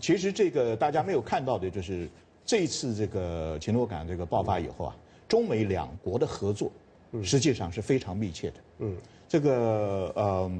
[0.00, 2.08] 其实这个大家没有看到的就是
[2.44, 4.96] 这一次这个禽流感这个爆发以后啊，
[5.28, 6.70] 中美两国的合作
[7.22, 8.56] 实际上是非常密切的。
[8.80, 8.96] 嗯，
[9.28, 10.50] 这个呃，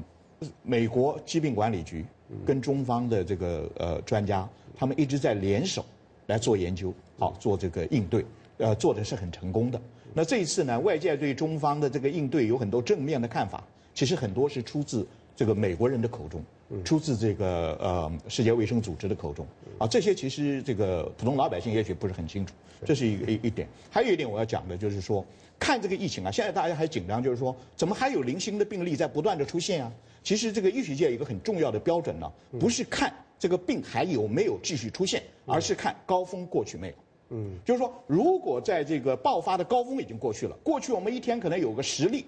[0.63, 2.05] 美国疾病管理局
[2.45, 5.85] 跟中方的这个呃专家，他们一直在联手
[6.27, 8.25] 来做研究，好做这个应对，
[8.57, 9.79] 呃，做的是很成功的。
[10.13, 13.63] 那这一次呢，外界对中方的这个应对有很多正面的看法，
[13.93, 16.43] 其实很多是出自这个美国人的口中，
[16.83, 19.45] 出自这个呃世界卫生组织的口中，
[19.77, 23.67] 啊，这些其实这个普通老百姓也许不是很清楚，这是一一一点。
[23.91, 25.23] 还有一点我要讲的就是说，
[25.59, 29.93] 看这个疫情啊，现在大家还紧张，就是说怎么还有零星的病例在不断的出现啊？
[30.27, 32.29] 其实这个医学界有一个很重要的标准呢，
[32.59, 36.93] 不是看这个病还有没有继续出现，而是看高峰过去没有。
[37.29, 42.25] 嗯，就是说，如果在这个爆发的高峰已经过去了，过去我们一天可能有个十例，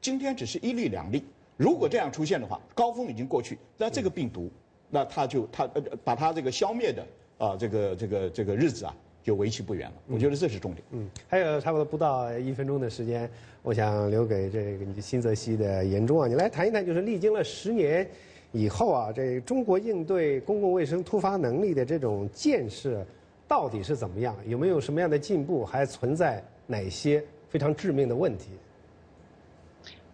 [0.00, 1.22] 今天只是一例两例。
[1.58, 4.50] 如果这样出现的话，高峰已经过去，那这个病毒，
[4.88, 7.06] 那它就它呃把它这个消灭的
[7.36, 9.94] 啊这个这个这个日子啊就为期不远了。
[10.08, 10.82] 我觉得这是重点。
[10.90, 13.30] 嗯，还有差不多不到一分钟的时间，
[13.62, 18.08] 我想留给这个你新泽西的严中啊，你来谈一谈，就是历经了十年
[18.52, 23.04] 以后啊，这中国应对公共卫生突发能力的这种建设。
[23.48, 24.34] 到底是怎么样？
[24.46, 25.62] 有没有什么样的进步？
[25.62, 28.46] 还存在哪些非常致命的问题？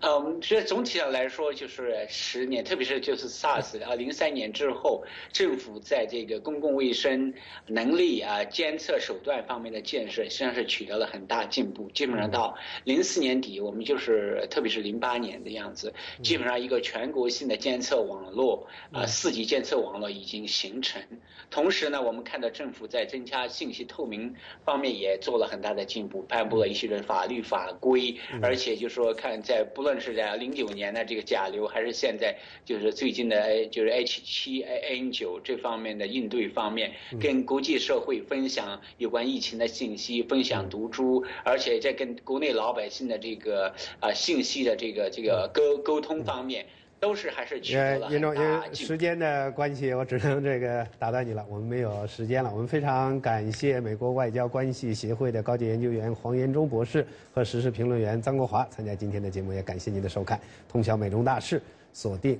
[0.01, 5.03] 嗯，其实总体上来说，就是十年，特别是就是 SARS 啊，零三年之后，
[5.33, 7.35] 政府在这个公共卫生
[7.66, 11.91] 能力啊、监测手段方面的建设，实际上是取得了很大进步。
[11.93, 15.93] 基本上到零四年底，我们就是特别是零八年的样子，
[16.23, 21.03] 基本上一个全国性的监测网络啊，四级监测网络已经形成。
[21.51, 24.33] 同时呢，我们看到政府在增加信息透明
[24.65, 29.88] 方面也做了很大的进步，颁布了一系列法律法规，而且就说看在不。
[29.88, 32.36] 无论是在零九年的这个甲流，还是现在
[32.66, 46.66] 就是最近的，就是 H 七 N 九这方面的应对方面，跟国际社会分享有关疫情的信息，分享毒株，而且在跟国内老百姓的这个啊信息的这个这个沟沟通方面。
[47.01, 51.45] 都是还是取得了因为时间的关系，我只能这个打断你了。
[51.49, 52.51] 我们没有时间了。
[52.53, 60.41] 我们非常感谢美国外交关系协会的高级研究员黄延忠博士和时事评论员张国华参加今天的节目，也感谢您的收看。
[60.69, 61.62] 通晓美中大事，
[61.93, 62.39] 锁定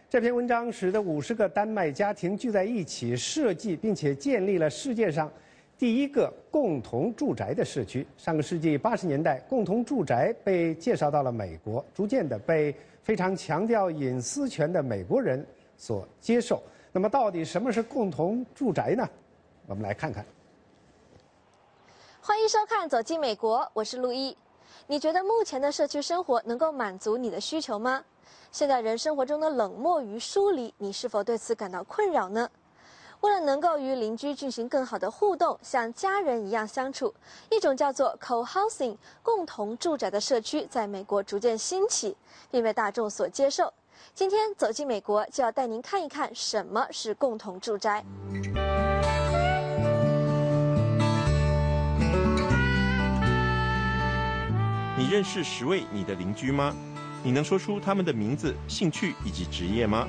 [0.09, 5.31] 这篇文章使得五十个丹麦家庭聚在一起设计，并且建立了世界上
[5.77, 8.03] 第一个共同住宅的社区。
[8.17, 15.45] 上个世纪八十年代，共同住宅被介绍到了美国，逐渐的被非常强调隐私权的美国人
[15.77, 16.63] 所接受。
[16.91, 19.07] 那么，到底什么是共同住宅呢？
[19.67, 20.25] 我们来看看。
[22.27, 24.35] 欢迎收看《走进美国》，我是陆一。
[24.87, 28.03] 你觉得目前的社区生活能够满足你的需求吗？
[28.51, 32.49] 现代人生活中的冷漠与疏离，你是否对此感到困扰呢？
[33.21, 37.13] 为了能够与邻居进行更好的互动，像家人一样相处，
[37.51, 42.17] 一种叫做 co-housing 共同住宅的社区在美国逐渐兴起，
[42.49, 43.71] 并被大众所接受。
[44.15, 48.03] 今天走进美国，就要带您看一看什么是共同住宅。
[54.97, 56.73] 你认识十位你的邻居吗？
[57.21, 60.07] 你能说出他们的名字、兴趣以及职业吗？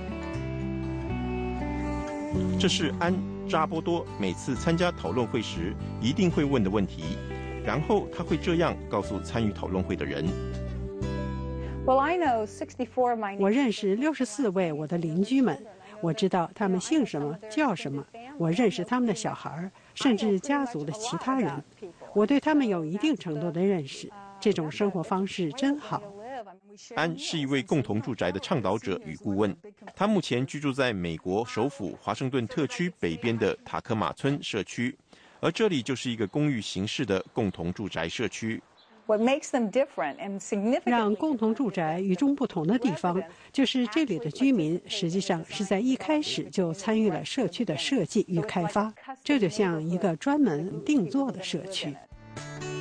[2.56, 3.12] 这是安
[3.48, 7.18] 扎波多每次参加讨论会时一定会问的问题。
[7.64, 10.24] 然后他会这样告诉参与讨论会的人
[11.84, 15.66] 我认识六十四位我的邻居们，
[16.00, 18.04] 我知道他们姓什么、叫什么，
[18.38, 21.50] 我认识他们的小孩，甚至家族的其他人。
[22.14, 24.08] 我对他们有一定程度的认识。
[24.46, 26.00] 这种生活方式真好。
[26.94, 29.52] 安是一位共同住宅的倡导者与顾问，
[29.92, 34.96] 他目前居住在美国首府华盛顿特区北边的塔科马村社区，
[35.40, 38.62] 而这里就是一个公寓形式的共同住宅社区。
[40.84, 43.20] 让共同住宅与众不同的地方，
[43.52, 48.94] 就是这里的居民实际上是在一开始就参与了社区的设计与开发，
[49.24, 51.92] 这就像一个专门定做的社区。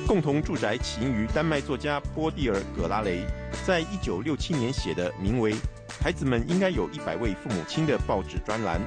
[0.06, 3.24] 共同住宅起因于丹麦作家波蒂尔·葛拉雷
[3.66, 5.52] 在一九六七年写的名为
[6.00, 8.80] 《孩子们应该有一百位父母亲》的报纸专栏，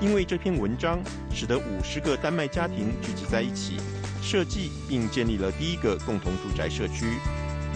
[0.00, 1.00] 因为这篇文章
[1.30, 3.76] 使得五十个丹麦家庭聚集在一起。
[4.22, 7.18] 设计并建立了第一个共同住宅社区。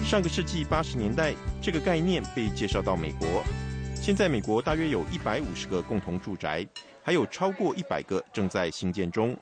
[0.02, 3.44] 上个世纪八十年代，这个概念被介绍到美国。
[3.94, 6.66] 现在美国大约有一百五十个共同住宅，
[7.02, 9.36] 还有超过一百个正在兴建中。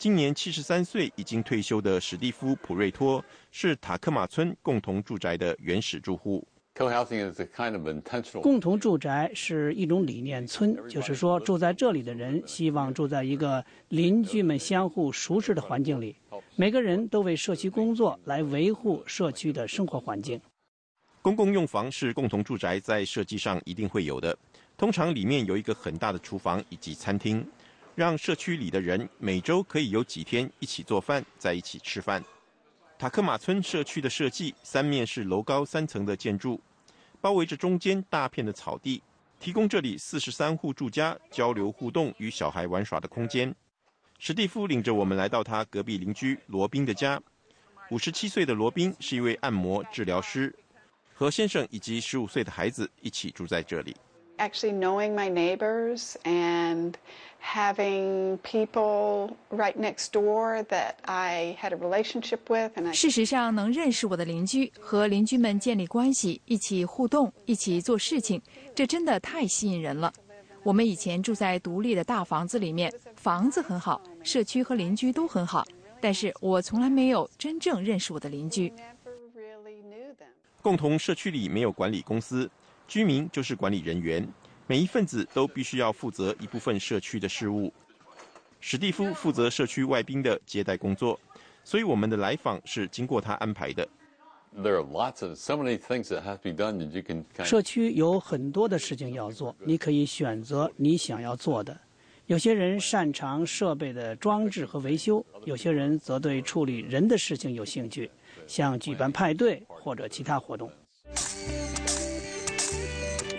[0.00, 6.42] 今年七十三岁、已经退休的史蒂夫·普瑞托是塔克马村共同住宅的原始住户。
[8.40, 16.16] 共同住宅是一种理念村，就是说住在这里的人希望住在一个邻居们相互熟识的环境里，
[16.56, 20.40] 每个人都为社区工作，来维护社区的生活环境。
[21.20, 24.34] 公共用房是共同住宅在设计上一定会有的，
[24.78, 27.46] 通常里面有一个很大的厨房以及餐厅，
[27.94, 32.24] 让社区里的人每周可以有几天一起做饭，在一起吃饭。
[32.98, 36.60] 塔克马村社区的设计，三面是楼高三层的建筑。
[37.20, 39.02] 包围着中间大片的草地，
[39.38, 43.54] 提供这里四十三户住家交流互动与小孩玩耍的空间。
[44.18, 47.20] 史蒂夫领着我们来到他隔壁邻居罗宾的家。
[47.90, 50.54] 五十七岁的罗宾是一位按摩治疗师，
[51.12, 53.96] 和先生以及十五岁的孩子一起住在这里。
[54.38, 56.94] Actually, knowing my neighbors and
[57.40, 68.40] having people right next door that I had a relationship with, and 事实上，能认识我的邻居，和邻居们建立关系，一起互动，一起做事情，
[68.74, 70.12] 这真的太吸引人了。
[70.62, 75.64] 我们以前住在独立的大房子里面，房子很好，社区和邻居都很好，
[76.00, 78.72] 但是我从来没有真正认识我的邻居。
[80.60, 82.50] 共同社区里没有管理公司。
[82.86, 84.28] 居民就是管理人员，
[84.70, 87.74] 每一份子都必须要负责一部分社区的事务。
[88.60, 91.18] 史蒂夫负责社区外宾的接待工作，
[91.64, 93.88] 所以我们的来访是经过他安排的。
[97.42, 101.76] 社区有很多的事情要做，你可以选择你想要做的。
[102.26, 108.08] 有些人擅长设备的装置和维修，有些人则对处理人的事情有兴趣，
[108.46, 110.70] 像举办派对或者其他活动。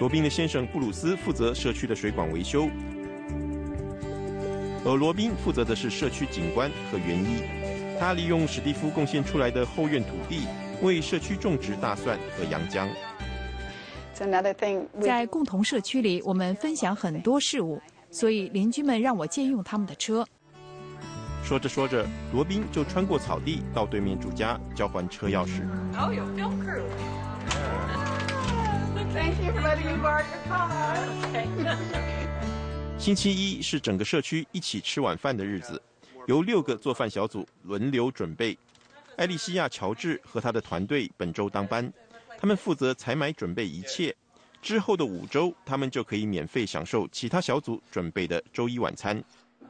[0.02, 2.68] 罗宾的先生布鲁斯负责社区的水管维修，
[4.84, 7.44] 而罗宾负责的是社区景观和园艺。
[8.00, 10.48] 他利用史蒂夫贡献出来的后院土地，
[10.82, 12.90] 为社区种植大蒜和洋姜。
[15.00, 17.80] 在共同社区里，我们分享很多事物，
[18.10, 20.26] 所以邻居们让我借用他们的车。
[21.44, 25.62] 说着说着，罗宾就穿过草地到对面主家交还车钥匙。
[29.14, 30.72] Thank you for letting me borrow your car.
[32.98, 35.82] 星期一是整个社区一起吃晚饭的日子，
[36.28, 38.58] 由六个做饭小组轮流准备。
[39.18, 41.92] 艾莉西亚·乔治和他的团队本周当班，
[42.38, 44.16] 他们负责采买准备一切。
[44.62, 49.22] 之后的五周，他们就可以免费享受其他小组准备的周一晚餐。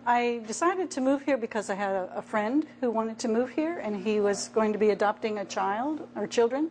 [0.03, 3.79] I decided to move here because I had a friend who wanted to move here,
[3.81, 6.69] and he was going to be adopting a child or children.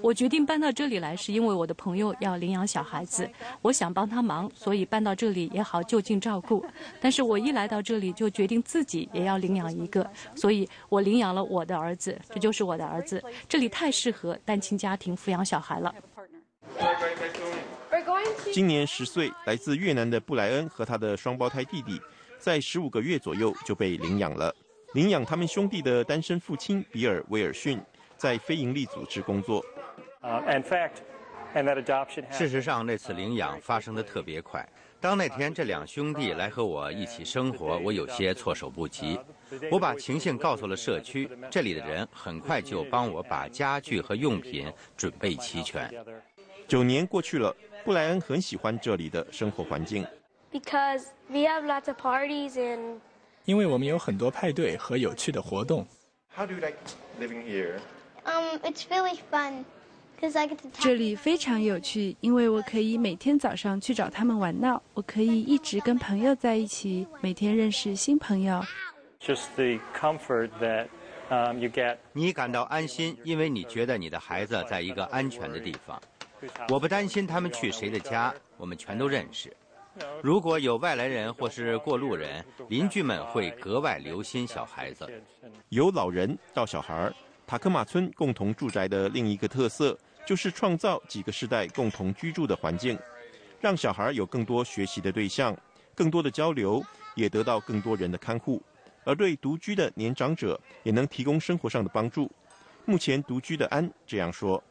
[0.00, 3.28] 我决定搬到这里来，是因为我的朋友要领养小孩子，
[3.62, 6.64] 我想帮他忙，所以搬到这里也好就近照顾。
[7.00, 13.22] 但是我一来到这里，就决定自己也要领养一个，所以我领养了我的儿子，这就是我的儿子。
[13.48, 15.94] 这里太适合单亲家庭抚养小孩了。
[18.52, 22.00] 今年十岁，来自越南的布莱恩和他的双胞胎弟弟，
[22.38, 24.54] 在十五个月左右就被领养了。
[24.94, 27.80] 领养他们兄弟的单身父亲比尔·威尔逊。
[28.20, 29.64] 在非营利组织工作。
[32.30, 34.68] 事实上，那次领养发生的特别快。
[35.00, 39.18] 当那天这两兄弟来和我一起生活，我有些措手不及。
[39.70, 45.90] 我把情形告诉了社区，这里的人很快就帮我把家具和用品准备齐全。
[46.68, 50.06] 九年过去了，布莱恩很喜欢这里的生活环境。
[50.52, 52.98] Because we have lots of parties and
[53.46, 55.86] 因为我们有很多派对和有趣的活动。
[56.36, 56.76] How do you like
[57.18, 57.78] living here?
[58.24, 59.64] Um, it's really fun,
[60.20, 60.68] cause I get to.
[60.78, 68.62] 这里非常有趣，因为我可以每天早上去找他们玩闹，我可以一直跟朋友在一起，每天认识新朋友。
[69.20, 70.88] Just the comfort that
[72.12, 76.00] 你感到安心，因为你觉得你的孩子在一个安全的地方。
[76.68, 79.54] 我不担心他们去谁的家，我们全都认识。
[80.22, 85.08] 如果有外来人或是过路人，邻居们会格外留心小孩子。
[85.68, 87.12] 由 老人到小孩，
[87.50, 92.96] 塔克马村共同住宅的另一个特色就是创造几个世代共同居住的环境，
[93.60, 95.52] 让小孩有更多学习的对象，
[95.92, 96.80] 更多的交流，
[97.16, 98.62] 也得到更多人的看护。
[99.02, 102.30] 而对独居的年长者也能提供生活上的帮助。
[102.84, 104.62] 目前独居的安这样说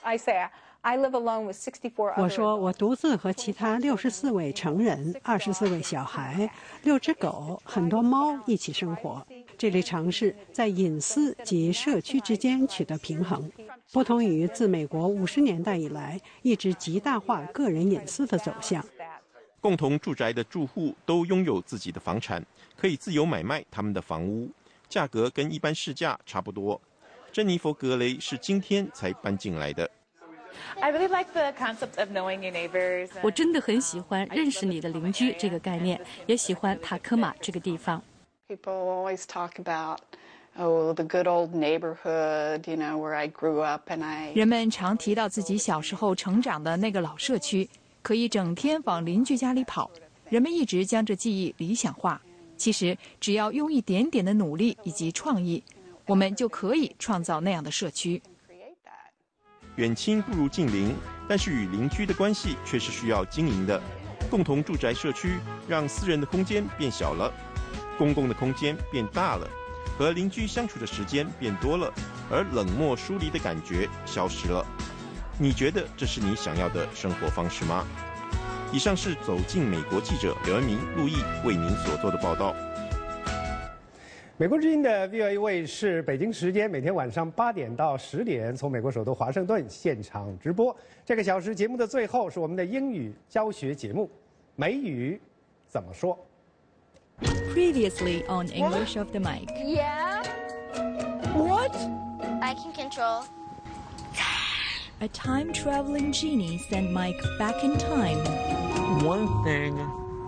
[0.00, 0.48] ：“I say
[0.82, 6.50] I live alone with sixty four。”我说我独自和其他六十四位成人、二十四位小孩、
[6.82, 9.26] 六只狗、很多猫一起生活。
[9.56, 13.50] 这里尝试在隐私及社区之间取得平衡，
[13.92, 18.84] 不同于自美国五十年代以来一直极大化个人隐私的走向。
[19.60, 22.44] 共同住宅的住户都拥有自己的房产。
[22.76, 24.48] 可以自由买卖他们的房屋，
[24.88, 26.80] 价格跟一般市价差不多。
[27.32, 29.90] 珍妮佛·格雷是今天才搬进来的。
[33.22, 38.02] 我真的很喜欢认识你的邻居这个概念，也喜欢塔科马这个地方。
[38.48, 40.00] People always talk about
[40.56, 44.32] oh the good old neighborhood, you know, where I grew up and I.
[44.32, 47.68] 人们常提到自己小时候成长的那个老社区，
[48.02, 49.90] 可以整天往邻居家里跑。
[50.28, 52.20] 人们一直将这记忆理想化。
[52.56, 55.62] 其实，只要用一点点的努力以及创意，
[56.06, 58.20] 我们就可以创造那样的社区。
[59.78, 60.92] 远亲不如近邻，
[61.28, 63.80] 但是与邻居的关系却是需要经营的。
[64.28, 65.38] 共同住宅社区
[65.68, 67.32] 让私人的空间变小了，
[67.96, 69.48] 公共的空间变大了，
[69.96, 71.94] 和邻居相处的时间变多了，
[72.28, 74.66] 而冷漠疏离的感觉消失了。
[75.38, 77.86] 你觉得这是你想要的生活方式吗？
[78.72, 82.52] 以上是走进美国记者刘文明、陆毅为您所做的报道。
[84.40, 90.74] 美国之音的 VOA 卫视，北京时间每天晚上八点到十点，从美国首都华盛顿现场直播。
[91.04, 94.08] 这个小时节目的最后是我们的英语教学节目，
[94.54, 95.20] 美语
[95.66, 96.16] 怎么说
[97.52, 99.48] ？Previously on English of the mic.
[99.56, 100.22] Yeah.
[101.34, 101.74] What?
[102.40, 103.24] I can control.
[105.00, 108.18] A time traveling genie sent Mike back in time.
[109.04, 109.76] One thing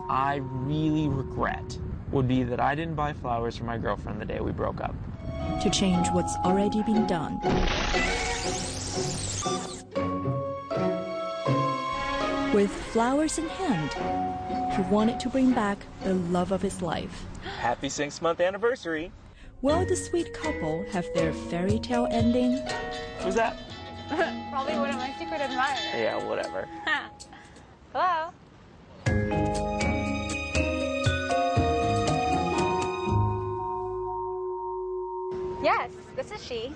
[0.09, 1.79] I really regret
[2.13, 4.95] would be that I didn't buy flowers for my girlfriend the day we broke up.
[5.63, 7.41] To change what's already been done.
[12.53, 13.93] With flowers in hand,
[14.75, 17.25] he wanted to bring back the love of his life.
[17.59, 19.13] Happy six month anniversary!
[19.63, 22.59] Will the sweet couple have their fairy tale ending?
[23.21, 23.57] Who's that?
[24.51, 25.79] Probably one of my secret admirers.
[25.95, 26.67] Yeah, whatever.
[27.93, 28.31] Hello?
[36.17, 36.73] This is she.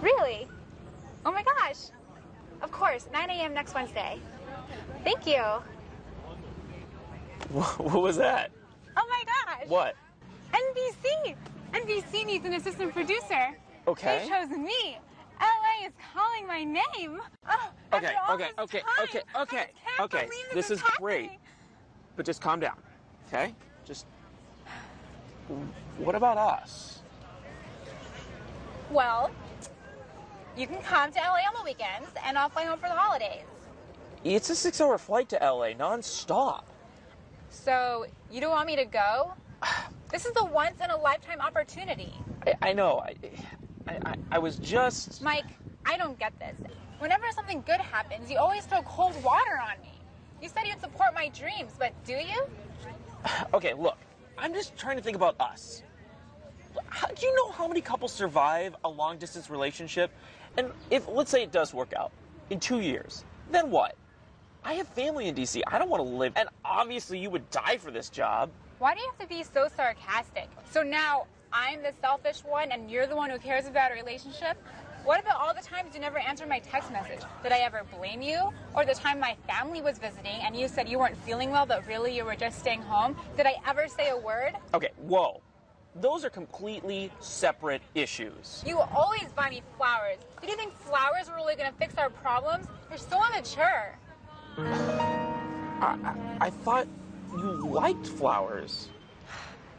[0.00, 0.48] Really?
[1.24, 1.90] Oh my gosh.
[2.60, 3.54] Of course, 9 a.m.
[3.54, 4.18] next Wednesday.
[5.04, 5.42] Thank you.
[7.52, 8.50] What was that?
[8.96, 9.68] Oh my gosh.
[9.68, 9.94] What?
[10.52, 11.34] NBC.
[11.72, 13.56] NBC needs an assistant producer.
[13.86, 14.22] Okay.
[14.22, 14.98] They chose me.
[15.40, 17.20] LA is calling my name.
[17.50, 19.66] Oh, okay, okay, okay, time, okay, okay,
[20.00, 20.28] okay.
[20.28, 21.30] This, this is, is great.
[22.16, 22.76] But just calm down,
[23.28, 23.54] okay?
[23.84, 24.06] Just.
[25.98, 27.01] What about us?
[28.92, 29.30] Well,
[30.54, 33.44] you can come to LA on the weekends, and I'll fly home for the holidays.
[34.22, 36.64] It's a six hour flight to LA nonstop.
[37.48, 39.32] So, you don't want me to go?
[40.12, 42.12] This is a once in a lifetime opportunity.
[42.46, 42.98] I, I know.
[42.98, 43.14] I,
[43.88, 45.22] I, I was just.
[45.22, 45.46] Mike,
[45.86, 46.54] I don't get this.
[46.98, 49.94] Whenever something good happens, you always throw cold water on me.
[50.42, 52.44] You said you'd support my dreams, but do you?
[53.54, 53.96] Okay, look,
[54.36, 55.82] I'm just trying to think about us.
[56.92, 60.10] How, do you know how many couples survive a long distance relationship?
[60.58, 62.12] And if, let's say, it does work out
[62.50, 63.96] in two years, then what?
[64.62, 65.62] I have family in DC.
[65.66, 66.34] I don't want to live.
[66.36, 68.50] And obviously, you would die for this job.
[68.78, 70.50] Why do you have to be so sarcastic?
[70.70, 74.58] So now I'm the selfish one and you're the one who cares about a relationship?
[75.04, 77.20] What about all the times you never answered my text message?
[77.42, 78.52] Did I ever blame you?
[78.74, 81.86] Or the time my family was visiting and you said you weren't feeling well, but
[81.88, 83.16] really you were just staying home?
[83.38, 84.52] Did I ever say a word?
[84.74, 85.40] Okay, whoa.
[85.94, 88.64] Those are completely separate issues.
[88.66, 90.16] You always buy me flowers.
[90.40, 92.66] Do you think flowers are really gonna fix our problems?
[92.88, 93.98] You're so immature.
[94.56, 96.86] I, I, I thought
[97.32, 98.88] you liked flowers.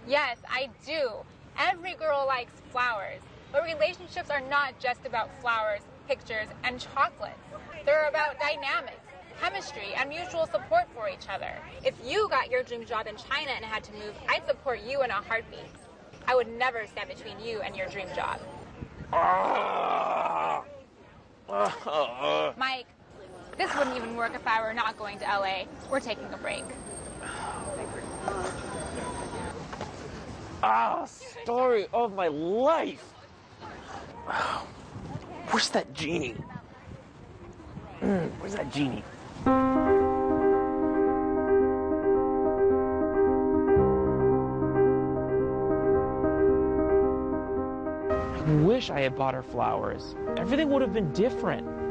[0.08, 1.12] Yes, I do.
[1.58, 3.22] Every girl likes flowers.
[3.52, 7.40] But relationships are not just about flowers, pictures, and chocolates.
[7.86, 9.02] They're about dynamics,
[9.42, 11.52] chemistry, and mutual support for each other.
[11.84, 15.02] If you got your dream job in China and had to move, I'd support you
[15.04, 15.60] in a heartbeat.
[16.28, 18.40] I would never stand between you and your dream job.
[22.58, 22.88] Mike,
[23.58, 25.66] this wouldn't even work if I were not going to LA.
[25.90, 26.64] We're taking a break.
[30.64, 33.04] Ah, story of my life.
[35.52, 36.36] Where's that genie?
[38.02, 39.04] Mm, where's that genie?
[48.62, 50.16] Wish I had bought her flowers.
[50.38, 51.83] Everything would have been different.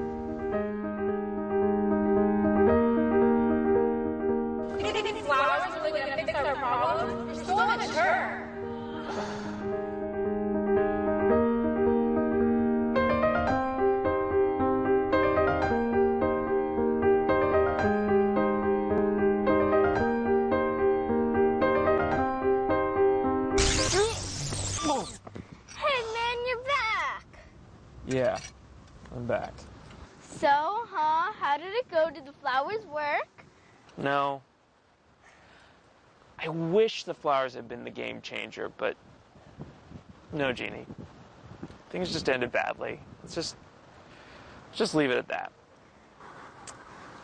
[34.02, 34.42] No.
[36.38, 38.96] I wish the flowers had been the game changer, but
[40.32, 40.86] no, Jeannie.
[41.90, 42.98] Things just ended badly.
[43.22, 43.56] Let's just
[44.72, 45.52] just leave it at that.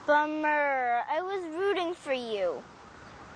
[0.07, 1.03] Bummer.
[1.11, 2.63] I was rooting for you.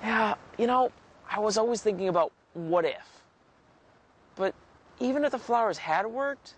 [0.02, 0.92] Yeah, you know,
[1.28, 3.22] I was always thinking about what if.
[4.36, 4.54] But
[5.00, 6.54] even if the flowers had worked,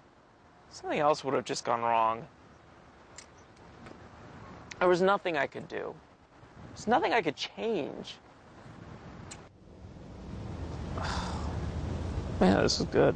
[0.71, 2.27] something else would have just gone wrong.
[4.81, 5.95] There was nothing I could do.
[6.75, 8.17] There's nothing I could change.
[12.41, 13.15] Man, this is good.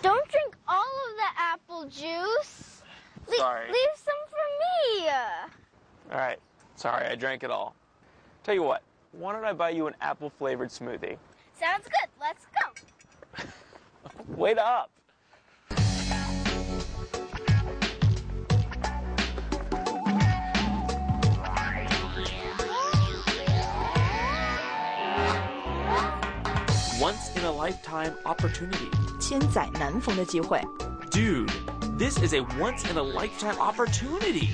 [0.00, 2.82] Don't drink all of the apple juice.
[3.26, 3.66] Le- Sorry.
[3.66, 4.46] Leave some for
[5.00, 5.08] me.
[6.12, 6.38] All right.
[6.76, 7.74] Sorry, I drank it all.
[8.44, 8.82] Tell you what,
[9.12, 11.16] why don't I buy you an apple flavored smoothie?
[11.58, 12.08] Sounds good.
[12.20, 13.44] Let's go.
[14.36, 14.90] Wait up.
[27.07, 28.89] Once in a lifetime opportunity.
[29.19, 30.61] 千载难逢的机会。
[31.11, 31.49] Dude,
[31.97, 34.49] this is a once in a lifetime opportunity.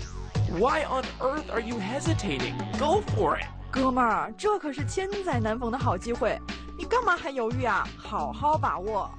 [0.57, 2.55] Why on earth are you hesitating?
[2.79, 3.45] Go for it.
[3.71, 6.39] 哥们儿，这可是千载难逢的好机会，
[6.77, 7.87] 你干嘛还犹豫啊？
[7.97, 9.09] 好好把握。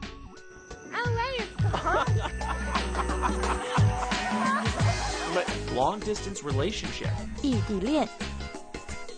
[5.32, 5.44] But
[5.76, 7.10] long distance relationship.
[7.42, 8.08] 异地恋，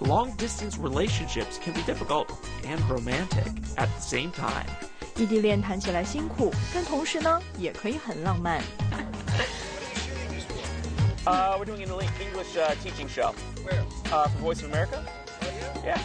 [0.00, 2.28] Long distance relationships can be difficult
[2.64, 3.46] and romantic
[3.76, 4.66] at the same time.
[5.16, 8.60] 异地恋谈起来辛苦，但同时呢，也可以很浪漫。
[11.24, 13.32] Uh, we're doing an English uh, teaching show.
[13.64, 13.84] Where?
[14.10, 15.04] Uh, for Voice of America.
[15.84, 16.00] Yeah.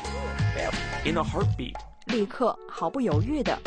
[0.56, 0.72] Yeah.
[1.06, 1.76] In a heartbeat.
[2.06, 3.58] 立刻毫不犹豫的，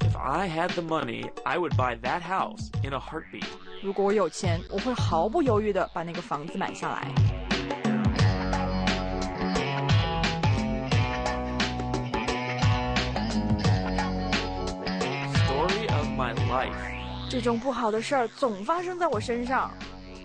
[0.00, 3.44] If I had the money, I would buy that house in a heartbeat.
[3.82, 7.12] 如果我有钱，我会毫不犹豫的把那个房子买下来。
[16.28, 16.72] my life.
[17.30, 19.70] 这种不好的事儿总发生在我身上。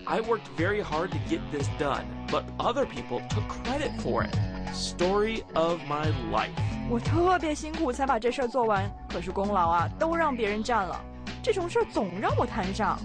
[0.05, 4.35] I worked very hard to get this done, but other people took credit for it.
[4.73, 6.49] Story of my life.
[6.89, 10.99] 我特别辛苦才把这事儿做完，可是功劳啊都让别人占了。
[11.41, 12.99] 这种事儿总让我摊上。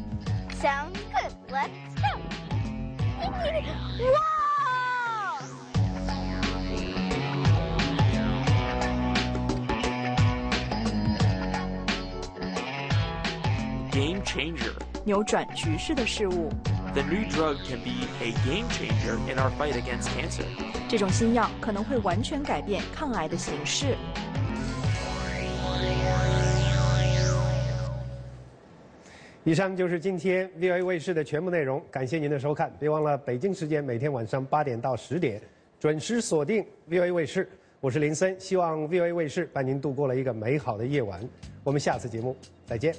[0.60, 1.32] Sounds good.
[1.50, 2.18] Let's go.
[3.98, 4.37] Whoa!
[13.99, 14.71] Game changer.
[15.03, 16.49] 扭转局势的事物
[16.93, 20.45] ，The new drug can be a game changer in our fight against cancer.
[20.87, 23.97] 这种新药可能会完全改变抗癌的形式。
[29.43, 32.73] 以上就是今天 VOA 卫视的全部内容，感谢您的收看。
[32.79, 35.41] 别忘了北京时间每天晚上八点到十点
[35.77, 37.49] 准时锁定 VOA 卫视。
[37.81, 41.19] 我是林森，希望 VOA 卫视伴您度过了一个美好的夜晚。
[41.65, 42.33] 我们下次节目
[42.65, 42.95] 再见。